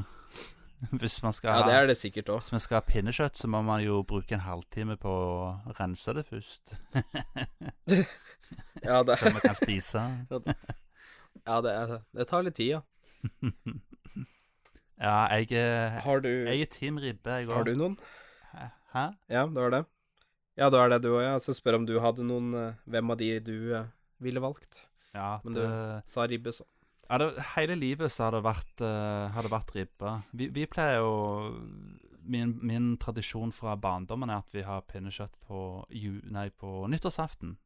[1.00, 2.40] Hvis man skal Ja, det er det sikkert òg.
[2.42, 6.14] Hvis man skal ha pinnekjøtt, så må man jo bruke en halvtime på å rense
[6.16, 6.76] det først.
[8.84, 10.00] Ja, det, Før man kan spise.
[11.48, 12.80] ja det, er, det tar litt tid, ja.
[15.00, 17.96] ja, jeg er, Har du, jeg er team ribbe, jeg har du noen?
[18.94, 19.06] Hæ?
[19.28, 19.82] Ja, det var det.
[20.56, 21.34] Ja, det var det du òg, ja.
[21.42, 23.88] Så spør om du hadde noen eh, Hvem av de du eh,
[24.24, 24.78] ville valgt?
[25.12, 25.66] Ja, Men du-
[26.08, 26.64] Sa ribbe, så.
[27.08, 30.16] Ja det, hele livet så har det vært, uh, vært ribbe.
[30.32, 31.12] Vi, vi pleier jo
[32.26, 35.60] min, min tradisjon fra barndommen er at vi har pinnekjøtt på,
[35.94, 37.56] ju, nei, på nyttårsaften.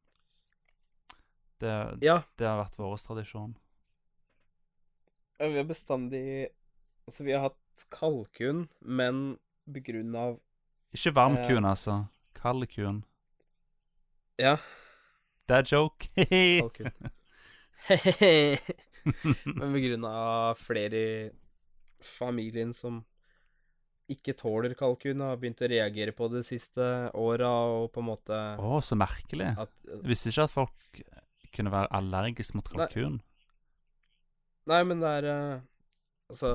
[1.61, 3.55] Det, Ja, det har vært vår tradisjon.
[5.39, 6.25] Ja, Vi har bestandig
[7.07, 10.37] Altså, vi har hatt kalkun, men på grunn av
[10.93, 11.63] Ikke varm Eh.
[11.65, 12.05] altså.
[12.35, 13.03] Kald kun.
[14.37, 14.57] Ja,
[15.47, 16.07] Det er joke.
[16.15, 16.91] kalkun.
[19.57, 20.53] men pga.
[20.59, 21.15] flere i
[22.01, 23.01] familien som
[24.11, 26.83] ikke tåler kalkun, har begynt å reagere på det siste
[27.15, 29.53] åra, og på en måte Å, så merkelig.
[29.61, 31.03] at Jeg visste ikke at folk
[31.55, 33.21] kunne være allergisk mot kalkun.
[34.69, 35.61] Nei, men det er eh,
[36.31, 36.51] Altså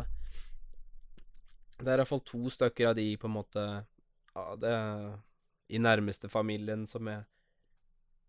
[1.77, 4.77] Det er iallfall to stykker av de på en måte ja, det
[5.75, 7.25] i nærmeste familien som er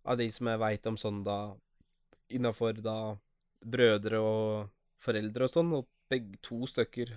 [0.07, 1.37] Av de som jeg veit om sånn da
[2.33, 2.97] Innafor da
[3.65, 4.69] brødre og
[5.01, 7.13] foreldre og sånn, og begge to stykker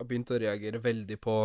[0.00, 1.36] har begynt å reagere veldig på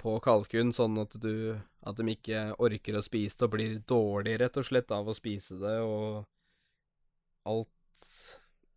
[0.00, 4.38] på kalkun, sånn at du At de ikke orker å spise det og blir dårlig,
[4.40, 6.24] rett og slett, av å spise det, og
[7.48, 8.04] alt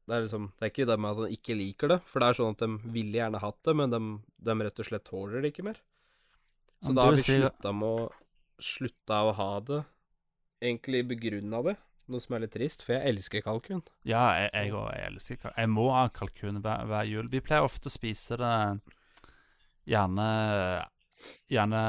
[0.07, 2.29] Det er liksom Det er ikke det med at de ikke liker det, for det
[2.29, 4.01] er sånn at de ville gjerne hatt det, men de,
[4.49, 5.79] de rett og slett tåler det ikke mer.
[6.83, 8.11] Så da har vi slutta med å
[8.63, 9.79] Slutta å ha det,
[10.63, 11.73] egentlig begrunna det,
[12.11, 13.83] noe som er litt trist, for jeg elsker kalkun.
[14.07, 15.59] Ja, jeg, jeg, jeg elsker kalkun.
[15.61, 17.29] Jeg må ha kalkun hver, hver jul.
[17.31, 18.55] Vi pleier ofte å spise det
[19.89, 20.27] gjerne
[21.47, 21.81] Gjerne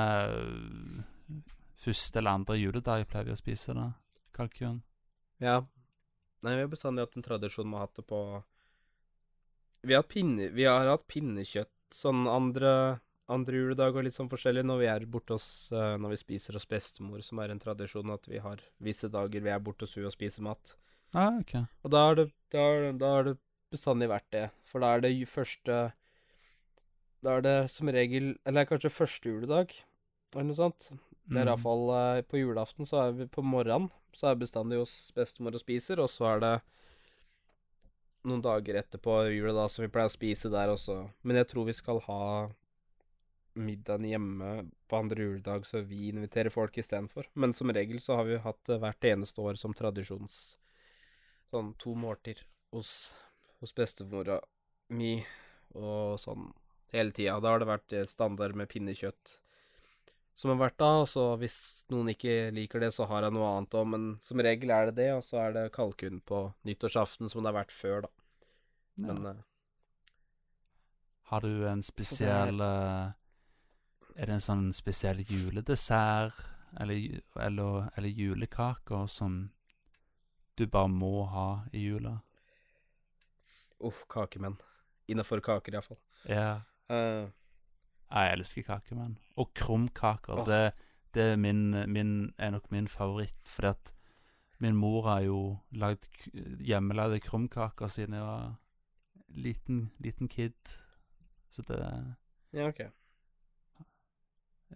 [1.84, 3.86] første eller andre juledag pleier vi å spise det.
[4.34, 4.80] Kalkun.
[5.42, 5.60] Ja.
[6.44, 8.20] Nei, vi har bestandig hatt en tradisjon med å ha hatt det på
[9.84, 13.00] Vi har hatt, pinne, vi har hatt pinnekjøtt sånn andre,
[13.32, 16.58] andre juledag og litt sånn forskjellig når vi er borte hos eh, Når vi spiser
[16.58, 19.94] hos bestemor, som er en tradisjon at vi har visse dager vi er borte hos
[19.96, 20.74] henne og spiser mat.
[21.14, 21.54] Ah, ok.
[21.84, 23.36] Og da har det, har det
[23.72, 25.92] bestandig vært det, for da er det første
[27.24, 29.72] Da er det som regel Eller kanskje første juledag,
[30.34, 30.90] eller noe sånt.
[31.24, 31.54] Det er Mm.
[31.54, 35.62] iallfall uh, På julaften så er vi på morgenen Så er bestandig hos bestemor og
[35.62, 36.54] spiser, og så er det
[38.28, 40.98] noen dager etterpå jula da som vi pleier å spise der også.
[41.24, 42.20] Men jeg tror vi skal ha
[43.54, 44.50] middagen hjemme
[44.90, 47.28] på andre juledag, så vi inviterer folk istedenfor.
[47.34, 50.58] Men som regel så har vi hatt det hvert eneste år som tradisjons
[51.54, 52.40] Sånn to måltider
[52.74, 52.88] hos,
[53.62, 54.40] hos bestemora
[54.90, 55.20] mi,
[55.78, 56.48] og sånn
[56.90, 57.36] hele tida.
[57.38, 59.36] Da har det vært eh, standard med pinnekjøtt
[60.34, 61.56] som har vært da, og så hvis
[61.94, 64.96] noen ikke liker det, så har jeg noe annet òg, men som regel er det
[64.98, 68.10] det, og så er det kalkun på nyttårsaften, som det har vært før, da.
[69.04, 69.34] Men ja.
[71.30, 73.14] Har du en spesiell øh,
[74.14, 76.38] Er det en sånn spesiell juledessert
[76.80, 79.48] eller, eller, eller julekaker som
[80.54, 82.20] du bare må ha i jula?
[83.84, 84.56] uff, kakemenn.
[85.06, 85.98] Innafor kaker, iallfall.
[86.28, 86.62] Ja.
[86.90, 87.28] Uh,
[88.14, 89.18] Jeg elsker kakemenn.
[89.40, 90.40] Og krumkaker.
[90.40, 90.48] Oh.
[90.48, 90.72] Det,
[91.14, 93.94] det er, min, min, er nok min favoritt, fordi at
[94.62, 95.38] min mor har jo
[95.74, 96.08] lagd
[96.64, 98.54] hjemmelagde krumkaker siden jeg var
[99.28, 100.76] liten, liten kid.
[101.50, 101.80] Så det
[102.54, 102.86] ja, ok.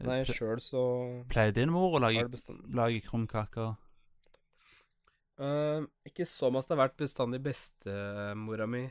[0.06, 0.80] Nei, sjøl så
[1.32, 2.22] Pleier din mor å lage,
[2.70, 3.74] lage krumkaker?
[5.38, 6.62] Uh, Ikke så mye.
[6.66, 8.84] Det har vært bestandig bestemora mi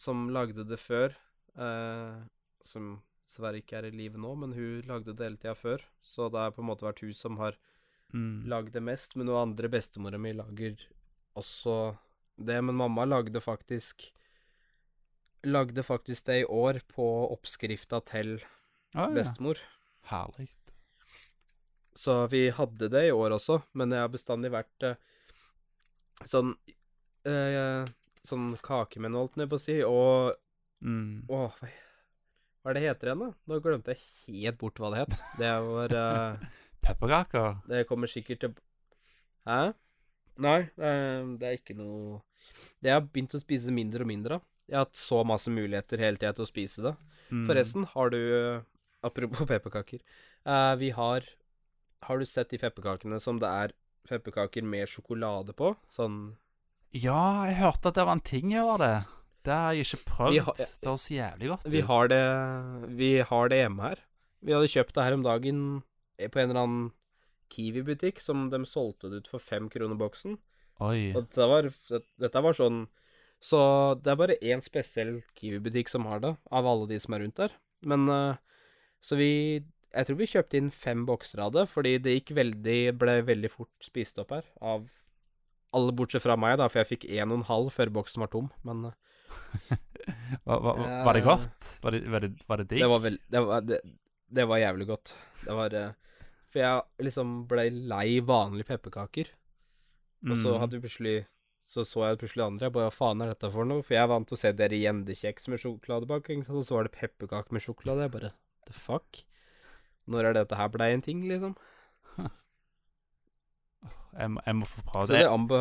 [0.00, 1.14] som lagde det før.
[1.54, 2.24] Uh,
[2.64, 2.96] som
[3.28, 5.84] dessverre ikke er i live nå, men hun lagde det hele tida før.
[6.04, 7.56] Så det har på en måte vært hun som har
[8.14, 8.44] Mm.
[8.46, 9.16] lagd det mest.
[9.16, 10.76] Men noe andre bestemora mi lager
[11.34, 11.96] også
[12.38, 12.60] det.
[12.62, 14.12] Men mamma lagde faktisk
[15.44, 17.04] Lagde faktisk det i år på
[17.34, 18.38] oppskrifta til
[18.94, 19.08] ah, ja.
[19.12, 19.58] bestemor.
[20.10, 20.48] Herlig.
[21.94, 24.96] Så vi hadde det i år også, men jeg har bestandig vært eh,
[26.26, 26.54] sånn
[27.28, 27.84] eh,
[28.24, 30.32] Sånn kakemenn, holdt jeg på å si, og
[30.84, 31.24] Mm.
[31.32, 31.68] Å, hva,
[32.60, 33.30] hva er det heter igjen, da?
[33.48, 35.22] Nå glemte jeg helt bort hva det het.
[35.40, 36.42] Det var eh,
[36.84, 37.54] Pepperkaker?
[37.70, 38.54] Det kommer sikkert til
[39.48, 39.72] Hæ?
[40.44, 42.18] Nei, det er ikke noe
[42.82, 44.46] Det har jeg begynt å spise mindre og mindre av.
[44.66, 46.94] Jeg har hatt så masse muligheter hele tida til å spise det.
[47.30, 47.44] Mm.
[47.48, 48.20] Forresten, har du
[49.04, 50.00] Apropos pepperkaker.
[50.48, 51.26] Uh, vi har
[52.04, 53.74] Har du sett de pepperkakene som det er
[54.08, 55.74] pepperkaker med sjokolade på?
[55.92, 56.36] Sånn
[56.92, 58.96] Ja, jeg hørte at det var en ting å gjøre det.
[59.44, 60.40] Det har jeg ikke prøvd.
[60.46, 61.72] Har, ja, Det høres jævlig godt ut.
[61.72, 62.24] Vi har det
[63.00, 64.04] Vi har det hjemme her.
[64.44, 65.58] Vi hadde kjøpt det her om dagen
[66.20, 66.92] på en eller annen
[67.54, 70.38] Kiwi-butikk, som de solgte det ut for fem kroner boksen.
[70.82, 71.12] Oi.
[71.14, 71.68] Og dette var,
[72.18, 72.80] dette var sånn
[73.44, 73.60] Så
[74.02, 77.38] det er bare én spesiell Kiwi-butikk som har det, av alle de som er rundt
[77.42, 77.54] der.
[77.84, 78.40] Men eh,
[79.04, 79.30] Så vi
[79.94, 83.50] Jeg tror vi kjøpte inn fem bokser av det, fordi det gikk veldig Ble veldig
[83.52, 84.46] fort spist opp her.
[84.64, 84.86] Av
[85.74, 88.30] alle bortsett fra meg, da, for jeg fikk en og en halv før boksen var
[88.32, 88.48] tom.
[88.66, 88.96] Men eh,
[90.44, 91.68] Var, var, var det godt?
[91.82, 92.80] Var det, var det, var det digg?
[92.82, 93.78] det var vel det var, det,
[94.38, 95.14] det var jævlig godt.
[95.44, 95.92] Det var eh,
[96.52, 99.30] For jeg liksom ble lei vanlige pepperkaker.
[100.28, 100.60] Og så Mm.
[100.62, 101.14] hadde vi plutselig
[101.64, 102.66] Så så jeg plutselig andre.
[102.68, 103.82] Jeg bare hva faen er dette for noe?
[103.82, 106.92] For jeg er vant til å se dere gjendekjeks med sjokoladebaking, og så var det
[106.98, 108.04] pepperkaker med sjokolade.
[108.04, 108.32] Jeg bare
[108.66, 109.22] the fuck?
[110.10, 111.54] Når er dette her blei en ting, liksom?
[114.14, 115.08] jeg, må- jeg må få prate.
[115.10, 115.24] Så det.
[115.26, 115.58] anbe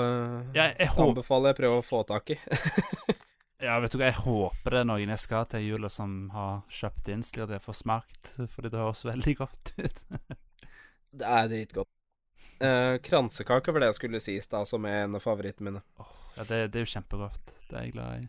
[0.55, 2.39] Ja, jeg anbefaler jeg å prøve å få tak i.
[3.63, 6.65] Ja, vet du hva, jeg håper det er noen jeg skal til jula som har
[6.67, 10.01] kjøpt inn, slik at jeg får smakt, fordi det høres veldig godt ut.
[11.21, 11.87] Det er dritgodt.
[12.59, 15.83] Eh, kransekake var det jeg skulle si i stad, som er en av favorittene mine.
[16.35, 17.53] Ja, det, det er jo kjempegodt.
[17.69, 18.27] Det er jeg glad i.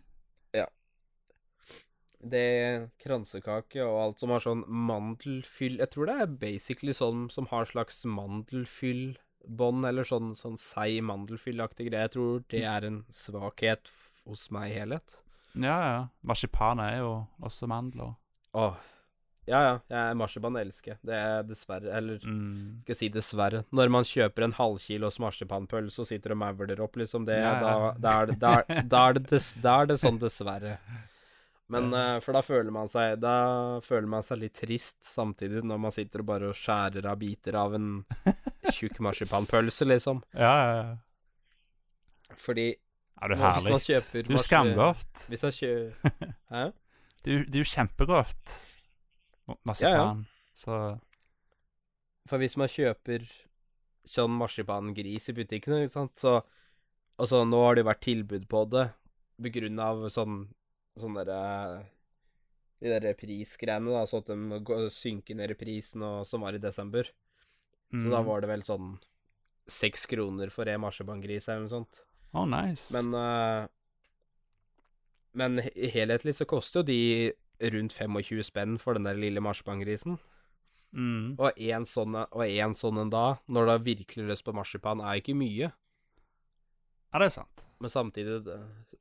[2.25, 7.45] Det kransekake og alt som har sånn mandelfyll Jeg tror det er basically sånn som
[7.51, 12.07] har slags mandelfyllbånd, eller sånn, sånn seig mandelfyllaktig greie.
[12.07, 13.91] Jeg tror det er en svakhet
[14.25, 15.19] hos meg i helhet.
[15.55, 16.01] Ja, ja.
[16.25, 17.13] Marsipan er jo
[17.45, 18.15] også mandler.
[18.57, 18.75] Åh.
[19.45, 19.73] Ja, ja.
[19.93, 20.97] Jeg marsipan elsker.
[21.05, 22.79] Det er dessverre Eller Mm.
[22.81, 23.63] skal jeg si dessverre.
[23.71, 27.61] Når man kjøper en halvkilos marsipanpølse og sitter og mauler opp, liksom, det, Ja, ja.
[27.61, 30.79] Da, da, er det, da, da, er det dess, er det sånn dessverre.
[31.73, 35.79] Men uh, For da føler man seg Da føler man seg litt trist samtidig, når
[35.81, 37.87] man sitter og bare skjærer av biter av en
[38.75, 40.19] tjukk marsipanpølse, liksom.
[40.37, 42.35] Ja, ja, ja.
[42.37, 43.71] Fordi Ja, er du herlig.
[43.71, 45.23] Du Det er jo skamgodt.
[45.31, 46.63] hvis man kjøper Hæ?
[47.25, 48.55] Det er jo- kjempegodt.
[49.65, 50.25] Marsipan.
[50.57, 50.77] Så
[52.29, 53.25] For hvis man kjøper
[54.05, 56.35] sånn marsipangris i butikkene, ikke sant, så
[57.17, 58.85] Og så nå har det vært tilbud på det
[59.41, 60.45] på grunn av sånn
[60.95, 61.83] Sånn derre
[62.79, 66.61] De der prisgreiene, da, så at de synker ned i prisen, og som var i
[66.61, 67.07] desember.
[67.91, 68.11] Så mm.
[68.11, 68.95] da var det vel sånn
[69.71, 72.03] seks kroner for en marsipangris eller noe sånt.
[72.35, 72.91] Oh, nice.
[72.93, 73.67] Men uh,
[75.35, 80.19] Men he- helhetlig så koster jo de rundt 25 spenn for den der lille marsipangrisen.
[80.91, 81.35] mm.
[81.39, 82.15] Og én sånn,
[82.75, 85.71] sånn en da, når du har virkelig lyst på marsipan, er ikke mye.
[87.11, 87.65] Ja, det er sant.
[87.79, 88.43] Men samtidig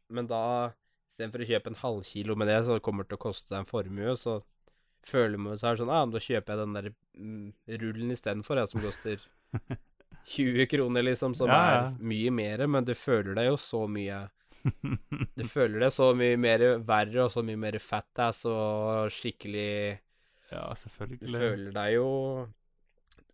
[0.08, 0.74] Men da,
[1.10, 3.68] istedenfor å kjøpe en halvkilo med det, så kommer det til å koste deg en
[3.70, 4.38] formue, så
[5.04, 6.86] føler man seg sånn ah, men da kjøper jeg den der
[7.20, 7.48] mm,
[7.82, 9.26] rullen istedenfor, jeg, som koster
[10.34, 11.82] 20 kroner, liksom, som Ja, ja.
[11.90, 14.22] er mye mer, men du føler deg jo så mye
[15.36, 19.98] Du føler deg så mye mer verre og så mye mer fat-ass og skikkelig
[20.48, 20.62] ja,
[21.20, 22.06] Du føler deg jo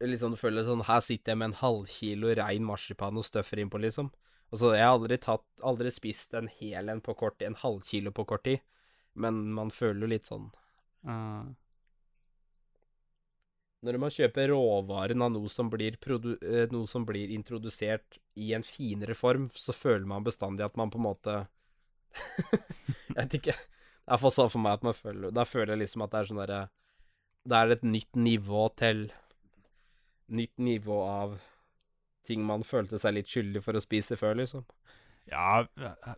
[0.01, 3.79] Liksom, du føler sånn Her sitter jeg med en halvkilo rein marsipan og støffer innpå,
[3.85, 4.09] liksom.
[4.51, 7.61] Og så Jeg har aldri tatt Aldri spist en hel en på kort tid, En
[7.63, 8.63] halvkilo på kort tid.
[9.15, 10.51] Men man føler jo litt sånn
[11.07, 11.51] uh.
[13.81, 19.17] Når man kjøper råvaren av noe som eh, noe som blir introdusert i en finere
[19.17, 21.37] form, så føler man bestandig at man på en måte
[23.09, 23.55] Jeg vet ikke.
[23.57, 26.29] Det er sånn for meg at man føler Da føler jeg liksom at det er
[26.29, 26.61] sånn derre
[27.47, 29.05] Da er det et nytt nivå til
[30.31, 31.39] Nytt nivå av
[32.27, 34.67] ting man følte seg litt skyldig for å spise før, liksom.
[35.31, 35.63] Ja,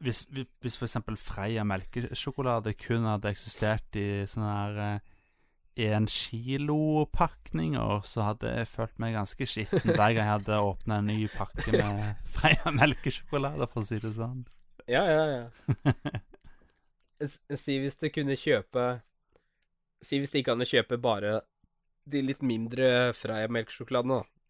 [0.01, 5.03] hvis, hvis for eksempel Freia melkesjokolade kun hadde eksistert i sånne her
[5.77, 10.99] én kilo pakninger, så hadde jeg følt meg ganske skitten hver gang jeg hadde åpna
[11.01, 12.03] en ny pakke med
[12.35, 14.45] Freia melkesjokolade, for å si det sånn.
[14.91, 15.47] Ja, ja, ja.
[17.23, 18.97] Si hvis du kunne kjøpe
[20.03, 21.37] Si hvis de kan kjøpe bare
[22.11, 24.42] de litt mindre Freia melkesjokoladene, da.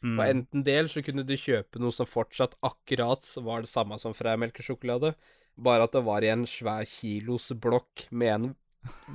[0.00, 0.16] Mm.
[0.16, 4.16] Og enten del så kunne du kjøpe noe som fortsatt akkurat var det samme som
[4.16, 5.12] Freia melkesjokolade,
[5.60, 8.50] bare at det var i en svær kilos blokk med en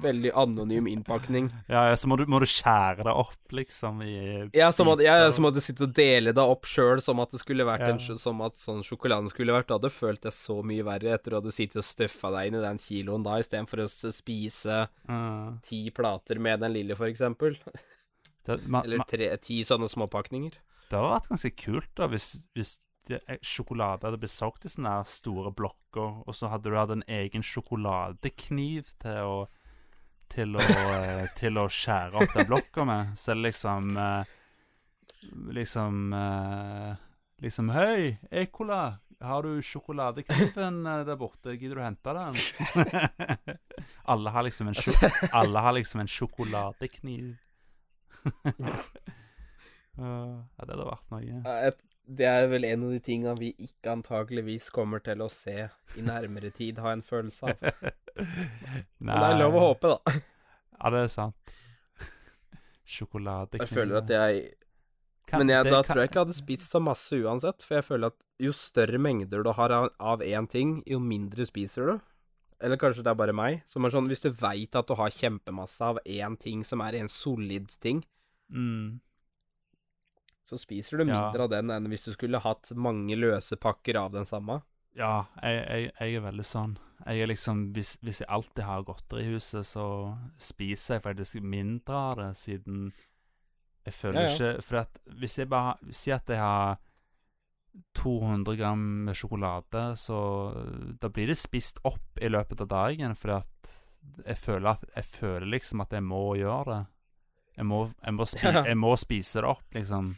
[0.01, 1.49] veldig anonym innpakning.
[1.67, 4.17] Ja, ja, så må du, må du skjære det opp, liksom, i
[4.53, 7.33] Ja, som at, ja, som at du sitte og dele det opp sjøl, som at
[7.33, 7.95] det skulle vært Ja.
[7.95, 9.69] en, Som at sånn sjokoladen skulle vært.
[9.71, 12.59] Da hadde følt det så mye verre etter å ha sittet og støffa deg inn
[12.59, 15.59] i den kiloen da, istedenfor å spise mm.
[15.65, 17.57] ti plater med den lille, for eksempel.
[18.45, 20.61] det, man, Eller tre, ti sånne småpakninger.
[20.89, 22.75] Det hadde vært ganske kult, da, hvis, hvis
[23.09, 26.93] det, eh, sjokolade hadde blitt solgt i sånne store blokker, og så hadde du hatt
[26.95, 29.37] en egen sjokoladekniv til å
[30.35, 33.13] til å, eh, til å skjære opp den blokka med.
[33.19, 34.33] Så er det liksom eh,
[35.55, 35.95] Liksom
[37.41, 41.55] Liksom Hei, Ekola, har du sjokoladekniven der borte?
[41.57, 42.37] Gidder du hente den?
[44.11, 44.71] alle, har liksom
[45.39, 47.35] alle har liksom en sjokoladekniv.
[49.97, 51.73] Uh, ja, det hadde vært noe.
[52.05, 55.55] Det er vel en av de tinga vi ikke antakeligvis kommer til å se
[55.97, 57.63] i nærmere tid, ha en følelse av.
[58.99, 60.19] Men det er lov å håpe, da.
[60.75, 61.55] Ja, det er sant.
[62.85, 64.43] Sjokolade Jeg føler at jeg
[65.25, 67.63] Kan- Men jeg, det da kan- tror jeg ikke jeg hadde spist så masse uansett,
[67.65, 71.87] for jeg føler at jo større mengder du har av én ting, jo mindre spiser
[71.89, 72.01] du.
[72.61, 75.09] Eller kanskje det er bare meg, som er sånn hvis du veit at du har
[75.09, 78.03] kjempemasse av én ting som er en solid ting,
[78.53, 78.99] mm,
[80.45, 81.25] så spiser du Ja.
[81.31, 84.61] mindre av den enn hvis du skulle hatt mange løse pakker av den samme.
[84.95, 86.77] Ja, jeg, jeg, jeg er veldig sånn.
[87.05, 91.41] Jeg er liksom hvis, hvis jeg alltid har godteri i huset, så spiser jeg faktisk
[91.43, 92.91] mindre av det, siden
[93.85, 94.33] jeg føler Ja, ja.
[94.53, 96.77] ikke For at hvis jeg bare sier at jeg har
[97.99, 100.17] 200 gram med sjokolade, så
[101.01, 103.75] da blir det spist opp i løpet av dagen, fordi at
[104.29, 106.81] jeg føler, at, jeg føler liksom at jeg må gjøre det.
[107.55, 110.11] Jeg må, jeg må, spi, jeg må spise det opp, liksom.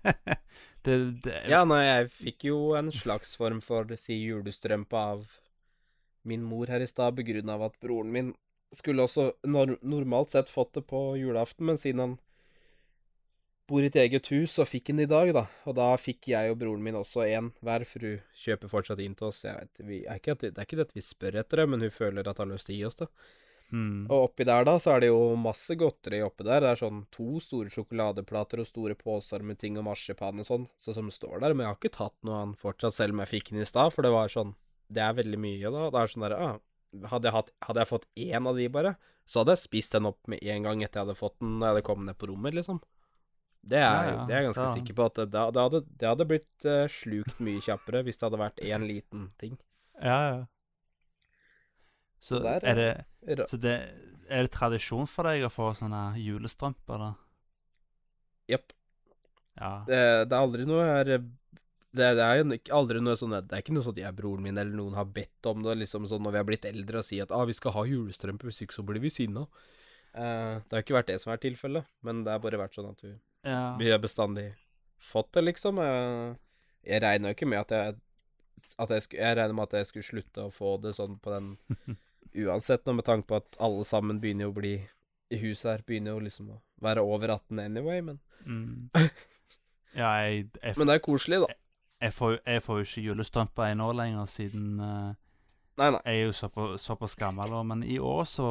[0.86, 5.26] det, det, Ja, nei, jeg fikk jo en slags form for si julestrømpe av
[6.28, 8.34] min mor her i stad, begrunna av at broren min
[8.76, 12.18] skulle også nor normalt sett fått det på julaften, men siden han
[13.70, 15.44] bor i et eget hus, så fikk han det i dag, da.
[15.70, 19.14] Og da fikk jeg og broren min også en hver, for hun kjøper fortsatt inn
[19.18, 19.44] til oss.
[19.46, 21.86] Jeg vet, vi, er ikke det er ikke det at vi spør etter det, men
[21.86, 23.10] hun føler at hun har lyst til å gi oss det.
[23.72, 26.60] Mm, Og oppi der, da, så er det jo masse godteri oppi der.
[26.64, 30.66] Det er sånn to store sjokoladeplater og store poser med ting og marsipan og sånn,
[30.78, 31.54] så som står der.
[31.54, 33.92] Men jeg har ikke tatt noe annet fortsatt, selv om jeg fikk den i stad,
[33.94, 34.54] for det var sånn
[34.90, 35.88] Det er veldig mye, da.
[35.94, 36.56] Det er sånn derre ah,
[37.12, 40.42] hadde, hadde jeg fått én av de, bare, så hadde jeg spist den opp med
[40.42, 42.80] en gang etter jeg hadde fått den da jeg hadde kommet ned på rommet, liksom.
[43.62, 45.62] Det er, Ja, ja, det er jeg ganske så- sikker på at det, det, det,
[45.62, 49.58] hadde, det hadde blitt eh, slukt mye kjappere hvis det hadde vært én liten ting.
[50.02, 50.40] Ja, ja.
[52.20, 53.74] Så der, er det Så det
[54.30, 57.10] er det tradisjon for deg å få sånne julestrømper, da?
[58.50, 58.74] Jepp.
[59.58, 59.72] Ja.
[59.88, 61.10] Det, det er aldri noe her
[61.90, 62.44] det, det er jo
[62.76, 65.08] aldri noe sånn Det er ikke noe sånn at jeg, broren min eller noen har
[65.10, 67.56] bedt om det, liksom sånn når vi har blitt eldre og sier at ah, vi
[67.56, 69.46] skal ha julestrømper, hvis ikke så blir vi sinna.
[70.14, 72.92] Uh, det har ikke vært det som er tilfellet, men det har bare vært sånn
[72.92, 73.12] at vi,
[73.46, 73.74] ja.
[73.78, 74.52] vi har bestandig
[75.02, 75.80] fått det, liksom.
[75.82, 76.38] Eh,
[76.86, 77.98] jeg regner jo ikke med at jeg
[78.76, 81.54] at jeg, jeg regner med at jeg skulle slutte å få det sånn på den
[82.34, 84.74] Uansett, nå med tanke på at alle sammen begynner jo å bli
[85.30, 88.88] I huset her begynner jo liksom å være over 18 anyway, men Mm.
[89.92, 91.48] Ja, jeg, jeg, Men det er koselig, da.
[92.00, 95.10] jeg, får, jeg får jo ikke julestrømper jeg nå lenger, siden uh,
[95.80, 96.00] Nei, nei.
[96.06, 97.52] jeg er jo såpass, såpass gammel.
[97.68, 98.48] Men i år så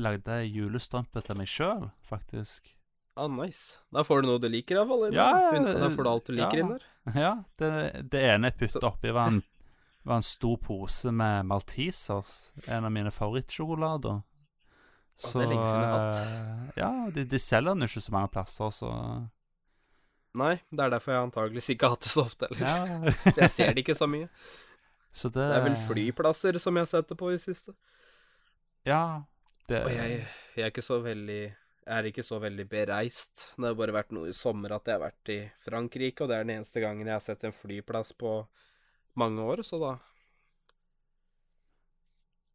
[0.00, 2.72] lagde jeg julestrømper til meg sjøl, faktisk.
[3.14, 3.78] Ah, nice.
[3.94, 5.08] Da får du noe du liker, iallfall.
[5.14, 6.64] Ja, ja, Da får du alt du liker ja.
[6.64, 6.84] inn der.
[7.16, 7.70] Ja, det,
[8.12, 9.34] det ene jeg putta oppi, var
[10.00, 12.52] en, var en stor pose med Maltesers.
[12.68, 14.22] En av mine favorittsjokolader.
[15.20, 16.76] det er lenge siden jeg har hatt.
[16.76, 18.90] Ja, de, de selger den jo ikke så mange plasser, så
[20.38, 22.62] Nei, det er derfor jeg antageligvis ikke har hatt det så ofte heller.
[22.62, 23.14] Ja.
[23.34, 24.28] Så jeg ser det ikke så mye.
[25.10, 27.74] så det Det er vel flyplasser som jeg setter på i siste.
[28.86, 29.24] Ja.
[29.66, 30.20] Det, Og jeg,
[30.54, 33.48] jeg er ikke så veldig Jeg er ikke så veldig bereist.
[33.56, 36.36] Det har bare vært noe i sommer at jeg har vært i Frankrike, og det
[36.38, 38.36] er den eneste gangen jeg har sett en flyplass på
[39.16, 39.96] mange år, så da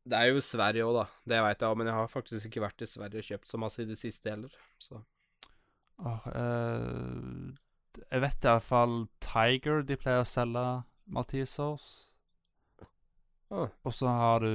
[0.06, 1.06] Det er jo Sverige òg, da.
[1.26, 3.57] Det veit jeg òg, men jeg har faktisk ikke vært i Sverige og kjøpt så
[3.57, 5.02] masse i det siste heller, så
[5.98, 7.56] Åh, eh,
[8.11, 10.65] jeg vet iallfall Tiger de pleier å selge
[11.07, 12.11] Maltesers.
[13.49, 13.69] ah.
[13.86, 14.52] Og så har du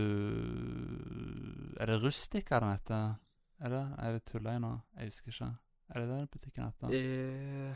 [1.80, 3.14] Er det Rustica den heter?
[3.60, 3.84] Er det?
[3.98, 4.80] Er det Tulløy nå?
[4.98, 5.50] Jeg husker ikke.
[5.90, 6.92] Er det det butikken heter?
[6.94, 7.74] Eh,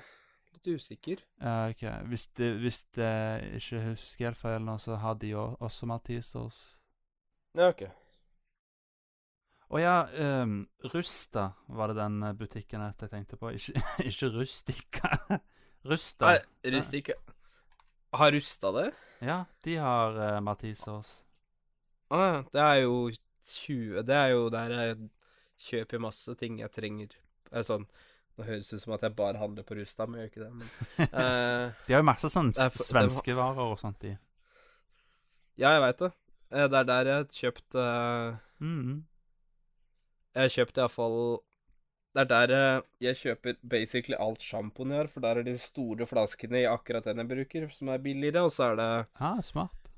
[0.65, 1.21] litt usikker.
[1.41, 1.83] Ja, ok.
[2.09, 3.11] Hvis det, hvis det
[3.59, 6.63] ikke husker helt feil nå, så har de jo også Maltesers.
[7.55, 7.87] Ja, ok.
[9.75, 9.95] Å ja,
[10.45, 10.61] um,
[10.93, 13.51] Rusta var det den eh, butikken jeg tenkte på.
[13.57, 13.81] Ikke,
[14.11, 15.15] ikke Rustika.
[15.89, 16.35] Rusta.
[16.35, 17.17] Nei, Rustika.
[18.15, 18.89] Har Rusta det?
[19.25, 21.23] Ja, de har uh, Maltesers.
[22.13, 22.97] Å ja, det er jo
[23.45, 24.99] 20 Det er jo der jeg
[25.65, 27.17] kjøper masse ting jeg trenger.
[27.51, 27.89] Er sånn
[28.35, 30.45] Nå høres det ut som at jeg bare handler på Rusta, men jeg gjør ikke
[30.45, 30.53] det.
[30.59, 34.17] Men uh, De har jo masse sånn er det svenske varer og sånt, de.
[35.61, 36.11] Ja, jeg veit det.
[36.51, 39.03] Eh, Det er der jeg har kjøpt uh, mm -hmm.
[40.35, 41.39] Jeg har kjøpt iallfall
[42.15, 45.59] Det er der uh, jeg kjøper basically alt sjampoen jeg har, for der er de
[45.59, 49.41] store flaskene i akkurat den jeg bruker, som er billigere, og så er det Ah,
[49.43, 49.91] smart.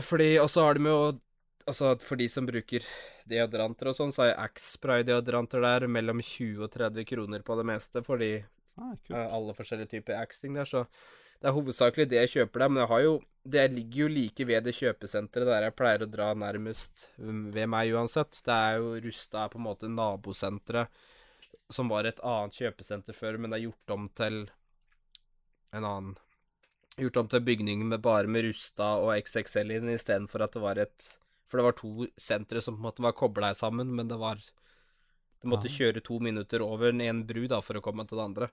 [0.00, 1.12] Fordi, og så har de jo
[1.66, 2.84] Altså, for de som bruker
[3.30, 7.66] deodoranter og sånn, så har jeg Axe-spray-deodoranter der, mellom 20 og 30 kroner på det
[7.68, 8.32] meste, fordi
[8.80, 9.16] Ah, cool.
[9.16, 10.86] eh, alle forskjellige typer Axe-ting der, så
[11.42, 13.14] det er hovedsakelig det jeg kjøper der, men jeg har jo
[13.44, 17.66] Det ligger jo like ved det kjøpesenteret der jeg pleier å dra nærmest mm, ved
[17.66, 18.38] meg uansett.
[18.46, 20.86] Det er jo Rusta er på en måte nabosenteret,
[21.68, 24.44] som var et annet kjøpesenter før, men det er gjort om til
[25.72, 26.14] en annen
[27.00, 30.76] Gjort om til bygning med bare med Rusta og XXL inn, istedenfor at det var
[30.76, 31.06] et
[31.50, 34.38] For det var to sentre som på en måte var kobla sammen, men det var
[35.42, 35.74] Du måtte Ja.
[35.90, 38.50] kjøre to minutter over en- en bru da for å komme til det andre.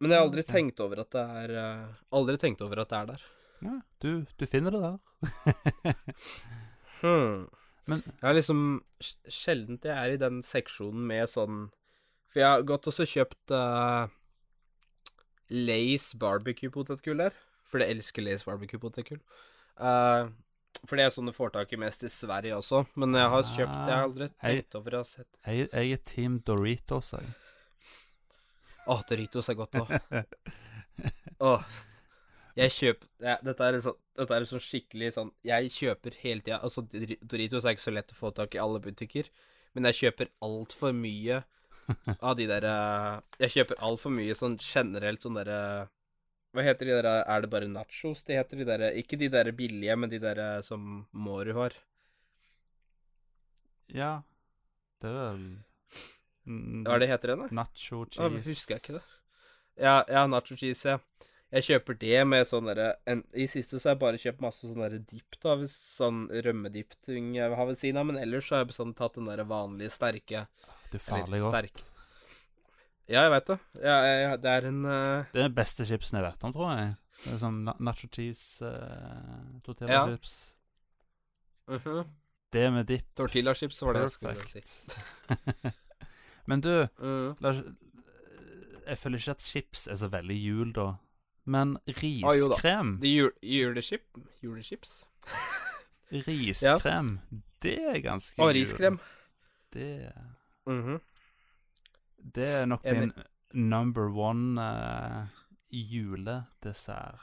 [0.00, 2.98] Men jeg har aldri tenkt over at det er eh, Aldri tenkt over at det
[2.98, 3.22] er der.
[3.62, 5.94] Ja, du, du finner det der.
[7.00, 7.48] Hmm.
[7.86, 8.82] Men- Jeg er liksom
[9.28, 11.70] sjelden jeg er i den seksjonen med sånn
[12.28, 14.08] For jeg har gått og så kjøpt uh,
[15.50, 17.32] Lace barbecue-potetgull der.
[17.64, 19.20] For jeg elsker Lace barbecue-potetgull.
[19.76, 20.30] Uh,
[20.82, 22.82] for det er sånn du får tak i mest i Sverige også.
[22.98, 24.54] Men jeg har kjøpt Jeg har aldri Hei.
[24.58, 27.32] tenkt over å ha sett Jeg, jeg er Team Doritos, jeg.
[28.90, 29.92] Å, Doritos er godt òg.
[31.52, 31.66] Åh.
[32.58, 36.58] Jeg kjøper ja, dette, er sånn, dette er sånn skikkelig sånn Jeg kjøper hele tida
[36.60, 39.30] Altså, Doritos er ikke så lett å få tak i alle butikker,
[39.72, 41.40] men jeg kjøper altfor mye
[42.28, 43.16] av de der eh,
[43.46, 45.62] Jeg kjøper altfor mye sånn generelt sånn derre
[46.52, 48.60] Hva heter de der Er det bare nachos de heter?
[48.60, 51.76] De der, ikke de der billige, men de der eh, som Mårud har.
[53.92, 54.12] Ja,
[55.02, 55.46] det er vel
[56.84, 57.56] Hva er det heter igjen, da?
[57.62, 58.24] Nacho cheese.
[58.24, 59.04] Ah, husker jeg ikke det.
[59.82, 61.28] Ja, ja, nacho cheese, ja.
[61.52, 62.86] Jeg kjøper det med sånn derre
[63.36, 67.34] I siste så har jeg bare kjøpt masse sånn derre dip, da, hvis sånn rømmedipp-ting
[67.36, 69.44] jeg vil ha ved siden av, men ellers så har jeg bestandig tatt den derre
[69.50, 70.46] vanlige sterke
[70.92, 71.52] Du farlig godt.
[71.58, 71.82] sterk.
[73.12, 73.58] Ja, jeg veit det.
[73.84, 75.24] Ja, ja, det er en uh...
[75.32, 76.94] Det er den beste chipsen jeg vet om, tror jeg.
[77.22, 80.06] Det er sånn nacho cheese, uh, tortilla Ja.
[80.08, 80.54] chips.
[81.68, 82.04] -huh.
[82.52, 83.06] Det med dipp.
[83.16, 84.60] Tortilla-chips var det jeg skulle si.
[86.46, 87.36] Men du, Mm.
[87.40, 87.52] la,
[88.86, 90.94] jeg føler ikke at chips er så veldig jul, da.
[91.44, 94.02] Men Ah, riskrem De jul julechip
[94.42, 95.06] Julechips?
[96.12, 97.20] Riskrem,
[97.62, 98.46] det er ganske jul.
[98.46, 98.52] jul.
[98.60, 98.98] riskrem.
[99.72, 100.12] Det,
[100.66, 101.00] Mhm.
[102.22, 103.12] Det er nok min
[103.52, 105.26] number one uh,
[105.72, 107.20] juledessert.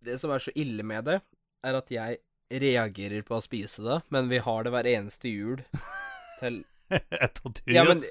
[0.00, 1.20] Det som er så ille med det,
[1.64, 2.20] er at jeg
[2.50, 5.60] reagerer på å spise det, men vi har det hver eneste jul
[6.40, 6.62] til
[7.36, 7.70] Tortur.
[7.70, 8.02] Ja, men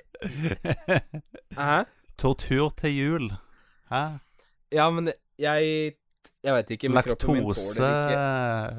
[1.60, 1.84] Hæ?
[2.20, 3.32] Tortur til jul.
[3.92, 4.04] Hæ?
[4.72, 5.96] Ja, men jeg
[6.44, 7.90] Jeg veit ikke, Laktose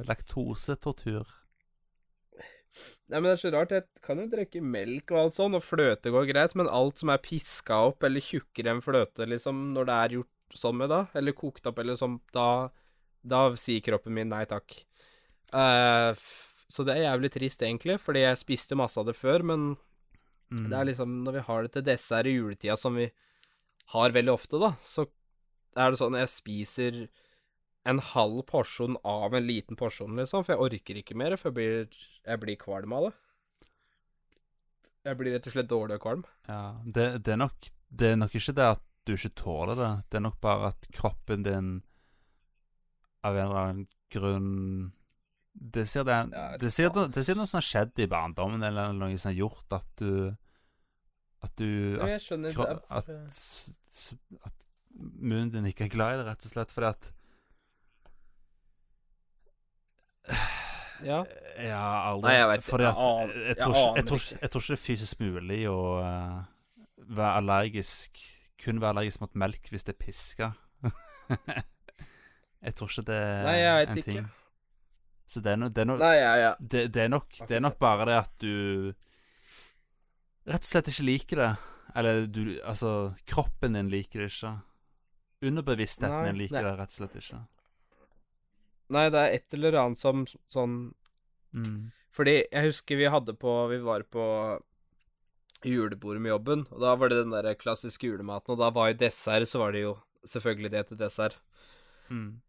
[0.09, 1.40] Laktosetortur.
[3.11, 3.73] Nei, men det er så rart.
[3.75, 7.11] Jeg kan jo drikke melk og alt sånn, og fløte går greit, men alt som
[7.11, 11.01] er piska opp eller tjukkere enn fløte, liksom, når det er gjort sånn med da,
[11.19, 12.71] eller kokt opp eller sånn, da
[13.23, 14.79] Da sier kroppen min nei takk.
[15.53, 16.15] Uh,
[16.71, 19.77] så det er jævlig trist, egentlig, fordi jeg spiste masse av det før, men
[20.51, 20.65] Mm.
[20.69, 23.05] det er liksom Når vi har det til dessert i juletida, som vi
[23.93, 25.05] har veldig ofte, da, så
[25.77, 27.09] er det sånn jeg spiser
[27.89, 31.57] en halv porsjon av en liten porsjon, liksom, for jeg orker ikke mer, for jeg
[31.57, 33.13] blir, jeg blir kvalm av det.
[35.09, 36.25] Jeg blir rett og slett dårlig og kvalm.
[36.49, 39.91] Ja, det, det, er nok, det er nok ikke det at du ikke tåler det.
[40.13, 41.71] Det er nok bare at kroppen din
[43.25, 44.93] av en eller annen grunn
[45.53, 46.17] Det sier det,
[46.63, 49.77] det, sier, det sier noe som har skjedd i barndommen, eller noe som har gjort
[49.77, 50.31] at du
[51.45, 52.29] At du At,
[52.89, 53.41] At, at,
[54.49, 54.69] at
[55.21, 57.11] munnen din ikke er glad i det, rett og slett fordi at
[61.03, 61.23] Ja.
[61.57, 62.79] Jeg aldri Nei, jeg vet ikke.
[62.85, 64.27] Jeg aner- jeg, jeg tror jeg, tror, ikke.
[64.35, 66.43] ikke- jeg tror ikke det er fysisk mulig å uh,
[67.17, 68.21] være allergisk
[68.61, 70.51] Kun være allergisk mot melk hvis det er piska.
[72.67, 74.13] jeg tror ikke det er Nei, jeg vet en ikke.
[74.13, 74.29] ting.
[75.31, 76.51] Så det er, no, det, er no, Nei, ja, ja.
[76.61, 78.93] det, det, er nok, det er nok bare det at du
[80.51, 81.51] rett og slett ikke liker det.
[81.97, 84.53] Eller du Altså, kroppen din liker det ikke.
[85.49, 86.67] Underbevisstheten din liker nei.
[86.69, 87.41] det rett og slett ikke.
[88.91, 90.81] Nei, det er et eller annet som sånn
[91.51, 91.89] Mm.
[92.15, 94.23] Fordi jeg husker vi hadde på Vi var på
[95.67, 99.01] julebordet med jobben, og da var det den der klassiske julematen, og da var jo
[99.03, 101.37] dessert, så var det jo selvfølgelig det til dessert.
[102.09, 102.41] Mm.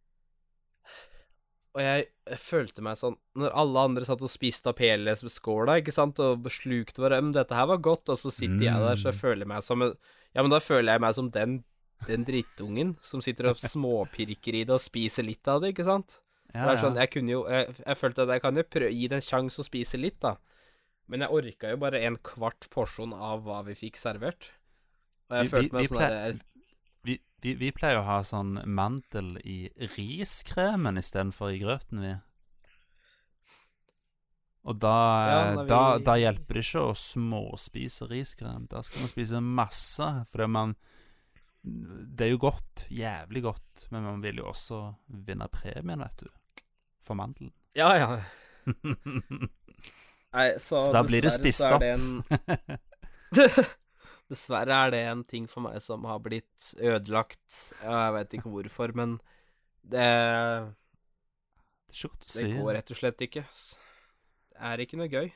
[1.72, 5.78] Og jeg, jeg følte meg sånn Når alle andre satt og spiste opp hele skåla,
[5.80, 9.10] ikke sant, og slukte hverandre dette her var godt, og så sitter jeg der, så
[9.12, 9.22] jeg Mm.
[9.22, 11.64] føler meg som Ja, men da føler jeg meg som den
[12.08, 16.20] den drittungen som sitter og småpirker i det og spiser litt av det, ikke sant?
[16.54, 18.92] Ja, det er sånn, jeg kunne jo Jeg, jeg følte at jeg kan jo prøve
[18.92, 20.36] gi det en sjanse å spise litt, da.
[21.08, 24.52] Men jeg orka jo bare en kvart porsjon av hva vi fikk servert.
[25.30, 26.40] Og jeg Vi- følte meg vi sånn der
[27.04, 32.12] Vi, vi, vi pleier å ha sånn mandel i riskremen istedenfor i grøten, vi.
[34.64, 34.92] Og da,
[35.28, 38.68] Ja, eh, da, da hjelper det ikke å småspise riskrem.
[38.70, 40.76] Da skal man spise masse, fordi man
[41.64, 44.96] Det er jo godt, jævlig godt, men man vil jo også
[45.28, 46.30] vinne premien, vet du.
[47.02, 47.52] For mandelen.
[47.78, 48.08] Ja, ja.
[50.32, 51.82] Nei, så, Så da blir det spist opp.
[54.32, 57.58] Dessverre er det en ting for meg som har blitt ødelagt.
[57.84, 59.18] Og Jeg vet ikke hvorfor, men
[59.84, 60.06] det,
[61.92, 63.44] Det er godt å det går rett og slett ikke.
[63.44, 65.32] Det er ikke noe gøy.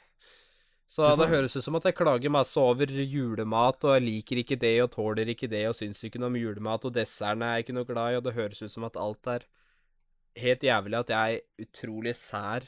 [0.88, 4.38] Så får- det høres ut som at jeg klager masse over julemat, og jeg liker
[4.44, 7.58] ikke det og tåler ikke det og syns ikke noe om julemat, og dessertene er
[7.58, 9.48] jeg ikke noe glad i, og det høres ut som at alt er
[10.40, 12.68] helt jævlig, at jeg er utrolig sær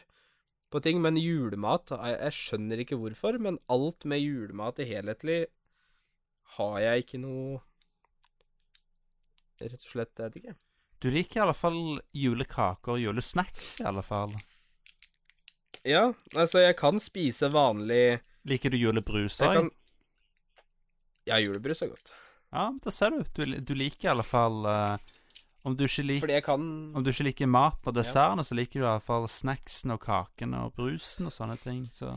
[0.71, 1.01] på ting.
[1.03, 5.45] Men julemat Jeg, jeg skjønner ikke hvorfor, men alt med julemat i helhetlig
[6.57, 7.63] har jeg ikke noe
[9.57, 10.53] Rett og slett, jeg vet ikke.
[11.01, 11.79] Du liker i alle fall
[12.13, 14.35] julekaker og julesnacks, i alle fall.
[15.81, 19.57] Ja, altså, jeg kan spise vanlig Liker du julebrus òg?
[19.57, 19.71] kan
[21.27, 22.13] Ja, julebrus er godt.
[22.53, 23.23] Ja, det ser du.
[23.33, 25.07] Du, du liker i alle fall eh,
[25.65, 26.61] om, du ikke lik, kan
[26.95, 29.99] om du ikke liker mat og dessertene, så liker du i hvert fall snacksen og
[30.05, 31.85] kakene og brusen og sånne ting.
[31.91, 32.11] Så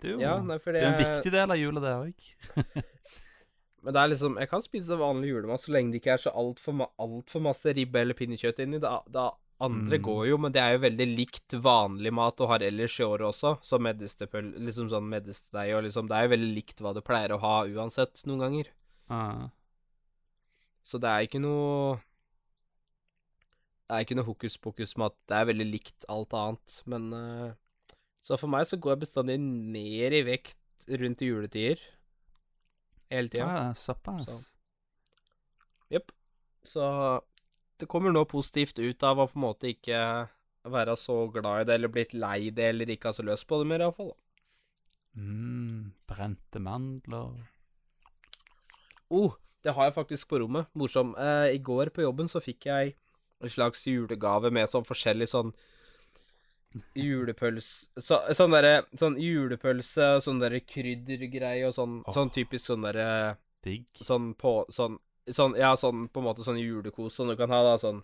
[0.00, 2.84] det er jo Ja, nei, det er en jeg- viktig del av jula, det òg.
[3.84, 6.32] Men det er liksom Jeg kan spise vanlig julemat så lenge det ikke er så
[6.34, 8.78] altfor alt for masse ribbe eller pinnekjøtt inni.
[8.80, 9.30] Det, det
[9.60, 10.02] andre Mm.
[10.02, 13.28] går jo, men det er jo veldig likt vanlig mat du har ellers i året
[13.28, 13.58] også.
[13.62, 14.54] Som medisterpøl...
[14.58, 17.64] Liksom sånn medisterdeig og liksom Det er jo veldig likt hva du pleier å ha
[17.66, 18.66] uansett, noen ganger.
[19.10, 19.50] Ja.
[20.84, 21.96] Så det er ikke noe
[23.84, 27.08] Det er ikke noe hokus pokus med at det er veldig likt alt annet, men
[27.12, 27.52] uh,
[28.24, 31.80] Så for meg så går jeg bestandig ned i vekt rundt i juletider.
[33.12, 33.44] Hele tida.
[33.46, 34.28] Ja, såpass.
[34.28, 34.38] Så.
[35.92, 36.12] Jepp.
[36.64, 36.84] Så
[37.80, 40.00] det kommer noe positivt ut av å på en måte ikke
[40.72, 43.60] være så glad i det, eller blitt lei det, eller ikke ha så løs på
[43.60, 44.14] det mer, iallfall.
[45.14, 47.36] Mm, brente mandler
[49.14, 50.68] Oh, det har jeg faktisk på rommet.
[50.76, 51.14] Morsom.
[51.16, 52.94] Eh, I går på jobben så fikk jeg
[53.40, 55.54] en slags julegave med sånn forskjellig sånn
[56.98, 62.66] julepølse så, Sånn derre Sånn julepølse og sånn derre kryddergreie og sånn, Oh, sånn typisk
[62.66, 63.86] sånn derre digg.
[63.94, 64.98] Sånn på Sånn
[65.30, 68.02] Sånn, ja, sånn på en måte sånn julekos som du kan ha, da, sånn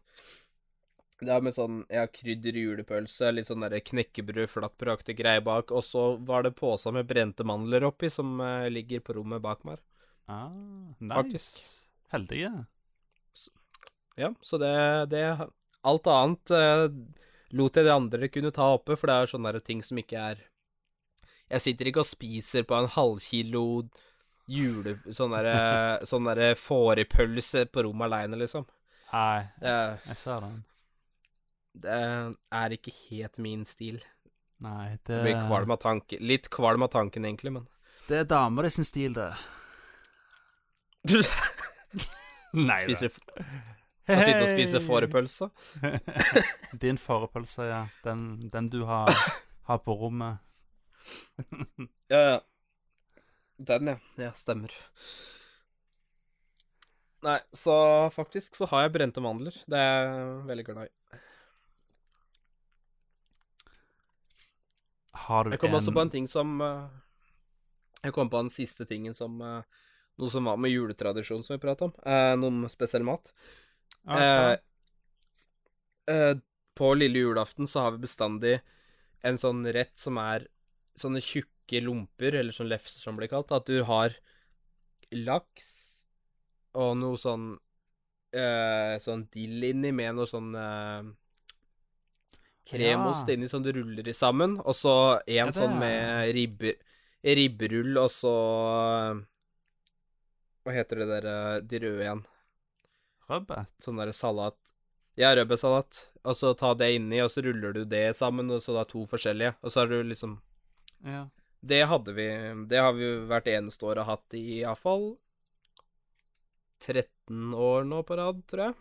[1.20, 5.85] Det er med sånn, ja, krydder julepølse, litt sånn derre knekkebrød, flatbrødaktig greie bak, og
[5.85, 9.82] så var det påsa med brente mandler oppi, som eh, ligger på rommet bak meg.
[10.31, 10.51] Ah,
[10.98, 11.15] nice.
[11.15, 11.57] Faktisk.
[12.12, 12.52] Heldige.
[14.16, 15.48] Ja, så det, det
[15.81, 16.86] Alt annet eh,
[17.57, 20.43] lot jeg de andre kunne ta oppe, for det er sånne ting som ikke er
[21.51, 23.65] Jeg sitter ikke og spiser på en halvkilo
[24.51, 24.97] jule...
[25.15, 25.57] Sånn derre
[26.11, 26.28] sånn
[26.59, 28.69] fårikpølse på rommet aleine, liksom.
[29.11, 30.59] Nei, jeg, jeg ser den.
[31.82, 31.97] det
[32.61, 33.98] er ikke helt min stil.
[34.62, 36.23] Nei, det blir kvalm av tanken.
[36.23, 37.66] Litt kvalm av tanken, egentlig, men
[38.07, 39.32] Det er dama di sin stil, det.
[42.53, 43.09] Nei da.
[44.11, 45.51] Å sitte og spise fårepølse.
[46.83, 47.83] Din fårepølse, ja.
[48.05, 49.11] Den, den du har,
[49.71, 50.43] har på rommet.
[52.11, 52.39] Ja, ja.
[53.57, 53.99] Den, ja.
[54.19, 54.73] Ja, stemmer.
[57.23, 57.75] Nei, så
[58.11, 59.55] faktisk så har jeg brente mandler.
[59.71, 61.21] Det er jeg veldig glad i.
[65.27, 66.85] Har du en Jeg kom en også på en ting som eh,
[68.07, 69.63] Jeg kom på den siste tingen som eh,
[70.21, 71.95] Noe som var med juletradisjon som vi prata om.
[72.05, 73.33] Eh, noen spesiell mat.
[74.05, 74.19] Ja.
[74.21, 74.57] Eh,
[76.15, 76.35] eh,
[76.77, 78.59] på lille julaften så har vi bestandig
[79.25, 80.47] en sånn rett som er
[81.01, 83.53] sånne tjukke lomper, eller sånn lefser som blir kalt.
[83.53, 84.17] At du har
[85.13, 85.71] laks
[86.79, 87.57] og noe sånn
[88.31, 91.09] eh, Sånn dill inni med noe sånn eh,
[92.71, 93.35] kremost Ja.
[93.35, 94.95] inni som du ruller i sammen, og så
[95.27, 96.77] en ja, sånn med ribber,
[97.27, 98.35] ribberull, og så
[100.71, 102.21] Hva heter det der eh, De røde igjen?
[103.31, 103.73] Rødbet?
[103.83, 104.75] sånn der salat
[105.19, 105.99] Ja, rødbetsalat.
[106.23, 109.03] Og så ta det inni, og så ruller du det sammen, og så da to
[109.11, 109.57] forskjellige.
[109.61, 110.39] Og så har du liksom
[111.03, 111.27] Ja.
[111.61, 112.29] Det hadde vi
[112.71, 115.19] Det har vi hvert eneste år hatt i iallfall
[116.81, 118.75] 13 år nå på rad, tror jeg.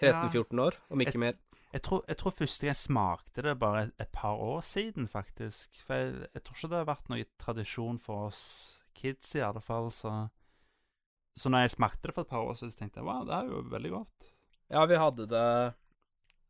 [0.00, 1.36] 13-14 år, om ikke mer.
[1.74, 5.76] Jeg tror, jeg tror første jeg smakte det bare et, et par år siden, faktisk.
[5.86, 8.42] For jeg, jeg tror ikke det har vært noe tradisjon for oss
[8.94, 10.14] kids, i alle fall, så
[11.34, 13.34] Så når jeg smakte det for et par år siden, så tenkte jeg wow, det
[13.36, 14.28] er jo veldig godt.
[14.70, 15.46] Ja, vi hadde det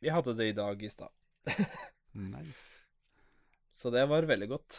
[0.05, 1.13] Vi hadde det i dag i stad.
[2.15, 2.85] Nice.
[3.75, 4.77] Så det var veldig godt.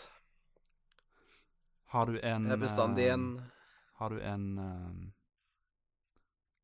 [1.92, 3.26] Har du en Det er bestandig eh, en
[4.00, 4.94] Har du en eh,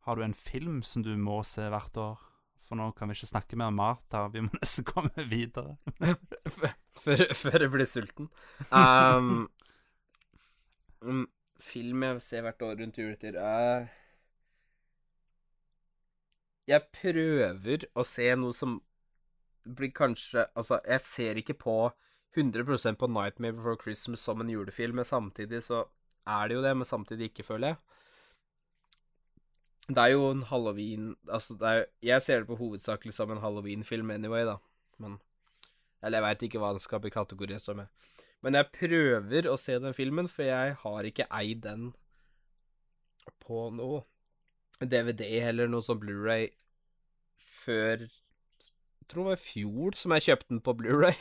[0.07, 2.23] Har du en film som du må se hvert år?
[2.71, 5.75] For nå kan vi ikke snakke mer om mat her, vi må nesten komme videre.
[7.03, 8.29] før, før jeg blir sulten.
[8.71, 9.49] Um,
[11.03, 11.25] mm,
[11.63, 13.89] film jeg ser hvert år rundt juletid er
[16.69, 18.79] Jeg prøver å se noe som
[19.65, 21.77] blir kanskje Altså, jeg ser ikke på
[22.37, 25.83] 100% på Nightmare Before Christmas som en julefilm, men samtidig så
[26.27, 27.77] er det jo det, men samtidig ikke, føler jeg.
[29.89, 34.11] Det er jo en halloween Altså, er, jeg ser det på hovedsakelig som en halloween-film
[34.11, 34.57] anyway, da.
[34.97, 35.19] Men
[36.01, 37.83] Eller jeg veit ikke hva den skal bli kategorisert som.
[37.83, 37.87] jeg.
[38.41, 41.91] Men jeg prøver å se den filmen, for jeg har ikke eid den
[43.41, 44.01] på noe
[44.81, 46.49] DVD eller noe sånn Blu-ray
[47.41, 51.17] før Jeg tror det var i fjor som jeg kjøpte den på Blu-ray.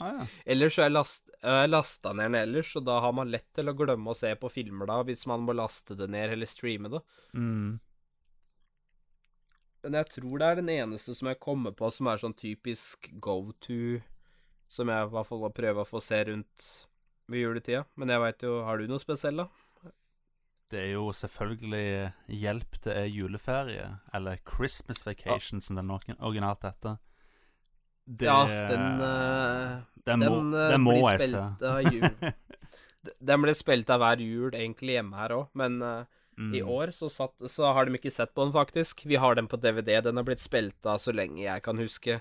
[0.00, 0.26] Ah, ja.
[0.54, 1.32] Ellers så har jeg last,
[1.70, 4.50] lasta ned den ellers, og da har man lett til å glemme å se på
[4.52, 7.02] filmer da, hvis man må laste det ned eller streame det.
[7.36, 7.78] Mm.
[9.82, 13.10] Men jeg tror det er den eneste som jeg kommer på som er sånn typisk
[13.22, 14.00] go to,
[14.72, 16.68] som jeg i hvert fall prøver prøve å få se rundt
[17.30, 17.84] ved juletida.
[18.00, 19.92] Men jeg veit jo Har du noe spesielt, da?
[20.72, 23.88] Det er jo selvfølgelig Hjelp, det er juleferie.
[24.16, 26.96] Eller Christmas Vacation, som den originalt heter.
[28.02, 32.32] Det, ja, den uh, den må, den, uh, den må jeg se.
[33.18, 36.04] Den blir spilt av hver jul egentlig hjemme her òg, men uh,
[36.38, 36.54] Mm.
[36.54, 39.04] i år så, satt, så har de ikke sett på den, faktisk.
[39.06, 40.00] Vi har den på DVD.
[40.00, 42.20] Den har blitt spilt av så lenge jeg kan huske.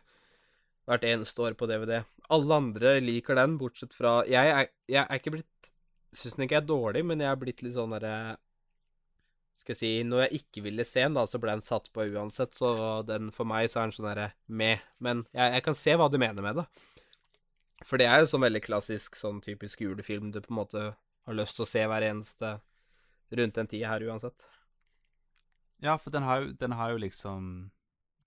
[0.90, 2.02] Hvert eneste år på DVD.
[2.32, 5.72] Alle andre liker den, bortsett fra Jeg er, jeg er ikke blitt
[6.12, 8.38] Syns den ikke er dårlig, men jeg er blitt litt sånn derre
[9.60, 12.08] Skal jeg si Når jeg ikke ville se den, da, så ble den satt på
[12.12, 12.74] uansett, så
[13.08, 14.82] den for meg så er den sånn derre med.
[15.00, 16.66] Men jeg, jeg kan se hva du mener med det.
[17.86, 21.38] For det er jo sånn veldig klassisk, sånn typisk julefilm du på en måte har
[21.38, 22.56] lyst til å se hver eneste
[23.38, 24.46] rundt den tida her uansett.
[25.82, 27.72] Ja, for den har jo, den har jo liksom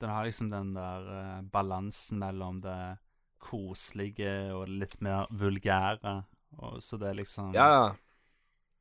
[0.00, 2.96] Den har liksom den der uh, balansen mellom det
[3.44, 6.14] koselige og litt mer vulgære.
[6.58, 7.86] Og, så det er liksom Ja, ja.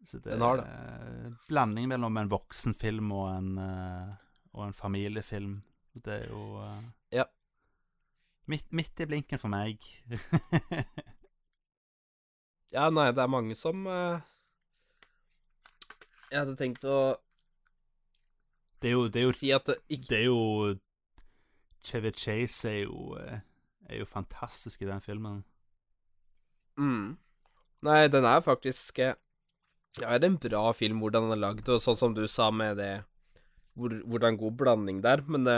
[0.06, 0.66] så det den har det.
[0.70, 4.12] er Blanding mellom en voksenfilm og en, eh,
[4.54, 5.56] og en familiefilm.
[5.94, 6.84] Det er jo eh,
[7.20, 7.26] Ja.
[8.48, 9.82] midt, midt i blinken for meg.
[12.74, 14.22] Ja, nei, det er mange som eh,
[16.32, 17.14] Jeg hadde tenkt å
[18.82, 20.40] det er jo, det er jo si at det ikke Det er jo
[21.88, 23.14] Chevy Chase er jo,
[23.94, 25.44] er jo fantastisk i den filmen.
[26.78, 27.18] mm.
[27.84, 29.14] Nei, den er faktisk Ja,
[30.02, 32.50] Ja, det er en bra film hvordan den er lagd, og sånn som du sa
[32.52, 33.04] med det
[33.78, 35.58] hvor, Hvordan god blanding det er, men det,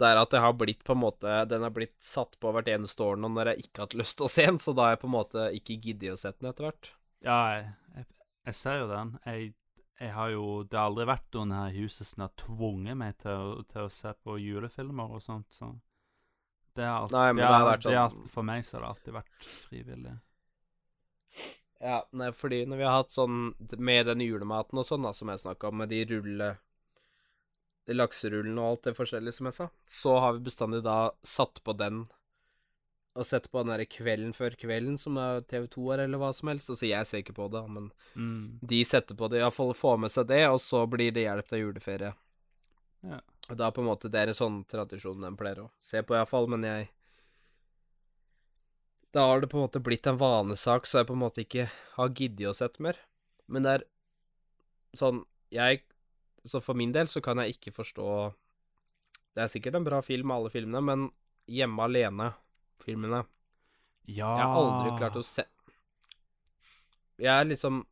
[0.00, 2.70] det er at det har blitt på en måte Den har blitt satt på hvert
[2.70, 4.88] eneste år nå når jeg ikke har hatt lyst til å se den, så da
[4.88, 6.90] har jeg på en måte ikke giddet å sette den etter hvert.
[7.24, 8.06] Ja, jeg,
[8.48, 9.14] jeg, ser jo den.
[9.24, 9.54] Jeg,
[10.02, 13.18] jeg har jo Det har aldri vært noen her i huset som har tvunget meg
[13.22, 15.72] til til å se på julefilmer og sånt, så
[16.74, 18.76] det har alltid, Nei, det har, det har vært det har, sånn- For meg så
[18.78, 20.14] har det alltid vært frivillig.
[21.84, 23.38] Ja, nei, fordi når vi har hatt sånn
[23.78, 26.54] med den julematen og sånn, da, som jeg snakka om, med de rulle
[27.86, 31.60] De lakserullene og alt det forskjellige som jeg sa, så har vi bestandig da satt
[31.66, 32.06] på den
[33.14, 36.48] og sett på den derre Kvelden før kvelden, som er TV2 er, eller hva som
[36.50, 36.70] helst.
[36.72, 38.58] Altså, jeg ser ikke på det, men Mm.
[38.66, 41.58] de setter på det, iallfall får med seg det, og så blir det hjelp av
[41.60, 42.14] juleferie.
[43.04, 43.20] Ja.
[43.48, 46.48] Da på en måte, det er en sånn tradisjon de pleier å se på, iallfall,
[46.48, 46.86] men jeg
[49.14, 51.68] Da har det på en måte blitt en vanesak, så jeg på en måte ikke
[51.98, 52.96] har giddet å sette mer.
[53.46, 53.84] Men det er
[54.96, 55.84] sånn Jeg
[56.48, 58.06] Så for min del så kan jeg ikke forstå
[59.36, 61.10] Det er sikkert en bra film, alle filmene, men
[61.50, 63.24] Hjemme alene-filmene
[64.08, 65.44] Ja Jeg har aldri klart å se
[67.20, 67.84] Jeg er liksom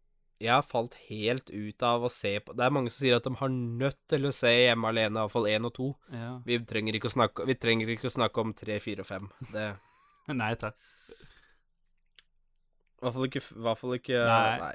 [0.42, 3.26] Jeg har falt helt ut av å se på Det er mange som sier at
[3.28, 5.92] de har nødt til å se Hjemme alene, iallfall én og to.
[6.10, 6.32] ja.
[6.46, 9.30] Vi trenger ikke å snakke, vi trenger ikke å snakke om tre, fire og fem.
[9.52, 9.68] Det
[10.42, 10.76] Nei takk.
[13.02, 14.58] I hvert fall ikke, hvert fall ikke Nei.
[14.62, 14.74] nei.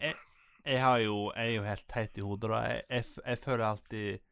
[0.00, 0.16] Jeg,
[0.64, 2.60] jeg, har jo, jeg er jo helt teit i hodet, da.
[2.68, 4.26] Jeg, jeg, jeg føler alltid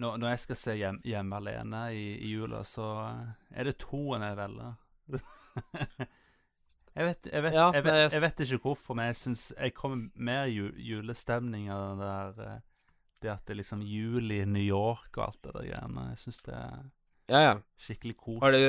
[0.00, 2.86] når, når jeg skal se hjem, Hjemme alene i, i jula, så
[3.52, 4.76] er det toen jeg velger.
[6.94, 10.08] jeg, vet, jeg, vet, jeg, vet, jeg vet ikke hvorfor, men jeg syns jeg kommer
[10.14, 12.58] mer ju, julestemning av det der eh,
[13.22, 16.06] Det at det er liksom jul i New York og alt det der greiene.
[16.14, 16.78] Jeg syns det er
[17.30, 17.54] Ja, ja.
[17.78, 18.40] skikkelig kos.
[18.42, 18.62] Har du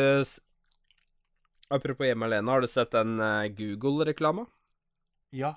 [1.71, 4.43] Apropos Hjemme alene, har du sett den eh, Google-reklama?
[5.31, 5.53] Ja.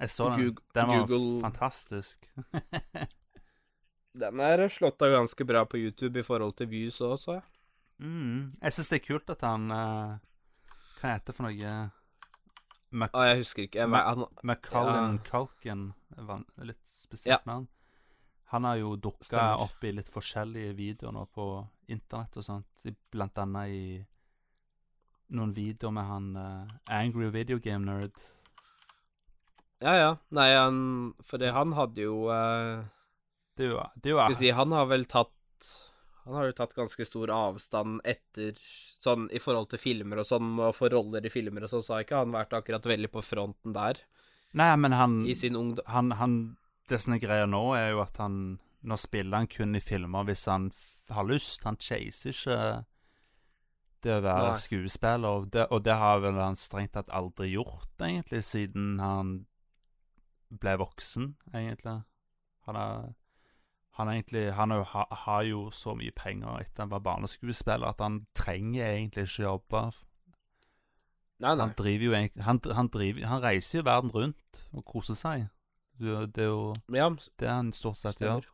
[0.00, 0.54] Jeg så den.
[0.74, 2.30] Den var Google- fantastisk.
[4.18, 7.44] Den er slått av ganske bra på YouTube i forhold til views òg, så jeg.
[8.02, 8.48] Mm.
[8.62, 10.16] Jeg syns det er kult at han eh,
[10.98, 11.74] Hva heter det for noe
[12.90, 13.86] Mac Ah, jeg husker ikke.
[13.88, 15.24] Macaulin Ja.
[15.30, 15.92] Culkin
[16.64, 17.68] Litt spesielt navn.
[18.48, 22.86] Han har jo dukka opp i litt forskjellige videoer nå på internett og sånt.
[23.12, 23.82] Blant annet i
[25.36, 28.16] noen videoer med han uh, Angry Video Game Nerd.
[29.84, 30.16] ja, ja.
[30.30, 30.78] Nei, han
[31.24, 32.80] For det, han hadde jo uh,
[33.54, 35.34] Det er jo, det er jo Skal vi si, han har vel tatt
[36.28, 38.52] Han har jo tatt ganske stor avstand etter
[38.98, 41.94] Sånn i forhold til filmer og sånn, og for roller i filmer og sånn, så
[41.94, 44.00] har ikke han vært akkurat veldig på fronten der.
[44.58, 45.86] Nei, men han, i sin ungdom.
[45.86, 46.34] han, han
[46.90, 50.26] Det som er greia nå, er jo at han Nå spiller han kun i filmer
[50.26, 50.68] hvis han
[51.10, 51.64] har lyst.
[51.66, 52.58] Han chaser ikke
[54.06, 54.60] det å være Nei.
[54.62, 59.32] skuespiller, og det, og det har vel han strengt tatt aldri gjort, egentlig, siden han
[60.62, 61.96] ble voksen, egentlig.
[62.70, 63.10] Han er
[63.98, 68.00] han, egentlig, han jo, ha, har jo så mye penger etter han var barneskuespiller at
[68.04, 69.82] han trenger egentlig ikke jobbe.
[71.38, 71.64] Nei, nei.
[71.66, 75.48] Han driver jo han, han, driver, han reiser jo verden rundt og koser seg.
[75.98, 77.08] Det er jo Ja,
[77.42, 78.46] det han stort sett gjør.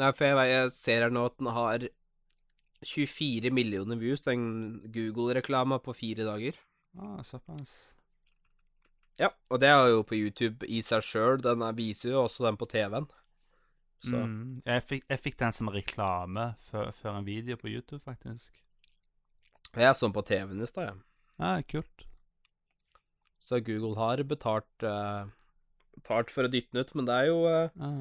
[0.00, 1.86] Nei, for jeg, jeg ser her nå at den har
[2.86, 6.56] 24 millioner views, den Google-reklama på fire dager.
[6.98, 7.96] Ah, såpass.
[9.20, 11.42] Ja, og det er jo på YouTube i seg sjøl.
[11.44, 13.10] Den er- viser jo også den på TV-en.
[14.08, 14.60] Mm.
[14.64, 18.54] Jeg, fikk, jeg fikk den som reklame før, før en video på YouTube, faktisk.
[19.76, 21.02] Jeg så den på TV-en i stad, jeg.
[21.40, 22.06] Ja, kult.
[23.40, 25.28] Så Google har betalt uh,
[25.96, 27.92] Betalt for å dytte den ut, men det er jo uh, Ja,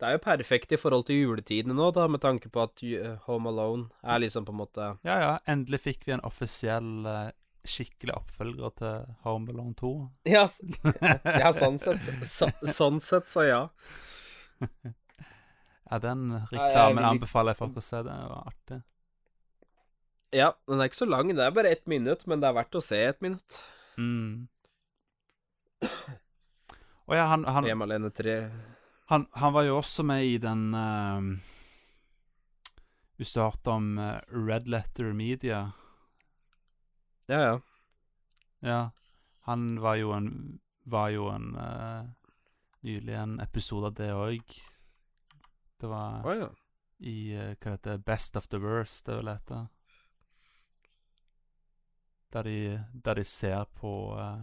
[0.00, 3.18] Det er jo perfekt i forhold til juletidene nå, da, med tanke på at eh,
[3.26, 7.02] Home Alone er liksom på en måte ja, ja, endelig fikk vi en offisiell,
[7.66, 9.90] skikkelig oppfølger til Home Alone 2.
[10.30, 10.46] Ja,
[11.42, 12.06] ja sånn sett.
[12.22, 13.60] Så, sånn sett, så ja.
[15.88, 18.02] Ja, den reklamen anbefaler jeg folk å se.
[18.04, 18.82] Det var artig.
[20.36, 22.76] Ja, den er ikke så lang, det er bare ett minutt, men det er verdt
[22.76, 23.62] å se ett minutt.
[23.96, 24.48] Mm.
[27.08, 28.10] Og ja, han, han, Hjemme alene
[29.08, 31.22] han, han var jo også med i den uh,
[33.16, 35.70] Hvis du har hørt om uh, Red Letter Media
[37.28, 37.54] Ja, ja.
[38.60, 38.80] Ja.
[39.48, 42.04] Han var jo en Var jo en uh,
[42.84, 44.52] Nylig en episode av det òg.
[45.80, 46.48] Det var oh, ja.
[46.98, 49.66] i eh, hva det heter Best of the Worst, det vil hete.
[52.32, 54.42] Der de, der de ser på uh,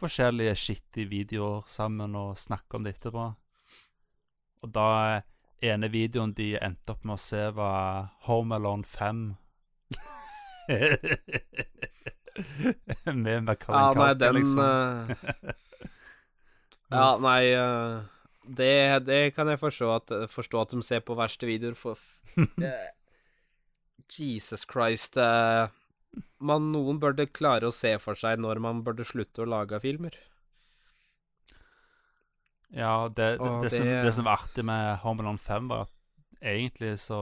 [0.00, 3.34] forskjellige skittige videoer sammen og snakker om det etterpå.
[4.62, 5.22] Og da eh,
[5.72, 9.36] ene videoen de endte opp med å se, var Home Alone 5.
[13.24, 14.60] Med Macaulay Ja, Culkin, liksom.
[14.60, 14.66] Uh...
[16.86, 17.98] Ja, nei eh,
[18.46, 21.98] det, det kan jeg forstå at, forstå at de ser på verste videoer, for
[24.16, 25.66] Jesus Christ eh,
[26.38, 30.14] man, Noen burde klare å se for seg når man burde slutte å lage filmer.
[32.76, 35.92] Ja, det, det, det, som, som var artig med Homeland 5, var at
[36.46, 37.18] egentlig så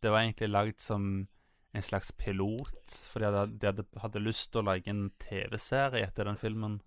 [0.00, 1.26] Det var egentlig lagd som
[1.74, 6.28] en slags pilot, fordi de hadde, de hadde lyst til å lage en TV-serie etter
[6.28, 6.78] den filmen.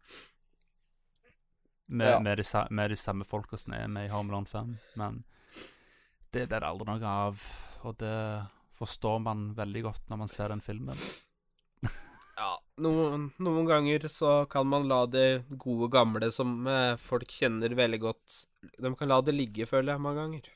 [1.88, 2.20] Med, Ja.
[2.20, 4.78] med, de, med de samme folka som er med i Home Alone 5.
[5.00, 5.24] Men
[6.32, 7.40] det blir det aldri noe av,
[7.88, 8.18] og det
[8.76, 11.00] forstår man veldig godt når man ser den filmen.
[12.38, 12.52] Ja,
[12.84, 17.98] noen, noen ganger så kan man la det gode gamle som eh, folk kjenner veldig
[18.04, 18.36] godt
[18.78, 20.52] De kan la det ligge, føler jeg, mange ganger.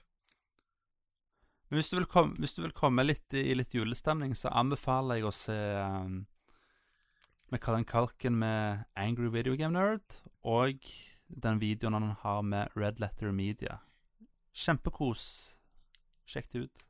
[1.71, 5.21] Men hvis du vil komme, hvis du vil komme litt i litt julestemning, så anbefaler
[5.21, 6.19] jeg å se um,
[7.57, 10.85] Kallen Kalken med Angry Video Game Nerd, og
[11.35, 13.79] den videoen han har med Red Letter Media.
[14.53, 15.57] Kjempekos.
[16.25, 16.83] Sjekk det ut.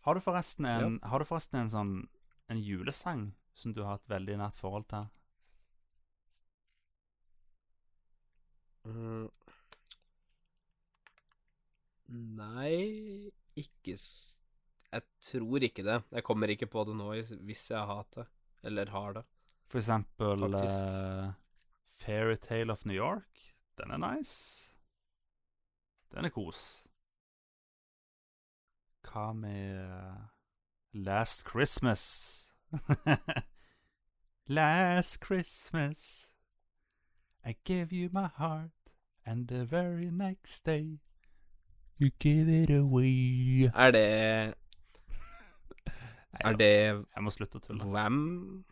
[0.00, 1.94] Har du forresten en, har du forresten en sånn
[2.50, 5.10] en julesang som du har et veldig nært forhold til?
[8.88, 9.28] Mm.
[12.40, 13.30] Nei,
[13.60, 13.94] ikke.
[14.90, 16.00] Jeg tror ikke det.
[16.10, 18.26] Jeg kommer ikke på det nå hvis jeg har hatt det.
[18.66, 19.26] Eller har det.
[19.70, 21.39] For eksempel Faktisk.
[22.00, 23.54] Fairytale of New York.
[23.78, 24.72] Den er nice.
[26.14, 26.88] Den er kos.
[29.04, 30.16] Hva med eh,
[30.92, 32.52] Last Christmas?
[34.46, 36.32] Last Christmas
[37.44, 38.70] I gave you my heart
[39.26, 41.00] And the very next day
[41.98, 44.54] You give it away Er det
[46.44, 47.84] Er det Jeg må slutte å tulle.
[47.84, 48.64] Hvem?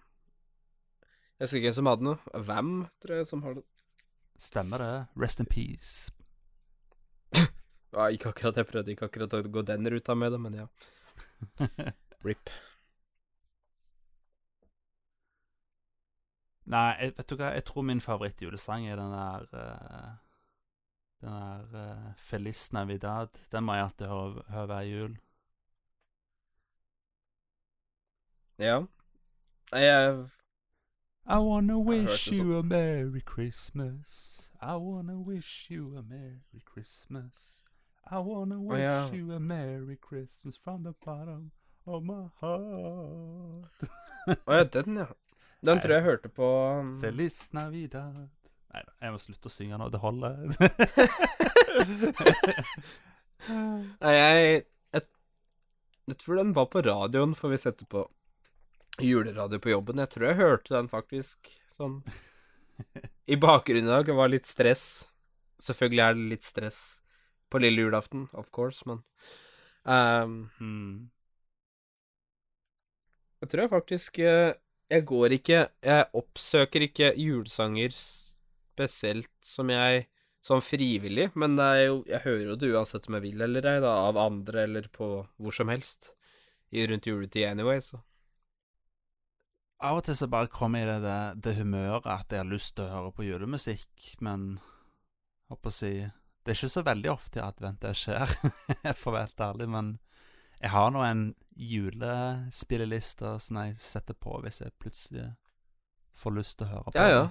[1.38, 2.38] Jeg husker ikke hvem som hadde noe.
[2.48, 3.62] Hvem, tror jeg, som har det.
[4.42, 4.94] Stemmer det.
[5.22, 6.10] Rest in peace.
[7.88, 10.66] Ja, ikke akkurat, jeg prøvde ikke akkurat å gå den ruta med det, men ja.
[12.26, 12.50] RIP.
[16.68, 20.10] Nei, jeg, vet du hva, jeg tror min favorittjulesang er den der uh,
[21.24, 23.40] Den der uh, Feliz Navidad.
[23.54, 25.16] Den må jeg alltid høre, høre hver jul.
[28.60, 28.82] Ja.
[29.72, 30.28] Jeg
[31.30, 34.48] I wanna wish you a merry Christmas.
[34.62, 37.62] I wanna wish you a merry Christmas.
[38.10, 39.10] I wanna wish ja.
[39.12, 41.50] you a merry Christmas from the bottom
[41.86, 43.68] of my heart.
[44.46, 45.06] Å ja, den, ja.
[45.60, 46.48] Den tror jeg jeg hørte på
[46.80, 48.16] um, Feliz Navidad
[48.72, 49.92] Nei da, jeg må slutte å synge nå.
[49.92, 50.48] Det holder.
[54.00, 54.64] Nei, jeg,
[54.96, 55.04] jeg
[56.08, 58.08] Jeg tror den var på radioen, får vi sette på
[59.04, 60.00] juleradio på jobben.
[60.02, 62.00] Jeg tror jeg hørte den faktisk sånn
[63.32, 64.06] i bakgrunnen i dag.
[64.06, 64.86] Det var litt stress.
[65.62, 66.80] Selvfølgelig er det litt stress
[67.50, 69.00] på lille julaften, of course, men
[69.84, 71.08] um, mm.
[73.38, 74.52] Jeg tror jeg faktisk eh,
[74.90, 80.08] Jeg går ikke Jeg oppsøker ikke julesanger spesielt som jeg
[80.44, 83.70] Som frivillig, men det er jo Jeg hører jo det uansett om jeg vil eller
[83.72, 86.12] ei, da, av andre eller på hvor som helst.
[86.70, 88.02] I rundt juletid anyway, så.
[89.78, 92.74] Av og til så bare kommer jeg i det, det, humøret at jeg har lyst
[92.74, 94.56] til å høre på julemusikk, men
[95.52, 98.32] håper å si Det er ikke så veldig ofte i advent det skjer,
[98.98, 99.92] for å være helt ærlig, men
[100.58, 101.22] jeg har nå en
[101.54, 105.28] julespilleliste som jeg setter på hvis jeg plutselig
[106.18, 106.98] får lyst til å høre på.
[106.98, 107.28] Ja, ja.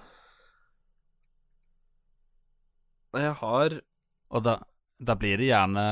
[3.18, 3.74] Jeg har
[4.30, 4.58] Og da,
[5.00, 5.84] da blir det gjerne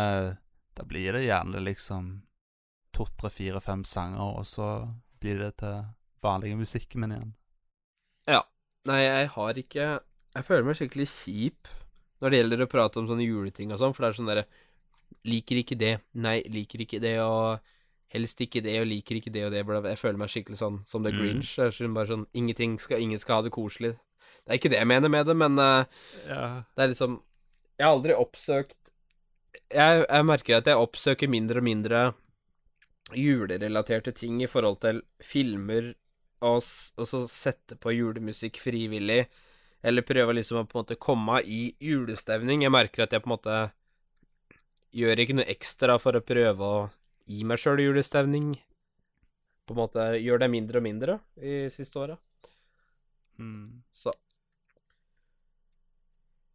[0.77, 2.09] Da blir det gjerne liksom
[2.93, 4.67] to, tre, fire, fem sanger, og så
[5.19, 5.81] blir det til
[6.25, 7.33] vanlige musikken min igjen.
[8.29, 8.41] Ja.
[8.89, 9.85] Nei, jeg har ikke
[10.35, 11.69] Jeg føler meg skikkelig kjip
[12.21, 14.45] når det gjelder å prate om sånne juleting og sånn, for det er sånn derre
[15.25, 17.61] Liker ikke det, nei, liker ikke det, og
[18.13, 19.61] helst ikke det, og liker ikke det og det.
[19.65, 21.19] Jeg føler meg skikkelig sånn som The Mm.
[21.21, 21.51] Grinch.
[21.55, 23.93] Det er bare sånn Ingenting skal, ingen skal ha det koselig.
[24.45, 25.85] Det er ikke det jeg mener med det, men uh,
[26.27, 26.63] Ja.
[26.75, 27.21] det er liksom
[27.79, 28.91] Jeg har aldri oppsøkt
[29.73, 32.01] jeg, jeg merker at jeg oppsøker mindre og mindre
[33.15, 35.93] julerelaterte ting i forhold til filmer,
[36.45, 36.61] og,
[36.99, 39.25] og så sette på julemusikk frivillig,
[39.85, 42.63] eller prøve liksom å på en måte komme i julestemning.
[42.65, 43.57] Jeg merker at jeg på en måte
[44.95, 46.85] gjør ikke noe ekstra for å prøve å
[47.29, 48.53] gi meg sjøl julestemning.
[49.65, 52.17] På en måte gjør det mindre og mindre i siste åra.
[53.41, 53.83] Mm.
[53.91, 54.13] Så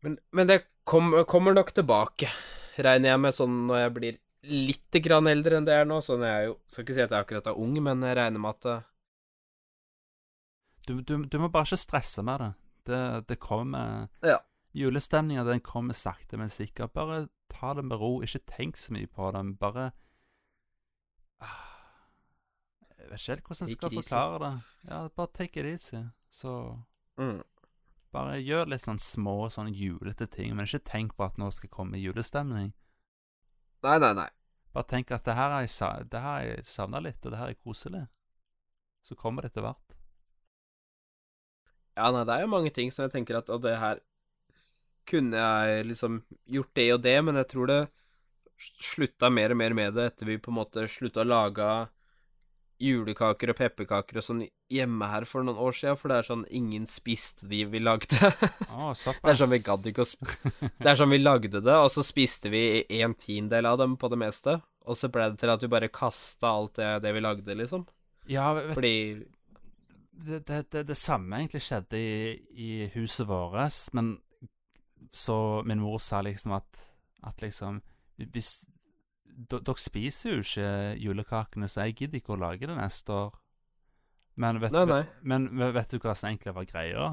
[0.01, 2.31] Men, men det kom, kommer nok tilbake,
[2.81, 5.99] regner jeg med, sånn når jeg blir litt grann eldre enn det er nå.
[6.01, 8.41] Sånn jeg er jo Skal ikke si at jeg akkurat er ung, men jeg regner
[8.41, 8.89] med at
[10.91, 12.53] Du, du, du må bare ikke stresse med det.
[12.91, 14.41] Det, det kommer Ja.
[14.75, 16.93] Julestemninga den kommer sakte, men sikkert.
[16.93, 18.23] Bare ta det med ro.
[18.23, 19.43] Ikke tenk så mye på det.
[19.59, 19.91] Bare
[21.39, 21.61] ah,
[22.99, 24.53] Jeg vet ikke helt hvordan jeg skal forklare det.
[24.89, 26.03] Ja, bare take it easy.
[26.31, 26.55] Så
[27.19, 27.39] mm.
[28.11, 31.71] bare gjør litt sånn små, sånn julete ting, men ikke tenk på at nå skal
[31.71, 32.73] komme julestemning.
[33.87, 34.29] Nei, nei, nei.
[34.75, 37.55] Bare tenk at det her har jeg, det her jeg savna litt, og det her
[37.55, 38.05] er koselig.
[39.03, 40.00] Så kommer det etter hvert.
[42.01, 44.01] Ja, nei, det er jo mange ting som jeg tenker at Og det her
[45.11, 47.81] kunne jeg liksom gjort det og det, men jeg tror det
[48.61, 51.69] slutta mer og mer med det etter vi på en måte slutta å lage
[52.81, 56.45] julekaker og pepperkaker og sånn hjemme her for noen år siden, for det er sånn
[56.55, 58.17] ingen spiste de vi lagde.
[58.17, 59.21] Såpass.
[59.25, 60.11] Det er sånn vi gadd ikke å
[60.85, 62.63] Det er sånn vi lagde det, og så spiste vi
[63.01, 64.57] en tiendedel av dem på det meste.
[64.89, 67.85] Og så ble det til at vi bare kasta alt det, det vi lagde, liksom.
[68.31, 68.95] Ja, vet, Fordi
[70.27, 73.57] det, det, det, samme egentlig skjedde i, i huset vårt,
[73.97, 74.19] men
[75.13, 76.85] så min mor sa liksom at,
[77.27, 77.81] at liksom
[78.17, 78.67] Hvis
[79.51, 83.39] Dere spiser jo ikke julekakene, så jeg gidder ikke å lage det neste år.
[84.37, 85.03] Men vet, Nei, nei.
[85.25, 87.07] Men vet du hva som egentlig var greia?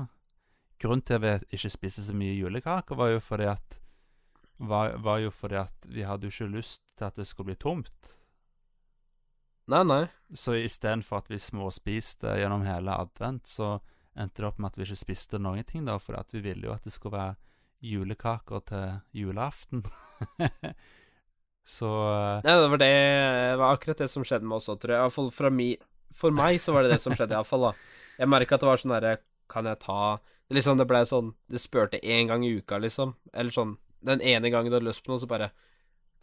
[0.81, 3.79] Grunnen til at vi ikke spiste så mye julekaker, var jo fordi at
[4.57, 7.59] var, var jo fordi at vi hadde jo ikke lyst til at det skulle bli
[7.61, 8.17] tomt.
[9.67, 10.03] Nei, nei.
[10.35, 13.77] Så istedenfor at vi småspiste gjennom hele advent, så
[14.17, 16.75] endte det opp med at vi ikke spiste noen ting, da, at vi ville jo
[16.75, 17.35] at det skulle være
[17.83, 19.83] julekaker til julaften.
[21.77, 24.79] så eh, Nei, det var det det var akkurat det som skjedde med oss òg,
[24.81, 25.03] tror jeg.
[25.03, 25.73] Iallfall fra mi
[26.17, 27.73] For meg så var det det som skjedde, iallfall, da.
[28.17, 29.17] Jeg merka at det var sånn derre
[29.51, 33.15] Kan jeg ta det Liksom, det blei sånn Det spurte én gang i uka, liksom.
[33.33, 35.51] Eller sånn Den ene gangen du hadde lyst på noe, så bare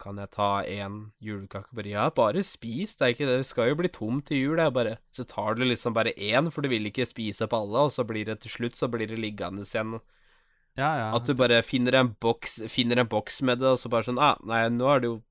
[0.01, 1.71] Kan jeg ta én julekake?
[1.77, 3.37] Bare ja, bare spis, det er ikke det.
[3.41, 6.11] Det skal jo bli tomt til jul, det er bare Så tar du liksom bare
[6.17, 8.89] én, for du vil ikke spise på alle, og så blir det til slutt så
[8.91, 9.95] blir det liggende igjen
[10.75, 11.07] Ja, ja.
[11.15, 14.19] at du bare finner en boks Finner en boks med det, og så bare sånn
[14.19, 15.21] ah, Nei, nå er det jo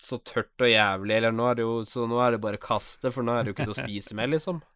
[0.00, 3.12] så tørt og jævlig, eller nå er det jo Så nå er det bare kaste,
[3.12, 4.60] for nå er det jo ikke til å spise mer, liksom.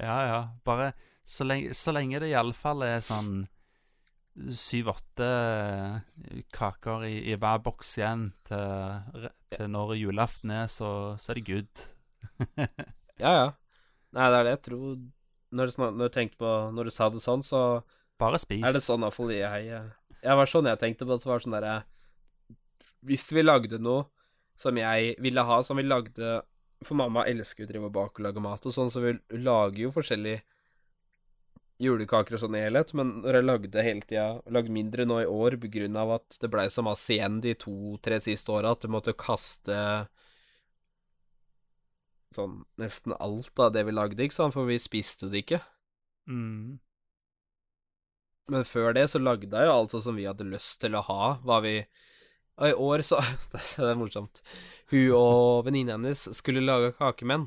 [0.00, 0.42] Ja, ja.
[0.66, 0.92] Bare
[1.26, 3.48] så lenge, så lenge det iallfall er sånn
[4.56, 5.26] syv-åtte
[6.54, 10.90] kaker i, i hver boks igjen til, til når julaften er, så,
[11.20, 11.86] så er det good.
[13.20, 13.48] Ja, ja.
[14.16, 14.84] Nei, det er det jeg tror
[15.52, 17.58] Når du, snak- når du tenkte på Når du sa det sånn, så
[18.18, 18.62] Bare spis.
[18.64, 21.44] er det sånn iallfall jeg Jeg var sånn jeg tenkte på det, så var det
[21.44, 21.74] sånn derre
[23.06, 24.06] Hvis vi lagde noe
[24.60, 26.32] som jeg ville ha, som vi lagde
[26.84, 29.12] For mamma elsker jo å drive og bake og lage mat og sånn, så vi
[29.36, 30.38] lager jo forskjellig
[31.80, 35.28] julekaker og sånn i helhet, men når jeg lagde hele tida, lagd mindre nå i
[35.28, 35.56] år
[35.96, 39.76] av at det blei så masse igjen de to-tre siste åra at du måtte kaste
[42.34, 45.60] sånn nesten alt av det vi lagde, ikke sant, for vi spiste det ikke.
[46.30, 46.78] Mm.
[48.50, 51.04] Men før det så lagde jeg jo alt sånn som vi hadde lyst til å
[51.06, 51.80] ha, hva vi
[52.60, 53.16] Og i år så
[53.52, 54.42] Det er morsomt.
[54.92, 57.46] Hun og venninna hennes skulle lage kakemenn.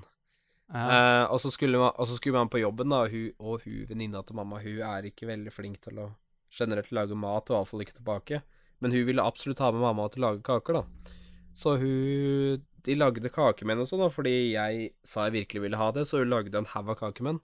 [0.74, 3.86] Eh, og, så skulle man, og så skulle man på jobben, da, hun, og hun
[3.90, 6.10] venninna til mamma Hun er ikke veldig flink til å
[6.54, 8.42] generelt lage mat, og iallfall ikke tilbake.
[8.82, 11.18] Men hun ville absolutt ha med mamma til å lage kaker, da.
[11.54, 15.86] Så hun De lagde kakemenn og sånn, da, fordi jeg sa jeg virkelig ville ha
[15.96, 17.38] det, så hun lagde en haug av kakemenn.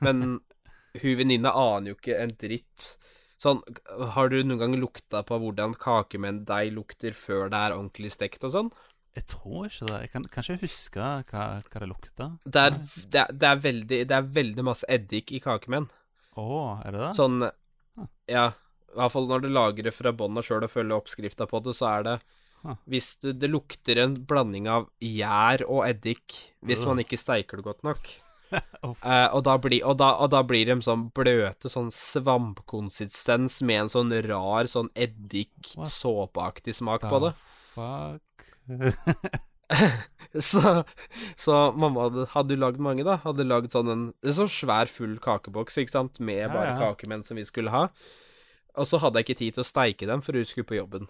[0.00, 0.38] Men
[1.02, 2.86] hun venninna aner jo ikke en dritt.
[3.38, 3.60] Sånn,
[4.14, 8.48] har du noen gang lukta på hvordan kakemenn deg lukter før det er ordentlig stekt
[8.48, 8.72] og sånn?
[9.18, 10.00] Jeg tror ikke det.
[10.04, 12.30] Jeg kan kanskje huske hva, hva det lukta.
[12.46, 15.88] Det er, det, er, det, er veldig, det er veldig masse eddik i kakemenn.
[16.38, 16.48] Å,
[16.86, 17.12] er det det?
[17.18, 17.42] Sånn
[18.30, 21.48] Ja, i hvert fall når du lager det fra bånn og sjøl og følger oppskrifta
[21.50, 22.18] på det, så er det
[22.58, 22.74] Huh.
[22.90, 27.68] Hvis du, det lukter en blanding av gjær og eddik hvis man ikke steiker det
[27.68, 28.08] godt nok.
[28.48, 33.82] Eh, og, da blir, og, da, og da blir de sånn bløte, sånn svampkonsistens med
[33.82, 37.34] en sånn rar, sånn eddik-såpeaktig smak på det.
[37.74, 38.27] Fuck.
[40.32, 40.84] Så,
[41.36, 43.16] så mamma hadde, hadde lagd mange, da.
[43.22, 46.76] Hadde lagd sånn en, en sånn svær, full kakeboks, ikke sant, med bare ja.
[46.82, 47.86] kakemenn som vi skulle ha.
[48.78, 51.08] Og så hadde jeg ikke tid til å steike dem, for hun skulle på jobben.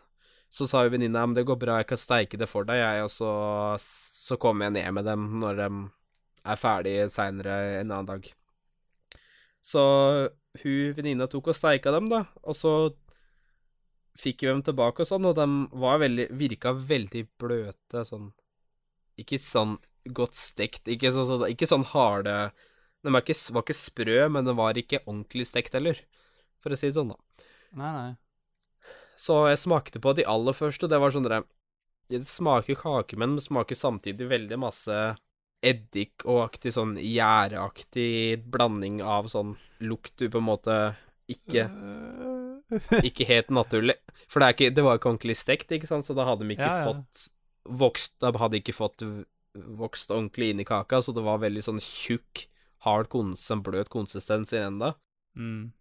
[0.55, 3.05] Så sa jo venninna men det går bra, jeg kan steike det for deg, jeg,
[3.05, 3.33] og så,
[3.83, 5.69] så kommer jeg ned med dem når de
[6.49, 8.31] er ferdig seinere en annen dag.
[9.61, 9.83] Så
[10.63, 12.73] hun venninna tok og steika dem, da, og så
[14.19, 15.47] fikk vi dem tilbake og sånn, og de
[15.79, 18.31] var veldig, virka veldig bløte, sånn
[19.19, 19.77] Ikke sånn
[20.15, 22.37] godt stekt, ikke, så, så, ikke sånn harde
[23.05, 26.01] De var ikke, var ikke sprø, men de var ikke ordentlig stekt heller,
[26.63, 27.47] for å si det sånn, da.
[27.79, 28.11] Nei, nei.
[29.19, 31.47] Så jeg smakte på de aller første, og det var sånn der
[32.09, 34.99] Det smaker kake, men smaker samtidig veldig masse
[35.59, 40.77] eddik og aktig sånn gjæreaktig blanding av sånn lukt du på en måte
[41.29, 41.67] ikke
[43.09, 43.97] Ikke helt naturlig.
[44.29, 46.69] For det, ikke, det var ikke ordentlig stekt, ikke sant, så da hadde de ikke
[46.69, 46.93] Ja, ja.
[46.93, 47.29] fått
[47.69, 49.05] vokst Da hadde ikke fått
[49.79, 52.45] vokst ordentlig inn i kaka, så det var veldig sånn tjukk,
[52.87, 54.93] hard konsistens, bløt konsistens i enda.
[55.37, 55.73] Mm.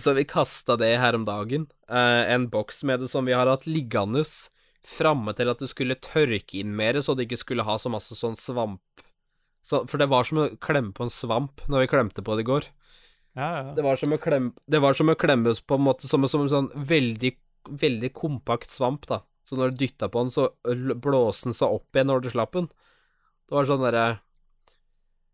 [0.00, 1.66] Så vi kasta det her om dagen.
[1.88, 4.24] Eh, en boks med det som vi har hatt liggende
[4.86, 8.16] framme til at det skulle tørke inn mer, så det ikke skulle ha så masse
[8.16, 9.04] sånn svamp.
[9.62, 12.46] Så, for det var som å klemme på en svamp når vi klemte på det
[12.46, 12.68] i går.
[13.76, 16.44] Det var som å klemme, det var som å klemmes på en måte som, som
[16.44, 17.34] en sånn veldig,
[17.82, 19.22] veldig kompakt svamp, da.
[19.46, 20.48] Så når du dytta på den, så
[21.02, 22.68] blåste den seg opp igjen når du slapp den.
[23.48, 24.20] Det var sånn derre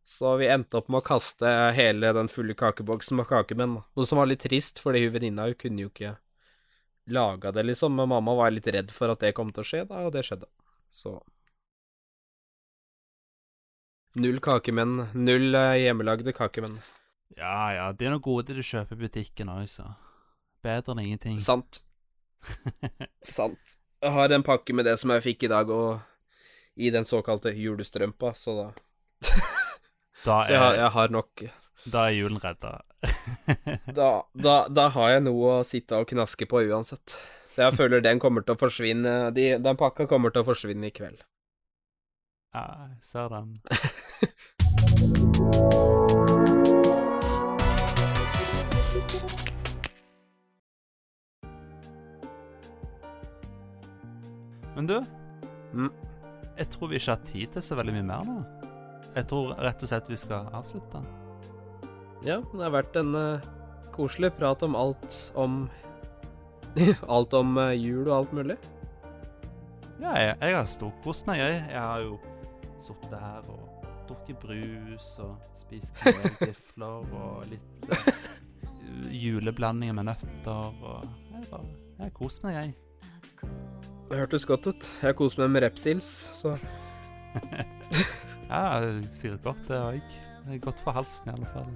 [0.06, 3.80] Så vi endte opp med å kaste hele den fulle kakeboksen med kakemenn.
[3.82, 6.14] Noe som var litt trist, fordi hun venninna hun kunne jo ikke
[7.10, 7.96] laga det, liksom.
[7.98, 10.22] Men mamma var litt redd for at det kom til å skje, da, og det
[10.28, 10.46] skjedde.
[10.88, 11.18] Så
[14.16, 15.10] Null kakemenn.
[15.12, 16.78] Null eh, hjemmelagde kakemenn.
[17.34, 17.90] Ja, ja.
[17.92, 19.88] Det er noe gode du kjøper i butikken òg, så.
[20.64, 21.38] Bedre enn ingenting.
[21.42, 21.82] Sant.
[23.36, 23.76] Sant.
[24.02, 26.00] Jeg har en pakke med det som jeg fikk i dag, og
[26.76, 28.66] i den såkalte julestrømpa, så da
[30.26, 31.46] Da Så jeg har, er, jeg har nok
[31.86, 32.80] da er julen redda.
[33.98, 37.14] da, da, da har jeg noe å sitte og knaske på uansett.
[37.52, 40.90] Så jeg føler den kommer til å forsvinne de, Den pakka kommer til å forsvinne
[40.90, 41.22] i kveld.
[42.56, 43.60] Ja, jeg ser den.
[54.76, 54.98] Men du,
[55.74, 55.90] Mm.
[56.56, 58.36] jeg tror vi ikke har tid til så veldig mye mer nå.
[59.16, 61.00] Jeg tror rett og slett vi skal avslutte.
[62.24, 63.44] Ja, det har vært en uh,
[63.92, 65.66] koselig prat om alt om
[67.16, 68.56] Alt om uh, jul og alt mulig.
[70.00, 71.62] Ja, jeg, jeg har storkost meg, jeg.
[71.72, 72.18] Jeg har jo
[72.78, 78.10] sittet her og drukket brus og spist kanelgifler og litt uh,
[79.12, 82.76] juleblandinger med nøtter og Jeg har kost meg, jeg.
[84.06, 84.86] Det hørtes godt ut.
[85.02, 86.06] Jeg koser meg med repsils,
[86.38, 86.54] så
[88.50, 88.78] Ja,
[89.10, 90.16] sikkert godt, det òg.
[90.46, 91.70] Det er godt for halsen, i alle fall.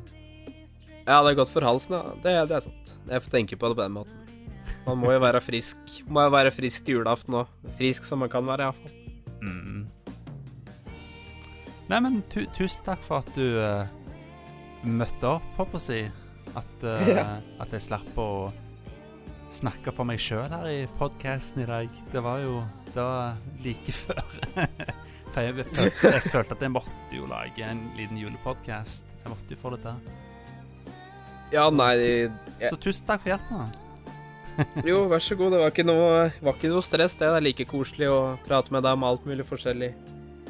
[1.09, 2.12] Ja, det er godt for halsen, ja.
[2.23, 2.93] Det, det er sant.
[3.11, 4.16] Jeg får tenke på det på den måten.
[4.86, 5.81] Man må jo være frisk.
[6.07, 7.51] Må jo være frisk til julaften òg.
[7.81, 8.94] Frisk som man kan være, iallfall.
[9.43, 9.89] Mm.
[11.90, 13.89] Nei, men tu tusen takk for at du uh,
[14.86, 16.01] møtte opp, håper jeg å si.
[16.61, 17.27] At, uh, Ja.
[17.65, 18.28] at jeg slapp å
[19.51, 21.90] snakke for meg sjøl her i podkasten i dag.
[22.12, 22.60] Det var jo
[22.90, 24.22] Det var like før.
[25.31, 29.06] for jeg følte, jeg følte at jeg måtte jo lage en liten julepodkast.
[29.24, 30.16] Jeg måtte jo få det til.
[31.52, 31.94] Ja, nei
[32.68, 33.70] Så tusen takk for hjelpen.
[34.85, 35.55] Jo, vær så god.
[35.55, 36.09] Det var ikke noe,
[36.43, 37.28] var ikke noe stress, det.
[37.31, 39.93] Det er like koselig å prate med deg om alt mulig forskjellig.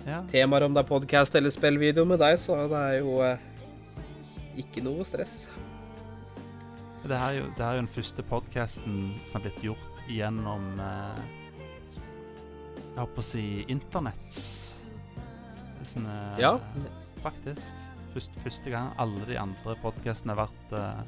[0.06, 0.22] Ja.
[0.32, 3.44] Temaer om det er podkast eller spillvideo med deg, så det er jo eh,
[4.64, 5.44] ikke noe stress.
[7.10, 10.02] Det her er jo, det her er jo den første podkasten som har blitt gjort
[10.10, 11.22] gjennom eh,
[11.96, 13.42] Jeg holdt på å si
[13.72, 14.42] internetts.
[15.90, 16.52] Sånn, eh, Ja.
[17.24, 17.74] Faktisk.
[18.14, 21.02] Først, første gang alle de andre podkastene har vært eh,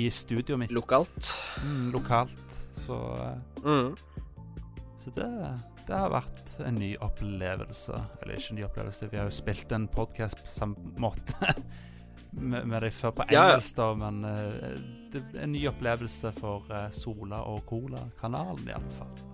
[0.00, 0.72] i studioet mitt.
[0.74, 1.32] Lokalt.
[1.64, 2.46] Mm, lokalt.
[2.76, 3.96] Så, eh, Mm.
[5.02, 5.28] så det,
[5.86, 7.98] det har vært en ny opplevelse.
[8.22, 11.34] Eller ikke en ny opplevelse, vi har jo spilt en podkast på samme måte
[12.32, 14.78] med, før på engelsk, da, men eh,
[15.12, 19.18] det er en ny opplevelse for eh, Sola og Cola-kanalen, i alle fall.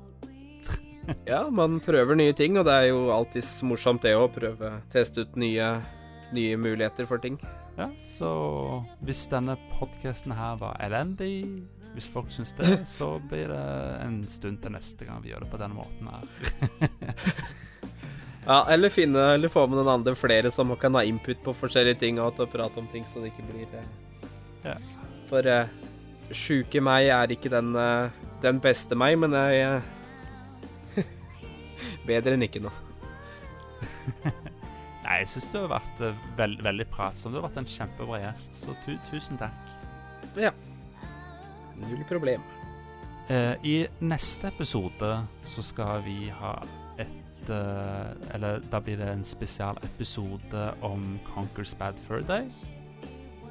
[1.23, 5.23] Ja, man prøver nye ting, og det er jo alltids morsomt det å prøve teste
[5.23, 5.68] ut nye,
[6.35, 7.39] nye muligheter for ting.
[7.77, 8.31] Ja, så
[9.06, 11.44] hvis denne podkasten her var elendig,
[11.94, 13.62] hvis folk syns det, så blir det
[14.02, 16.27] en stund til neste gang vi gjør det på denne måten her.
[18.47, 21.98] Ja, eller finne Eller få med noen andre flere som kan ha input på forskjellige
[22.05, 23.90] ting og til å prate om ting, så det ikke blir eh,
[24.66, 24.77] Ja.
[25.27, 25.73] For eh,
[26.31, 28.10] sjuke meg er ikke den, eh,
[28.43, 31.02] den beste meg, men jeg eh,
[32.09, 32.74] Bedre enn ikke noe.
[35.06, 37.35] Nei, jeg syns du har vært eh, veld, veldig pratsom.
[37.35, 39.74] Du har vært en kjempebra gjest, så tu tusen takk.
[40.39, 40.55] Ja.
[41.82, 42.43] Null problem.
[43.31, 45.12] Eh, I neste episode
[45.47, 46.56] så skal vi ha
[47.47, 52.48] et eh, Eller da blir det en spesialepisode om Conquer's Bad Fur Day.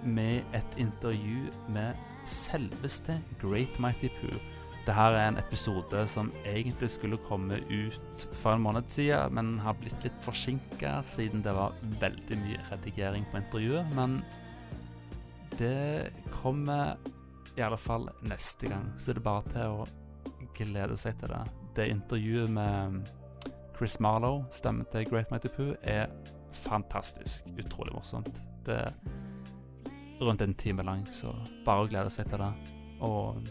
[0.03, 1.95] Med et intervju med
[2.25, 4.37] selveste Great Mighty Poo.
[4.85, 9.73] Dette er en episode som egentlig skulle komme ut for en måned siden, men har
[9.73, 13.95] blitt litt forsinka siden det var veldig mye redigering på intervjuet.
[13.97, 14.19] Men
[15.57, 16.97] det kommer
[17.57, 19.87] i alle fall neste gang, så det er bare til å
[20.55, 21.43] glede seg til det.
[21.75, 23.01] Det intervjuet med
[23.77, 26.07] Chris Marlowe, stemmen til Great Mighty Poo, er
[26.51, 27.45] fantastisk.
[27.59, 28.41] Utrolig morsomt.
[28.65, 28.91] Det er
[30.21, 31.33] rundt en time lang, så
[31.65, 32.51] bare å glede seg til det.
[33.03, 33.41] Og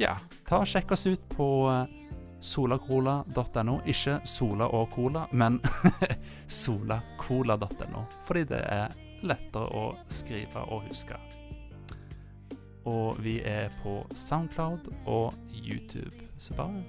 [0.00, 0.16] ja,
[0.48, 1.92] ta og sjekk oss ut på eh,
[2.40, 3.80] solacola.no.
[3.84, 5.60] Ikke Sola og Cola, men
[6.62, 11.20] solacola.no, fordi det er lettere å skrive og huske.
[12.88, 16.24] Og vi er på Soundcloud og YouTube.
[16.40, 16.82] Så bare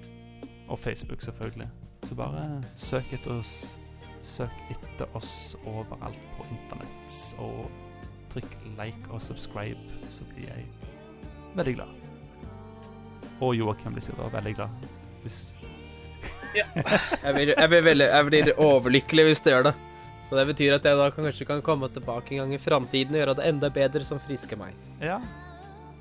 [0.68, 1.68] Og Facebook, selvfølgelig.
[2.02, 3.76] Så bare søk etter oss.
[4.22, 7.16] Søk etter oss overalt på internett.
[7.42, 7.66] Og
[8.32, 10.66] trykk like og subscribe, så blir jeg
[11.58, 11.98] veldig glad.
[13.42, 14.88] Og Joakim blir sikkert veldig glad.
[15.22, 15.40] Hvis
[16.54, 19.72] Jeg blir, jeg, blir veldig, jeg blir overlykkelig hvis det gjør det.
[20.28, 23.20] Så det betyr at jeg da kanskje kan komme tilbake en gang i framtiden og
[23.20, 24.76] gjøre det enda bedre som friske meg.
[25.00, 25.18] Ja.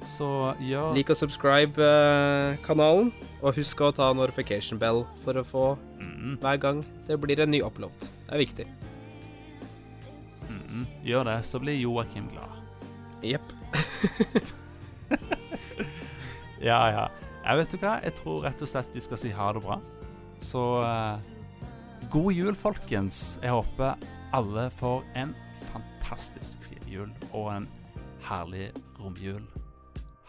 [0.08, 0.28] Så
[0.66, 3.12] ja Lik og subscribe eh, kanalen,
[3.42, 5.66] og husk å ta notification bell for å få
[6.02, 7.94] mm, hver gang det blir en ny upload.
[8.26, 8.66] Det er viktig.
[10.50, 12.58] mm, Gjør det, så blir Joakim glad.
[13.22, 13.46] Jepp.
[16.62, 17.06] Ja, ja.
[17.42, 17.96] Jeg vet du hva?
[18.06, 19.80] Jeg tror rett og slett vi skal si ha det bra.
[20.46, 21.24] Så eh,
[22.14, 23.40] god jul, folkens.
[23.42, 23.98] Jeg håper
[24.38, 25.34] alle får en
[25.72, 27.66] fantastisk fin jul og en
[28.28, 28.70] herlig
[29.02, 29.42] romjul.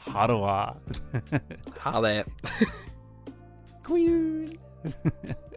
[0.06, 0.72] Ha det bra.
[1.78, 2.24] Ha det.
[3.84, 4.58] God jul.